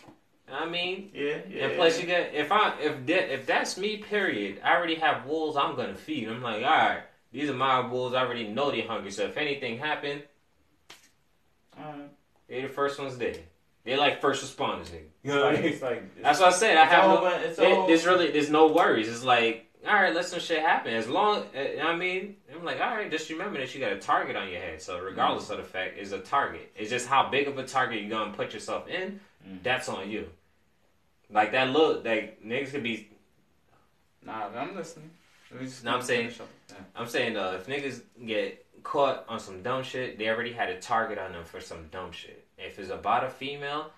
I 0.52 0.66
mean, 0.66 1.12
Yeah, 1.14 1.38
yeah. 1.50 1.66
and 1.68 1.76
plus 1.78 1.98
you 2.00 2.06
get 2.06 2.34
if 2.34 2.52
I 2.52 2.74
if 2.82 3.06
that 3.06 3.34
if 3.34 3.46
that's 3.46 3.78
me, 3.78 3.98
period. 3.98 4.60
I 4.66 4.76
already 4.76 4.96
have 4.96 5.26
wolves. 5.26 5.56
I'm 5.56 5.76
gonna 5.78 5.96
feed. 5.96 6.28
I'm 6.28 6.42
like, 6.44 6.58
all 6.58 6.70
right, 6.70 7.02
these 7.32 7.50
are 7.50 7.54
my 7.54 7.80
wolves. 7.88 8.16
I 8.16 8.26
already 8.26 8.48
know 8.50 8.70
they're 8.70 8.86
hungry. 8.88 9.12
So 9.12 9.24
if 9.24 9.38
anything 9.38 9.78
happened, 9.78 10.24
Alright. 11.80 12.10
they 12.50 12.62
the 12.64 12.68
first 12.70 13.00
ones 13.00 13.18
there. 13.18 13.36
They're 13.88 13.98
like 13.98 14.20
first 14.22 14.44
responders. 14.46 14.88
Nigga. 14.90 15.04
You 15.24 15.34
know 15.34 15.46
what 15.46 15.56
I 15.56 15.62
mean? 15.62 15.72
it's 15.74 15.82
like 15.82 16.22
That's 16.22 16.40
what 16.40 16.50
I 16.54 16.58
said. 16.58 16.78
I 16.78 16.84
it's 16.84 16.92
have 16.92 17.04
all 17.06 17.16
no. 17.16 17.26
about- 17.26 17.42
it's 17.42 17.58
there- 17.58 17.74
all- 17.76 17.88
there's 17.88 18.06
really 18.06 18.32
there's 18.32 18.50
no 18.50 18.68
worries. 18.68 19.08
It's 19.10 19.24
like 19.24 19.64
all 19.88 19.94
right, 19.94 20.14
let 20.14 20.26
some 20.26 20.40
shit 20.42 20.60
happen. 20.60 20.94
As 20.94 21.08
long, 21.08 21.46
uh, 21.56 21.82
I 21.82 21.96
mean, 21.96 22.36
I'm 22.54 22.66
like, 22.66 22.82
all 22.82 22.94
right, 22.96 23.10
just 23.10 23.30
remember 23.30 23.60
that 23.60 23.74
you 23.74 23.80
got 23.80 23.94
a 23.94 24.00
target 24.00 24.36
on 24.36 24.50
your 24.50 24.60
head. 24.60 24.82
So 24.82 25.00
regardless 25.00 25.50
of 25.50 25.58
the 25.58 25.64
fact, 25.64 25.98
it's 25.98 26.12
a 26.12 26.20
target. 26.20 26.70
It's 26.76 26.90
just 26.90 27.08
how 27.08 27.30
big 27.30 27.48
of 27.48 27.58
a 27.58 27.64
target 27.66 28.02
you're 28.02 28.10
gonna 28.10 28.34
put 28.34 28.54
yourself 28.54 28.90
in. 28.90 29.22
Mm. 29.48 29.64
That's 29.64 29.88
on 29.88 30.10
you. 30.10 30.28
Like 31.32 31.54
that 31.54 31.70
look, 31.70 32.04
like 32.04 32.44
niggas 32.44 32.72
could 32.72 32.84
be. 32.84 33.10
Nah, 34.26 34.48
I'm 34.56 34.76
listening. 34.76 35.12
Let 35.52 35.62
me 35.62 35.68
just 35.68 35.84
No, 35.86 35.96
I'm 35.96 36.02
saying- 36.02 36.32
finish. 36.32 36.50
Yeah. 36.70 36.76
I'm 36.96 37.08
saying 37.08 37.34
though, 37.36 37.54
if 37.54 37.68
niggas 37.68 38.02
get 38.26 38.66
caught 38.84 39.24
on 39.30 39.40
some 39.40 39.62
dumb 39.64 39.84
shit, 39.84 40.18
they 40.18 40.28
already 40.28 40.52
had 40.52 40.70
a 40.70 40.80
target 40.82 41.18
on 41.18 41.32
them 41.32 41.46
for 41.46 41.62
some 41.62 41.88
dumb 41.92 42.12
shit. 42.12 42.46
If 42.58 42.80
it's 42.80 42.90
about 42.90 43.24
a 43.24 43.30
female, 43.30 43.92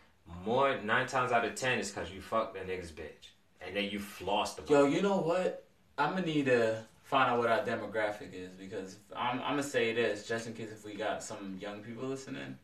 more 0.46 0.80
nine 0.82 1.08
times 1.08 1.32
out 1.32 1.46
of 1.46 1.56
ten 1.56 1.80
is 1.80 1.92
because 1.92 2.12
you 2.12 2.22
fucked 2.22 2.56
that 2.56 2.68
nigga's 2.68 2.92
bitch, 2.92 3.32
and 3.62 3.76
then 3.76 3.86
you 3.86 4.00
flossed 4.00 4.58
the. 4.58 4.72
Yo, 4.72 4.86
you 4.86 5.02
know 5.02 5.18
what? 5.18 5.66
I'm 5.98 6.12
gonna 6.12 6.26
need 6.26 6.46
to 6.46 6.84
find 7.04 7.32
out 7.32 7.40
what 7.40 7.50
our 7.50 7.60
demographic 7.66 8.34
is 8.34 8.52
because 8.52 8.98
I'm, 9.16 9.40
I'm 9.40 9.52
gonna 9.52 9.64
say 9.64 9.94
this 9.94 10.28
just 10.28 10.48
in 10.48 10.54
case 10.54 10.72
if 10.72 10.86
we 10.86 10.94
got 10.94 11.24
some 11.24 11.58
young 11.60 11.82
people 11.82 12.08
listening. 12.08 12.58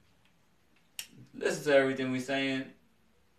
Listen 1.34 1.64
to 1.66 1.78
everything 1.78 2.12
we 2.12 2.20
saying, 2.20 2.66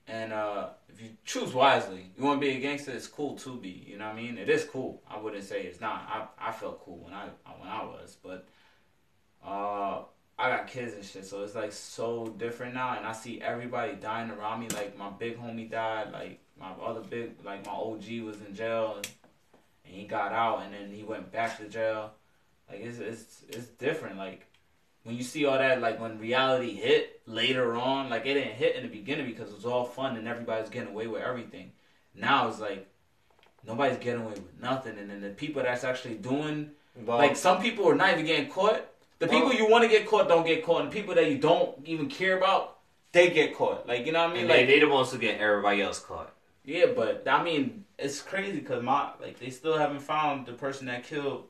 and 0.07 0.33
uh, 0.33 0.69
if 0.89 1.01
you 1.01 1.11
choose 1.25 1.55
wisely, 1.55 2.11
you 2.17 2.25
want 2.25 2.41
to 2.41 2.47
be 2.47 2.57
a 2.57 2.61
gangster. 2.61 2.91
It's 2.93 3.07
cool 3.07 3.37
to 3.39 3.57
be. 3.57 3.87
You 3.89 3.99
know 3.99 4.07
what 4.07 4.15
I 4.15 4.17
mean? 4.17 4.37
It 4.37 4.49
is 4.49 4.65
cool. 4.65 5.03
I 5.11 5.19
wouldn't 5.19 5.45
say 5.45 5.63
it's 5.63 5.81
not. 5.81 6.07
I 6.09 6.49
I 6.49 6.53
felt 6.53 6.85
cool 6.85 6.99
when 6.99 7.15
I 7.15 7.29
when 7.59 7.69
I 7.69 7.85
was, 7.85 8.17
but 8.23 8.47
uh, 9.45 10.03
I 10.39 10.51
got 10.51 10.67
kids 10.67 10.93
and 10.93 11.05
shit, 11.05 11.25
so 11.27 11.43
it's 11.43 11.55
like 11.55 11.73
so 11.73 12.27
different 12.39 12.75
now, 12.75 12.97
and 12.97 13.07
I 13.07 13.13
see 13.13 13.41
everybody 13.41 13.95
dying 13.95 14.31
around 14.31 14.61
me. 14.61 14.69
Like 14.69 14.97
my 14.99 15.09
big 15.11 15.39
homie 15.39 15.71
died. 15.71 16.13
Like 16.13 16.41
my 16.61 16.71
other 16.73 17.01
big, 17.01 17.33
like 17.45 17.65
my 17.65 17.73
OG 17.73 18.05
was 18.23 18.41
in 18.47 18.55
jail, 18.55 18.95
and, 18.97 19.09
and 19.87 19.95
he 19.95 20.05
got 20.05 20.33
out, 20.33 20.63
and 20.63 20.75
then 20.75 20.91
he 20.91 21.03
went 21.03 21.33
back 21.33 21.57
to 21.59 21.69
jail. 21.69 22.13
Like 22.69 22.81
it's 22.81 22.99
it's 22.99 23.45
it's 23.49 23.67
different. 23.67 24.19
Like 24.19 24.47
when 25.05 25.17
you 25.17 25.23
see 25.23 25.47
all 25.47 25.57
that, 25.57 25.81
like 25.81 26.01
when 26.01 26.19
reality 26.19 26.75
hit 26.75 27.23
later 27.27 27.75
on, 27.75 28.11
like 28.11 28.27
it 28.27 28.35
didn't 28.35 28.55
hit 28.55 28.77
in 28.77 28.83
the 28.83 28.89
beginning 28.89 29.27
because 29.27 29.51
it 29.51 29.55
was 29.55 29.65
all 29.65 29.85
fun 29.85 30.17
and 30.17 30.29
everybody's 30.29 30.69
getting 30.69 30.91
away 30.91 31.07
with 31.07 31.23
everything. 31.23 31.73
Now 32.15 32.49
it's 32.49 32.61
like 32.61 32.87
nobody's 33.67 33.99
getting 33.99 34.21
away 34.21 34.33
with 34.33 34.61
nothing, 34.61 34.99
and 34.99 35.09
then 35.09 35.23
the 35.23 35.31
people 35.31 35.63
that's 35.63 35.85
actually 35.85 36.17
doing 36.17 36.73
Well, 37.07 37.17
like 37.17 37.37
some 37.37 37.63
people 37.63 37.89
are 37.89 37.95
not 37.95 38.13
even 38.13 38.27
getting 38.27 38.51
caught. 38.51 38.85
The 39.19 39.27
people 39.29 39.47
Well- 39.49 39.57
you 39.57 39.69
want 39.69 39.83
to 39.85 39.89
get 39.89 40.07
caught 40.07 40.29
don't 40.29 40.47
get 40.47 40.65
caught, 40.65 40.83
and 40.83 40.91
the 40.91 40.95
people 40.95 41.15
that 41.15 41.31
you 41.31 41.39
don't 41.39 41.87
even 41.87 42.09
care 42.09 42.37
about, 42.37 42.79
they 43.13 43.31
get 43.31 43.55
caught. 43.57 43.87
Like 43.87 44.05
you 44.07 44.13
know 44.13 44.25
what 44.27 44.31
I 44.33 44.35
mean? 44.35 44.49
Like 44.49 44.67
they, 44.67 44.67
they 44.67 44.81
the 44.81 44.89
ones 44.89 45.11
who 45.13 45.19
get 45.19 45.41
everybody 45.41 45.81
else 45.83 45.99
caught. 46.01 46.33
yeah, 46.65 46.87
but 46.95 47.27
I 47.27 47.43
mean 47.43 47.85
it's 47.99 48.21
crazy 48.21 48.59
because 48.61 48.83
my 48.83 49.11
like 49.21 49.39
they 49.39 49.49
still 49.51 49.79
haven't 49.79 50.01
found 50.01 50.47
the 50.47 50.53
person 50.53 50.87
that 50.87 51.05
killed. 51.05 51.45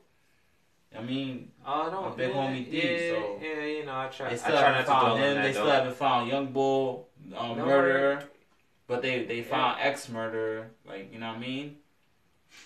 I 0.97 1.01
mean, 1.01 1.51
Oh 1.65 1.89
no, 1.91 2.09
My 2.09 2.15
big 2.15 2.29
yeah, 2.29 2.35
homie 2.35 2.71
D, 2.71 2.77
Yeah, 2.77 3.09
so- 3.11 3.39
yeah, 3.41 3.65
you 3.65 3.85
know, 3.85 3.97
I 3.97 4.07
try. 4.07 4.27
they 4.29 4.35
I 4.35 4.37
still 4.37 4.51
try 4.57 4.61
haven't 4.71 4.85
found 4.85 5.19
him. 5.19 5.41
They 5.43 5.51
still 5.51 5.69
haven't 5.69 5.95
found 5.97 6.29
Young 6.31 6.47
Bull, 6.53 7.09
um, 7.35 7.57
No, 7.57 7.65
murderer, 7.65 8.23
but 8.87 9.01
they 9.01 9.25
they 9.25 9.39
Yeah. 9.39 9.43
found 9.43 9.81
ex 9.81 10.07
murderer. 10.07 10.69
Like 10.87 11.11
you 11.11 11.19
know 11.19 11.27
what 11.27 11.35
I 11.35 11.39
mean? 11.39 11.77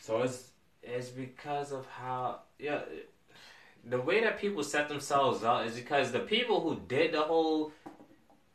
So 0.01 0.21
it's 0.21 0.51
It's 0.83 1.09
because 1.09 1.71
of 1.71 1.87
how 1.87 2.41
yeah, 2.59 2.81
the 3.83 3.99
way 3.99 4.21
that 4.21 4.39
people 4.39 4.63
set 4.63 4.89
themselves 4.89 5.43
up 5.43 5.65
is 5.65 5.75
because 5.75 6.11
the 6.11 6.19
people 6.19 6.61
who 6.61 6.79
did 6.87 7.13
the 7.13 7.21
whole 7.21 7.71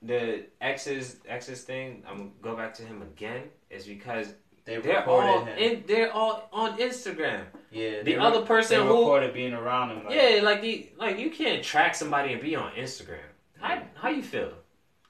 the 0.02 0.46
exes 0.60 1.16
exes 1.28 1.62
thing. 1.62 2.02
I'm 2.08 2.16
gonna 2.16 2.30
go 2.42 2.56
back 2.56 2.74
to 2.74 2.82
him 2.82 3.02
again. 3.02 3.44
Is 3.70 3.86
because 3.86 4.34
they 4.64 4.76
they're 4.78 5.08
all 5.08 5.44
him. 5.44 5.58
in, 5.58 5.84
they're 5.86 6.12
all 6.12 6.48
on 6.52 6.78
Instagram. 6.78 7.44
yeah, 7.70 8.02
The 8.02 8.16
other 8.16 8.40
re- 8.40 8.46
person 8.46 8.80
they 8.80 8.86
who 8.86 8.98
recorded 8.98 9.34
being 9.34 9.52
around 9.52 9.90
him. 9.90 10.04
Like, 10.04 10.14
yeah, 10.14 10.40
like 10.42 10.60
the 10.62 10.88
like 10.98 11.18
you 11.18 11.30
can't 11.30 11.62
track 11.62 11.94
somebody 11.94 12.32
and 12.32 12.42
be 12.42 12.54
on 12.56 12.72
Instagram. 12.72 13.18
How 13.60 13.82
how 13.94 14.08
you 14.10 14.22
feel? 14.22 14.52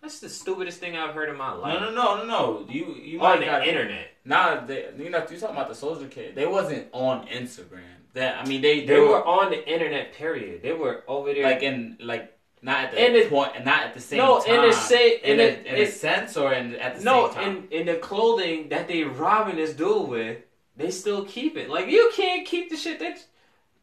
That's 0.00 0.20
the 0.20 0.28
stupidest 0.28 0.78
thing 0.78 0.96
I've 0.96 1.14
heard 1.14 1.28
in 1.28 1.36
my 1.36 1.52
life. 1.52 1.80
No, 1.80 1.90
no, 1.90 1.94
no, 1.94 2.16
no, 2.18 2.24
no. 2.24 2.66
You 2.70 2.94
you 3.02 3.18
on 3.18 3.24
might 3.24 3.40
the 3.40 3.46
got 3.46 3.66
internet. 3.66 4.08
Nah, 4.24 4.64
they, 4.64 4.88
you 4.98 5.10
know, 5.10 5.18
you 5.30 5.38
talking 5.38 5.56
about 5.56 5.68
the 5.68 5.74
soldier 5.74 6.06
kid. 6.06 6.34
They 6.34 6.46
wasn't 6.46 6.88
on 6.92 7.26
Instagram. 7.26 7.95
That 8.16 8.42
I 8.42 8.48
mean, 8.48 8.62
they 8.62 8.86
They 8.86 8.98
were 8.98 9.22
on 9.24 9.50
the 9.50 9.62
internet. 9.68 10.14
Period. 10.14 10.62
They 10.62 10.72
were 10.72 11.04
over 11.06 11.34
there. 11.34 11.42
like 11.44 11.62
in 11.62 11.98
like 12.00 12.32
not 12.62 12.84
at 12.86 12.90
the 12.92 13.06
In 13.06 13.12
the- 13.12 13.28
point, 13.28 13.62
not 13.62 13.82
at 13.84 13.92
the 13.94 14.00
same 14.00 14.16
No, 14.18 14.40
time. 14.40 14.54
in 14.54 14.62
the 14.70 14.72
same 14.72 15.18
in, 15.22 15.38
in 15.38 15.40
a, 15.40 15.50
the- 15.62 15.74
in 15.74 15.82
a 15.82 15.86
sense 15.86 16.34
or 16.38 16.50
in 16.54 16.74
at 16.76 16.96
the 16.98 17.04
no, 17.04 17.26
same 17.26 17.34
time. 17.34 17.68
in 17.70 17.80
in 17.80 17.86
the 17.86 17.96
clothing 17.96 18.70
that 18.70 18.88
they 18.88 19.04
robbing 19.04 19.56
this 19.56 19.74
dude 19.74 20.08
with, 20.08 20.38
they 20.78 20.90
still 20.90 21.26
keep 21.26 21.58
it. 21.58 21.68
Like 21.68 21.88
you 21.88 22.10
can't 22.16 22.46
keep 22.46 22.70
the 22.70 22.76
shit 22.76 22.98
that. 23.00 23.18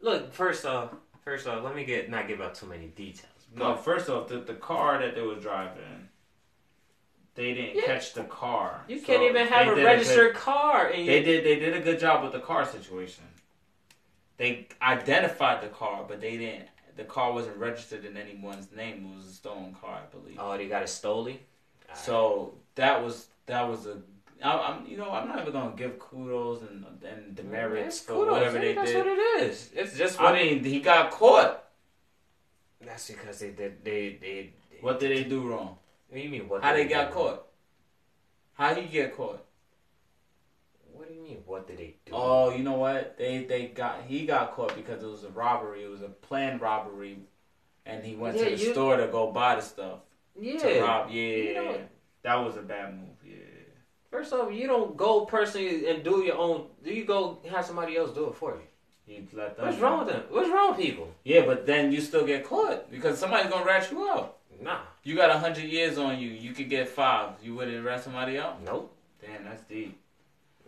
Look, 0.01 0.33
first 0.33 0.65
off, 0.65 0.89
first 1.23 1.45
off, 1.47 1.63
let 1.63 1.75
me 1.75 1.85
get 1.85 2.09
not 2.09 2.27
give 2.27 2.41
out 2.41 2.55
too 2.55 2.65
many 2.65 2.87
details. 2.87 3.29
no, 3.55 3.75
first 3.75 4.09
off, 4.09 4.27
the 4.29 4.39
the 4.39 4.55
car 4.55 4.97
that 4.97 5.13
they 5.13 5.21
were 5.21 5.35
driving, 5.35 6.09
they 7.35 7.53
didn't 7.53 7.75
Yeah. 7.75 7.85
catch 7.85 8.13
the 8.13 8.23
car. 8.23 8.83
You 8.87 8.97
So 8.99 9.05
can't 9.05 9.21
even 9.21 9.45
have 9.45 9.67
they 9.67 9.71
a 9.73 9.75
did 9.75 9.85
registered 9.85 10.33
car, 10.33 10.87
and 10.87 11.05
good- 11.05 11.07
they 11.13 11.21
did 11.23 11.43
they 11.45 11.55
did 11.59 11.73
a 11.77 11.81
good 11.81 11.99
job 11.99 12.23
with 12.23 12.31
the 12.33 12.39
car 12.39 12.65
situation. 12.65 13.25
They 14.37 14.67
identified 14.81 15.61
the 15.61 15.67
car, 15.67 16.05
but 16.07 16.19
they 16.21 16.37
didn't. 16.37 16.67
The 16.95 17.03
car 17.03 17.31
wasn't 17.33 17.57
registered 17.57 18.05
in 18.05 18.17
anyone's 18.17 18.67
name. 18.75 19.09
It 19.11 19.17
was 19.17 19.27
a 19.27 19.33
stolen 19.33 19.75
car, 19.79 20.01
I 20.03 20.15
believe. 20.15 20.37
oh, 20.39 20.55
they 20.57 20.67
got 20.67 20.81
a 20.83 20.85
stoley. 20.85 21.37
So 21.93 22.55
that 22.75 23.03
was 23.03 23.27
that 23.45 23.67
was 23.69 23.85
a. 23.85 23.97
I, 24.43 24.51
I'm 24.57 24.85
you 24.87 24.97
know 24.97 25.11
I'm 25.11 25.27
not 25.27 25.39
even 25.39 25.53
gonna 25.53 25.75
give 25.75 25.99
kudos 25.99 26.61
and 26.63 26.85
and 27.03 27.35
demerits 27.35 27.97
It's 27.97 27.99
for 28.05 28.13
kudos, 28.13 28.31
whatever 28.33 28.59
they 28.59 28.73
that's 28.73 28.91
did. 28.91 28.97
what 28.97 29.07
it 29.07 29.43
is. 29.43 29.69
It's 29.75 29.97
just 29.97 30.19
what 30.19 30.33
I 30.35 30.43
mean 30.43 30.63
he 30.63 30.79
got 30.79 31.11
caught. 31.11 31.63
That's 32.83 33.07
because 33.09 33.39
they 33.39 33.51
did. 33.51 33.83
They, 33.85 34.17
they, 34.19 34.53
they 34.71 34.77
What 34.81 34.99
did 34.99 35.15
they 35.17 35.23
do 35.23 35.47
wrong? 35.47 35.77
What 36.09 36.17
do 36.17 36.19
you 36.19 36.29
mean? 36.29 36.49
What? 36.49 36.63
How 36.63 36.73
did 36.75 36.89
they 36.89 36.93
got 36.93 37.11
caught? 37.11 37.45
How 38.53 38.75
he 38.75 38.87
get 38.87 39.15
caught? 39.15 39.45
What 41.03 41.09
do 41.09 41.15
you 41.15 41.21
mean? 41.21 41.43
What 41.45 41.67
did 41.67 41.77
they 41.79 41.95
do? 42.05 42.13
Oh, 42.13 42.55
you 42.55 42.63
know 42.63 42.77
what? 42.77 43.17
They 43.17 43.43
they 43.43 43.67
got 43.67 44.03
he 44.07 44.25
got 44.25 44.53
caught 44.55 44.73
because 44.73 45.03
it 45.03 45.07
was 45.07 45.25
a 45.25 45.29
robbery. 45.31 45.83
It 45.83 45.89
was 45.89 46.01
a 46.01 46.07
planned 46.07 46.61
robbery, 46.61 47.17
and 47.85 48.05
he 48.05 48.15
went 48.15 48.37
Yeah, 48.37 48.45
to 48.45 48.55
the 48.55 48.63
you- 48.63 48.71
store 48.71 48.95
to 48.95 49.07
go 49.07 49.29
buy 49.29 49.55
the 49.55 49.61
stuff 49.61 49.99
yeah. 50.39 50.57
to 50.59 50.81
rob. 50.81 51.09
Yeah, 51.09 51.21
You 51.21 51.53
know- 51.55 51.77
that 52.21 52.35
was 52.35 52.55
a 52.55 52.61
bad 52.61 52.95
move. 52.95 53.17
Yeah. 53.25 53.35
First 54.09 54.31
off, 54.31 54.53
you 54.53 54.65
don't 54.65 54.95
go 54.95 55.25
personally 55.25 55.89
and 55.89 56.05
do 56.05 56.23
your 56.23 56.37
own. 56.37 56.67
Do 56.81 56.93
you 56.93 57.03
go 57.03 57.39
have 57.49 57.65
somebody 57.65 57.97
else 57.97 58.11
do 58.11 58.29
it 58.29 58.35
for 58.35 58.51
you? 58.55 58.61
He 59.05 59.27
let 59.33 59.57
them. 59.57 59.65
What's 59.65 59.79
wrong 59.79 60.05
with 60.05 60.13
them? 60.13 60.23
What's 60.29 60.49
wrong 60.49 60.69
with 60.69 60.79
people? 60.85 61.13
Yeah, 61.25 61.45
but 61.45 61.65
then 61.65 61.91
you 61.91 61.99
still 61.99 62.25
get 62.25 62.45
caught 62.45 62.89
because 62.89 63.19
somebody's 63.19 63.51
gonna 63.51 63.65
rat 63.65 63.91
you 63.91 64.07
out. 64.09 64.37
Nah, 64.61 64.79
You 65.03 65.17
got 65.17 65.31
a 65.31 65.37
hundred 65.37 65.65
years 65.65 65.97
on 65.97 66.17
you. 66.17 66.29
You 66.29 66.53
could 66.53 66.69
get 66.69 66.87
five. 66.87 67.31
You 67.43 67.55
wouldn't 67.55 67.85
rat 67.85 68.01
somebody 68.01 68.37
out. 68.39 68.61
nope. 68.63 68.95
Damn, 69.19 69.43
that's 69.43 69.63
deep. 69.65 69.99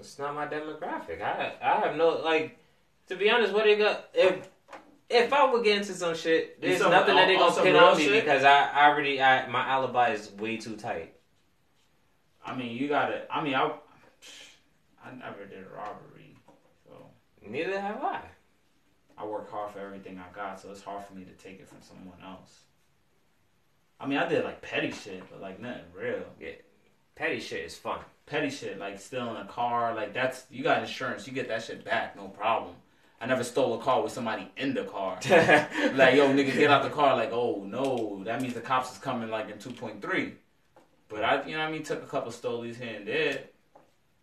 It's 0.06 0.20
not 0.20 0.36
my 0.36 0.46
demographic. 0.46 1.22
I 1.22 1.54
I 1.62 1.80
have 1.80 1.96
no 1.96 2.10
like. 2.24 2.58
To 3.08 3.16
be 3.16 3.30
honest, 3.30 3.54
what 3.54 3.66
they 3.66 3.76
got 3.76 4.10
if. 4.14 4.50
If 5.08 5.32
I 5.34 5.52
would 5.52 5.64
get 5.64 5.78
into 5.78 5.94
some 5.94 6.16
shit, 6.16 6.60
there's 6.60 6.80
some- 6.80 6.90
nothing 6.90 7.16
that 7.16 7.28
they 7.28 7.36
on- 7.36 7.44
on 7.44 7.50
gonna 7.50 7.64
pin 7.64 7.76
on 7.76 7.96
me 7.96 8.06
shit? 8.06 8.24
because 8.24 8.44
I, 8.44 8.70
I 8.70 8.90
already 8.90 9.22
I 9.22 9.48
my 9.48 9.62
alibi 9.68 10.10
is 10.14 10.32
way 10.32 10.58
too 10.58 10.76
tight. 10.76 11.14
I 12.44 12.56
mean, 12.56 12.76
you 12.76 12.88
gotta. 12.88 13.26
I 13.32 13.44
mean, 13.44 13.54
I. 13.54 13.72
I 15.04 15.12
never 15.14 15.46
did 15.46 15.64
a 15.64 15.70
robbery, 15.76 16.36
so 16.88 17.12
Neither 17.48 17.80
have 17.80 18.04
I. 18.04 18.22
I 19.18 19.26
work 19.26 19.52
hard 19.52 19.72
for 19.72 19.80
everything 19.80 20.20
I 20.20 20.36
got. 20.36 20.60
So 20.60 20.72
it's 20.72 20.82
hard 20.82 21.06
for 21.06 21.14
me 21.14 21.24
to 21.24 21.32
take 21.34 21.60
it 21.60 21.68
from 21.68 21.78
someone 21.82 22.18
else. 22.24 22.62
I 24.00 24.08
mean, 24.08 24.18
I 24.18 24.28
did 24.28 24.44
like 24.44 24.62
petty 24.62 24.92
shit, 24.92 25.24
but 25.30 25.40
like 25.40 25.60
nothing 25.60 25.84
real. 25.94 26.26
Yeah, 26.40 26.50
petty 27.16 27.40
shit 27.40 27.66
is 27.66 27.78
fun. 27.78 28.00
Petty 28.26 28.50
shit, 28.50 28.80
like 28.80 29.00
stealing 29.00 29.36
a 29.38 29.46
car, 29.46 29.94
like 29.94 30.14
that's 30.14 30.46
you 30.50 30.64
got 30.64 30.82
insurance. 30.82 31.28
You 31.28 31.34
get 31.34 31.48
that 31.50 31.64
shit 31.64 31.86
back, 31.86 32.16
no 32.16 32.28
problem. 32.28 32.76
I 33.22 33.28
never 33.28 33.44
stole 33.44 33.80
a 33.80 33.84
car 33.84 34.02
with 34.04 34.12
somebody 34.12 34.52
in 34.58 34.74
the 34.74 34.84
car. 34.84 35.16
like 35.94 36.16
yo 36.16 36.30
nigga 36.34 36.54
get 36.54 36.70
out 36.70 36.84
the 36.84 36.90
car 36.90 37.16
like 37.16 37.32
oh 37.32 37.64
no 37.66 38.24
that 38.26 38.42
means 38.42 38.54
the 38.54 38.62
cops 38.62 38.92
is 38.92 38.98
coming 38.98 39.30
like 39.30 39.50
in 39.50 39.58
2.3 39.58 40.34
but 41.08 41.24
i 41.24 41.44
you 41.46 41.54
know 41.54 41.60
what 41.60 41.68
i 41.68 41.72
mean 41.72 41.82
took 41.84 42.04
a 42.04 42.08
couple 42.08 42.32
stolies 42.32 42.76
here 42.76 42.96
and 42.98 43.08
there 43.08 43.40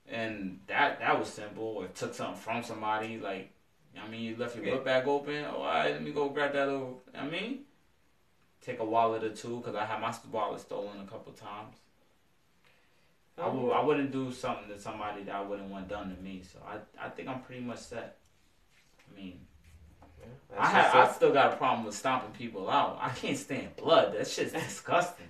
and 0.09 0.59
that 0.67 0.99
that 1.01 1.19
was 1.19 1.29
simple 1.29 1.65
or 1.65 1.87
took 1.89 2.15
something 2.15 2.37
from 2.37 2.63
somebody 2.63 3.19
like 3.19 3.51
you 3.93 3.97
know 3.99 4.03
what 4.03 4.09
i 4.09 4.11
mean 4.11 4.23
you 4.23 4.37
left 4.37 4.57
your 4.57 4.65
Yeah. 4.65 4.75
book 4.75 4.85
bag 4.85 5.09
open 5.09 5.45
oh 5.51 5.57
all 5.59 5.65
right 5.65 5.91
let 5.93 6.03
me 6.03 6.11
go 6.13 6.29
grab 6.29 6.53
that 6.53 6.67
little 6.69 7.03
i 7.17 7.25
mean 7.27 7.61
take 8.61 8.79
a 8.81 8.85
wallet 8.85 9.25
or 9.25 9.31
two 9.31 9.59
because 9.59 9.75
i 9.75 9.85
had 9.85 10.01
my 10.01 10.13
wallet 10.31 10.61
stolen 10.61 11.01
a 11.01 11.11
couple 11.11 11.33
times 11.33 11.77
I 13.43 13.49
would 13.49 13.73
I 13.73 13.83
wouldn't 13.83 14.13
do 14.13 14.33
something 14.33 14.69
to 14.69 14.79
somebody 14.81 15.23
that 15.25 15.35
I 15.35 15.41
wouldn't 15.43 15.69
want 15.71 15.89
done 15.89 16.15
to 16.15 16.23
me. 16.23 16.43
So 16.51 16.59
I 16.67 17.07
I 17.07 17.09
think 17.11 17.29
I'm 17.29 17.41
pretty 17.41 17.63
much 17.63 17.79
set. 17.79 18.19
I 19.11 19.21
mean, 19.21 19.41
Yeah, 20.21 20.61
I 20.63 20.67
have, 20.67 20.95
I 20.95 21.13
still 21.13 21.33
got 21.33 21.53
a 21.53 21.57
problem 21.57 21.85
with 21.85 21.95
stomping 21.95 22.31
people 22.33 22.71
out. 22.71 22.99
I 23.01 23.11
can't 23.11 23.37
stand 23.37 23.75
blood. 23.77 24.15
That 24.15 24.27
shit's 24.29 24.53
disgusting. 24.69 25.29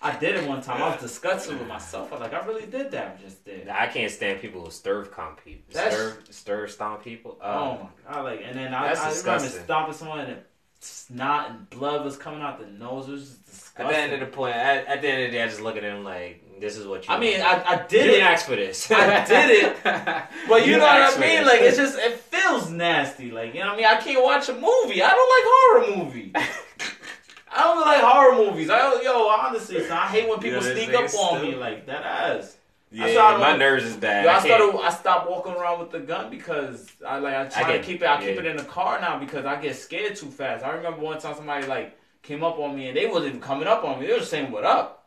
I 0.00 0.16
did 0.16 0.36
it 0.36 0.48
one 0.48 0.62
time. 0.62 0.80
I 0.82 0.90
was 0.90 1.00
disgusted 1.00 1.58
with 1.58 1.66
myself. 1.68 2.12
I 2.12 2.14
was 2.16 2.20
like, 2.20 2.34
I 2.34 2.46
really 2.46 2.66
did 2.66 2.90
that. 2.92 3.16
I 3.18 3.22
just 3.22 3.44
did. 3.44 3.68
I 3.68 3.86
can't 3.88 4.10
stand 4.12 4.40
people 4.40 4.64
who 4.64 4.70
stir 4.70 5.04
comp 5.06 5.44
people. 5.44 5.64
That's- 5.72 5.92
Stir, 5.94 6.18
stir 6.30 6.66
stomp 6.68 7.02
people. 7.02 7.38
Oh 7.42 7.48
Uh, 7.48 7.78
my 8.06 8.12
god! 8.14 8.24
Like, 8.24 8.40
and 8.44 8.56
then 8.56 8.72
I, 8.72 8.88
That's 8.94 9.00
I 9.26 9.30
remember 9.32 9.48
stomping 9.48 9.94
someone 9.94 10.20
and 10.20 10.42
snot 10.80 11.50
and 11.50 11.68
blood 11.70 12.04
was 12.04 12.16
coming 12.16 12.40
out 12.40 12.60
the 12.60 12.66
nose. 12.66 13.08
It 13.08 13.12
was 13.12 13.30
disgusting. 13.38 13.86
At 13.86 13.90
the 13.90 13.96
end 13.98 14.12
of 14.12 14.20
the 14.20 14.26
point, 14.26 14.54
at, 14.54 14.86
at 14.86 15.02
the 15.02 15.08
end 15.08 15.22
of 15.24 15.30
the 15.32 15.36
day, 15.36 15.42
I 15.42 15.48
just 15.48 15.60
look 15.60 15.76
at 15.76 15.82
him 15.82 16.04
like, 16.04 16.44
"This 16.60 16.76
is 16.76 16.86
what 16.86 17.06
you." 17.06 17.14
I 17.14 17.18
mean. 17.18 17.40
I, 17.40 17.62
I 17.62 17.72
you 17.72 17.88
did 17.88 18.04
didn't 18.04 18.20
it, 18.20 18.22
ask 18.22 18.46
for 18.46 18.56
this. 18.56 18.90
I 18.90 19.24
did 19.24 19.50
it, 19.50 19.76
but 20.48 20.66
you, 20.66 20.76
know 20.78 20.84
what 20.84 21.16
I 21.16 21.20
mean. 21.20 21.44
Like, 21.44 21.60
it's 21.60 21.76
just 21.76 21.98
it 21.98 22.18
feels 22.18 22.70
nasty. 22.70 23.30
Like, 23.30 23.54
you 23.54 23.60
know 23.60 23.66
what 23.66 23.74
I 23.74 23.76
mean? 23.76 23.86
I 23.86 23.96
can't 23.96 24.22
watch 24.22 24.48
a 24.48 24.54
movie. 24.54 25.02
I 25.02 25.10
don't 25.10 25.30
like 25.36 25.94
horror 25.94 26.04
movies. 26.04 26.32
I 27.50 27.62
don't 27.64 27.80
like 27.80 28.00
horror 28.02 28.50
movies. 28.50 28.70
I 28.70 29.00
yo, 29.02 29.28
honestly, 29.28 29.80
son, 29.80 29.96
I 29.96 30.06
hate 30.06 30.28
when 30.28 30.38
people 30.38 30.62
sneak 30.62 30.92
up 30.94 31.12
on 31.14 31.42
me 31.42 31.54
like 31.54 31.86
that 31.86 32.04
ass. 32.04 32.56
yeah, 32.92 33.10
started 33.10 33.38
my 33.40 33.56
nerves 33.56 33.84
is 33.84 33.96
bad. 33.96 34.24
Yo, 34.24 34.30
I 34.30 34.36
I 34.36 34.40
started. 34.40 34.80
I 34.80 34.90
stopped 34.90 35.30
walking 35.30 35.52
around 35.54 35.80
with 35.80 35.90
the 35.90 36.00
gun 36.00 36.30
because 36.30 36.86
I 37.06 37.18
like. 37.18 37.34
I 37.34 37.44
try 37.46 37.72
get- 37.72 37.82
to 37.82 37.86
keep 37.86 38.02
it. 38.02 38.08
I 38.08 38.20
keep 38.20 38.38
it 38.38 38.46
in 38.46 38.56
the 38.56 38.64
car 38.64 39.00
now 39.00 39.18
because 39.18 39.44
I 39.44 39.60
get 39.60 39.76
scared 39.76 40.16
too 40.16 40.30
fast. 40.30 40.64
I 40.64 40.70
remember 40.70 41.00
one 41.00 41.18
time 41.18 41.34
somebody 41.34 41.66
like 41.66 41.98
came 42.22 42.44
up 42.44 42.58
on 42.58 42.76
me 42.76 42.88
and 42.88 42.96
they 42.96 43.06
wasn't 43.06 43.26
even 43.28 43.40
coming 43.40 43.66
up 43.66 43.84
on 43.84 43.98
me. 44.00 44.06
They 44.06 44.12
were 44.12 44.20
saying 44.20 44.50
what 44.52 44.64
up. 44.64 44.97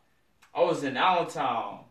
I 0.54 0.62
was 0.64 0.84
in 0.84 0.98
Allentown, 0.98 1.86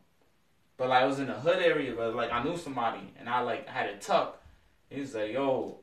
but 0.76 0.88
like 0.88 1.02
I 1.02 1.06
was 1.06 1.18
in 1.18 1.26
the 1.26 1.34
hood 1.34 1.58
area, 1.58 1.94
but 1.96 2.14
like 2.14 2.32
I 2.32 2.42
knew 2.42 2.56
somebody 2.56 3.12
and 3.18 3.28
I 3.28 3.40
like 3.40 3.68
had 3.68 3.88
a 3.88 3.96
tuck. 3.96 4.42
He 4.88 5.00
was 5.00 5.14
like, 5.14 5.32
"Yo." 5.32 5.78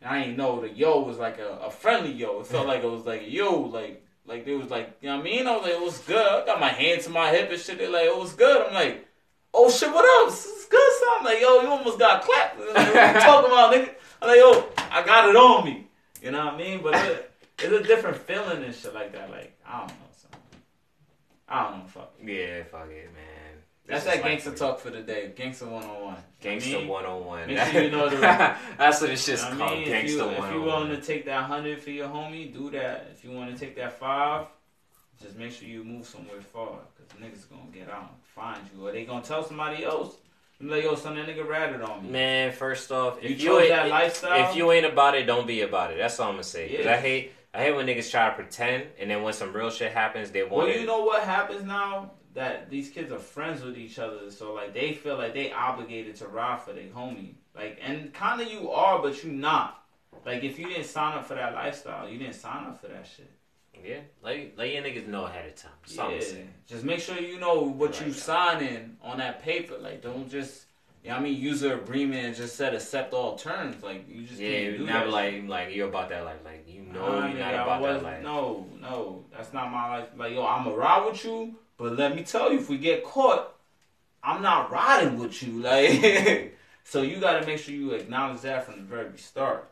And 0.00 0.10
I 0.10 0.20
didn't 0.20 0.36
know 0.36 0.60
the 0.60 0.70
yo 0.70 1.00
was 1.00 1.18
like 1.18 1.38
a, 1.38 1.58
a 1.64 1.70
friendly 1.70 2.12
yo. 2.12 2.40
It 2.40 2.46
felt 2.46 2.66
like 2.72 2.84
it 2.84 2.90
was 2.90 3.04
like 3.04 3.22
yo, 3.26 3.60
like 3.62 4.04
like 4.28 4.44
they 4.44 4.54
was 4.54 4.70
like, 4.70 4.98
you 5.00 5.08
know 5.08 5.16
what 5.16 5.22
I 5.22 5.30
mean? 5.30 5.46
I 5.46 5.56
was 5.56 5.62
like, 5.62 5.72
it 5.72 5.80
was 5.80 5.98
good. 6.00 6.42
I 6.42 6.44
got 6.44 6.60
my 6.60 6.68
hand 6.68 7.00
to 7.02 7.10
my 7.10 7.30
hip 7.30 7.50
and 7.50 7.58
shit. 7.58 7.78
They 7.78 7.88
like, 7.88 8.04
it 8.04 8.16
was 8.16 8.34
good. 8.34 8.66
I'm 8.66 8.74
like, 8.74 9.08
oh 9.54 9.70
shit, 9.70 9.88
what 9.88 10.04
up? 10.04 10.32
It's 10.32 10.66
good, 10.66 10.92
son. 11.00 11.08
I'm 11.18 11.24
like, 11.24 11.40
yo, 11.40 11.62
you 11.62 11.68
almost 11.68 11.98
got 11.98 12.22
clapped. 12.22 12.60
Like, 12.60 12.94
what 12.94 13.14
you 13.14 13.20
talking 13.20 13.50
about, 13.50 13.72
nigga? 13.72 13.94
I'm 14.20 14.28
like, 14.28 14.38
yo, 14.38 14.68
I 14.90 15.02
got 15.02 15.30
it 15.30 15.36
on 15.36 15.64
me. 15.64 15.86
You 16.22 16.30
know 16.32 16.44
what 16.44 16.54
I 16.54 16.58
mean? 16.58 16.82
But 16.82 16.94
it, 17.06 17.30
it's 17.58 17.72
a 17.72 17.82
different 17.82 18.18
feeling 18.18 18.62
and 18.62 18.74
shit 18.74 18.92
like 18.92 19.12
that. 19.12 19.30
Like, 19.30 19.56
I 19.66 19.78
don't 19.80 19.88
know. 19.88 20.07
I 21.48 21.64
don't 21.70 21.78
know, 21.80 21.86
fuck. 21.86 22.12
Yeah, 22.22 22.62
fuck 22.64 22.88
it, 22.90 23.10
man. 23.14 23.24
That's 23.86 24.04
This 24.04 24.12
is 24.14 24.20
that 24.20 24.22
life 24.26 24.42
gangster 24.44 24.54
talk 24.54 24.80
for 24.80 24.90
the 24.90 25.00
day. 25.00 25.32
Gangster 25.34 25.64
101. 25.66 26.16
Gangsta 26.42 26.74
I 26.74 26.78
mean, 26.80 26.88
one 26.88 27.06
on 27.06 27.24
one. 27.24 27.46
make 27.46 27.58
sure 27.72 27.82
you 27.82 27.90
know 27.90 28.08
the- 28.10 28.16
That's 28.78 29.00
what 29.00 29.08
it's 29.10 29.24
just 29.24 29.46
I 29.46 29.56
called. 29.56 29.78
mean, 29.78 29.88
if, 29.88 30.04
Gangsta 30.04 30.08
you, 30.10 30.24
one 30.26 30.34
if 30.48 30.52
you 30.52 30.62
willing 30.62 30.90
to 30.90 31.00
take 31.00 31.24
that 31.24 31.44
hundred 31.44 31.80
for 31.80 31.90
your 31.90 32.08
homie, 32.08 32.52
do 32.52 32.70
that. 32.72 33.08
If 33.14 33.24
you 33.24 33.30
want 33.30 33.50
to 33.52 33.58
take 33.58 33.74
that 33.76 33.98
five, 33.98 34.46
just 35.22 35.36
make 35.38 35.52
sure 35.52 35.66
you 35.66 35.84
move 35.84 36.06
somewhere 36.06 36.40
far, 36.42 36.68
cause 36.96 37.06
niggas 37.18 37.48
gonna 37.48 37.62
get 37.72 37.88
out 37.90 38.00
and 38.10 38.22
find 38.34 38.60
you, 38.76 38.86
or 38.86 38.92
they 38.92 39.04
gonna 39.06 39.24
tell 39.24 39.42
somebody 39.42 39.84
else. 39.84 40.16
You 40.60 40.68
like, 40.68 40.82
yo, 40.84 40.94
son, 40.96 41.16
that 41.16 41.26
nigga 41.26 41.46
ratted 41.48 41.80
on 41.82 42.02
me. 42.04 42.10
Man, 42.10 42.52
first 42.52 42.90
off, 42.92 43.22
you 43.22 43.30
if 43.30 43.40
you, 43.40 43.48
chose 43.48 43.60
ain't, 43.62 43.68
that 43.70 43.88
lifestyle. 43.88 44.50
if 44.50 44.56
you 44.56 44.70
ain't 44.72 44.84
about 44.86 45.14
it, 45.14 45.24
don't 45.24 45.46
be 45.46 45.62
about 45.62 45.92
it. 45.92 45.98
That's 45.98 46.18
all 46.20 46.28
I'm 46.28 46.34
gonna 46.34 46.42
say. 46.44 46.68
'Cause 46.76 46.84
Yeah. 46.84 46.92
I 46.92 46.96
hate, 46.98 47.32
I 47.54 47.64
hate 47.64 47.74
when 47.74 47.86
niggas 47.86 48.10
try 48.10 48.28
to 48.28 48.34
pretend, 48.34 48.88
and 48.98 49.10
then 49.10 49.22
when 49.22 49.32
some 49.32 49.52
real 49.52 49.70
shit 49.70 49.92
happens, 49.92 50.30
they 50.30 50.42
want 50.42 50.52
well, 50.54 50.68
you 50.68 50.86
know 50.86 51.02
what 51.04 51.22
happens 51.22 51.64
now 51.64 52.12
that 52.34 52.70
these 52.70 52.90
kids 52.90 53.10
are 53.10 53.18
friends 53.18 53.62
with 53.62 53.76
each 53.76 53.98
other, 53.98 54.30
so 54.30 54.52
like 54.52 54.74
they 54.74 54.92
feel 54.92 55.16
like 55.16 55.34
they 55.34 55.50
obligated 55.50 56.14
to 56.16 56.28
ride 56.28 56.60
for 56.62 56.72
their 56.72 56.84
homie, 56.84 57.34
like, 57.56 57.78
and 57.82 58.12
kind 58.12 58.40
of 58.40 58.50
you 58.52 58.70
are, 58.70 59.00
but 59.02 59.24
you 59.24 59.32
not. 59.32 59.82
Like, 60.26 60.42
if 60.44 60.58
you 60.58 60.68
didn't 60.68 60.84
sign 60.84 61.14
up 61.14 61.26
for 61.26 61.34
that 61.34 61.54
lifestyle, 61.54 62.08
you 62.08 62.18
didn't 62.18 62.34
sign 62.34 62.66
up 62.66 62.80
for 62.80 62.88
that 62.88 63.06
shit. 63.06 63.30
yeah, 63.82 64.00
let 64.22 64.56
let 64.58 64.72
your 64.72 64.82
niggas 64.82 65.06
know 65.06 65.24
ahead 65.24 65.46
of 65.46 65.54
time. 65.56 65.72
That's 65.86 66.32
Yeah, 66.32 66.40
just 66.66 66.84
make 66.84 67.00
sure 67.00 67.18
you 67.18 67.38
know 67.40 67.62
what 67.62 67.98
you 68.00 68.06
Right. 68.06 68.14
signing 68.14 68.96
on 69.02 69.18
that 69.18 69.42
paper. 69.42 69.78
Like, 69.78 70.02
don't 70.02 70.28
just, 70.30 70.66
I 71.10 71.20
mean, 71.20 71.40
user 71.40 71.74
agreement 71.74 72.26
and 72.26 72.36
just 72.36 72.56
said 72.56 72.74
accept 72.74 73.12
all 73.14 73.36
terms. 73.36 73.82
Like, 73.82 74.08
you 74.08 74.24
just 74.26 74.40
Yeah, 74.40 74.50
can't 74.62 74.78
do 74.78 74.86
never 74.86 75.04
that. 75.06 75.12
like 75.12 75.48
like 75.48 75.74
you're 75.74 75.88
about 75.88 76.08
that 76.10 76.24
life. 76.24 76.38
Like 76.44 76.64
you 76.68 76.82
know 76.82 77.26
you're 77.26 77.38
not 77.38 77.54
about 77.54 77.82
that 77.82 78.02
life. 78.02 78.22
No, 78.22 78.66
no, 78.80 79.24
that's 79.32 79.52
not 79.52 79.70
my 79.70 79.98
life. 79.98 80.08
Like, 80.16 80.32
yo, 80.32 80.44
I'm 80.46 80.64
going 80.64 80.74
to 80.76 80.80
ride 80.80 81.06
with 81.06 81.24
you, 81.24 81.56
but 81.76 81.96
let 81.96 82.14
me 82.14 82.22
tell 82.24 82.52
you, 82.52 82.58
if 82.58 82.68
we 82.68 82.78
get 82.78 83.04
caught, 83.04 83.54
I'm 84.22 84.42
not 84.42 84.70
riding 84.70 85.18
with 85.18 85.42
you. 85.42 85.62
Like, 85.62 86.56
so 86.84 87.02
you 87.02 87.18
got 87.20 87.40
to 87.40 87.46
make 87.46 87.58
sure 87.58 87.74
you 87.74 87.92
acknowledge 87.92 88.40
that 88.42 88.64
from 88.66 88.76
the 88.76 88.82
very 88.82 89.16
start. 89.18 89.70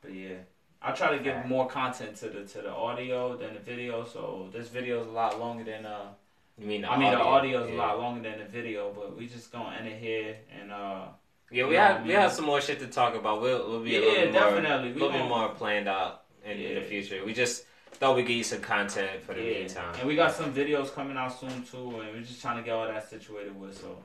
But 0.00 0.14
yeah. 0.14 0.36
I 0.80 0.92
try 0.92 1.16
to 1.16 1.22
give 1.22 1.44
more 1.46 1.66
content 1.68 2.14
to 2.18 2.28
the 2.28 2.44
to 2.44 2.62
the 2.62 2.70
audio 2.70 3.36
than 3.36 3.54
the 3.54 3.60
video, 3.60 4.04
so 4.04 4.48
this 4.52 4.68
video 4.68 5.00
is 5.00 5.08
a 5.08 5.10
lot 5.10 5.40
longer 5.40 5.64
than 5.64 5.84
uh 5.84 6.10
You 6.58 6.66
mean 6.66 6.82
the 6.82 6.90
I 6.90 6.98
mean, 6.98 7.10
the 7.10 7.20
audio? 7.20 7.64
is 7.64 7.70
yeah. 7.70 7.76
a 7.76 7.78
lot 7.78 7.98
longer 7.98 8.28
than 8.28 8.38
the 8.38 8.44
video, 8.44 8.92
but 8.92 9.16
we 9.16 9.26
just 9.26 9.52
gonna 9.52 9.76
end 9.76 9.88
it 9.88 9.98
here 10.00 10.36
and 10.60 10.72
uh. 10.72 11.06
Yeah, 11.50 11.66
we 11.66 11.76
have 11.76 12.02
I 12.02 12.06
we 12.06 12.12
have 12.12 12.32
some 12.32 12.44
more 12.44 12.60
shit 12.60 12.78
to 12.80 12.88
talk 12.88 13.14
about. 13.14 13.40
We'll 13.40 13.66
we'll 13.68 13.82
be 13.82 13.96
a 13.96 14.00
little 14.00 14.14
bit 14.14 14.32
more, 14.32 14.42
definitely. 14.42 14.90
a 14.90 14.94
little 14.94 15.28
more 15.28 15.48
planned 15.50 15.88
out 15.88 16.24
in, 16.44 16.58
in 16.58 16.74
the 16.74 16.82
future. 16.82 17.24
We 17.24 17.32
just 17.32 17.64
thought 17.92 18.16
we'd 18.16 18.26
give 18.26 18.36
you 18.36 18.44
some 18.44 18.60
content 18.60 19.22
for 19.22 19.34
the 19.34 19.42
yeah. 19.42 19.58
meantime. 19.58 19.94
And 19.98 20.06
we 20.06 20.14
got 20.14 20.32
some 20.34 20.52
videos 20.52 20.92
coming 20.94 21.16
out 21.16 21.38
soon 21.38 21.64
too, 21.64 22.00
and 22.00 22.12
we're 22.12 22.20
just 22.20 22.40
trying 22.40 22.58
to 22.58 22.62
get 22.62 22.74
all 22.74 22.86
that 22.86 23.08
situated 23.08 23.58
with. 23.58 23.78
So, 23.80 23.98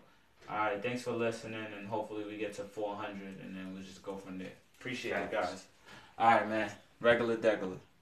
all 0.50 0.58
right, 0.58 0.82
thanks 0.82 1.04
for 1.04 1.12
listening, 1.12 1.66
and 1.78 1.88
hopefully 1.88 2.24
we 2.26 2.38
get 2.38 2.54
to 2.56 2.64
400, 2.64 3.12
and 3.42 3.56
then 3.56 3.74
we'll 3.74 3.84
just 3.84 4.02
go 4.02 4.16
from 4.16 4.38
there. 4.38 4.54
Appreciate 4.80 5.14
it, 5.14 5.32
guys. 5.32 5.66
All 6.18 6.32
right, 6.32 6.50
man. 6.50 6.72
Regular 7.00 7.38
degular. 7.38 7.78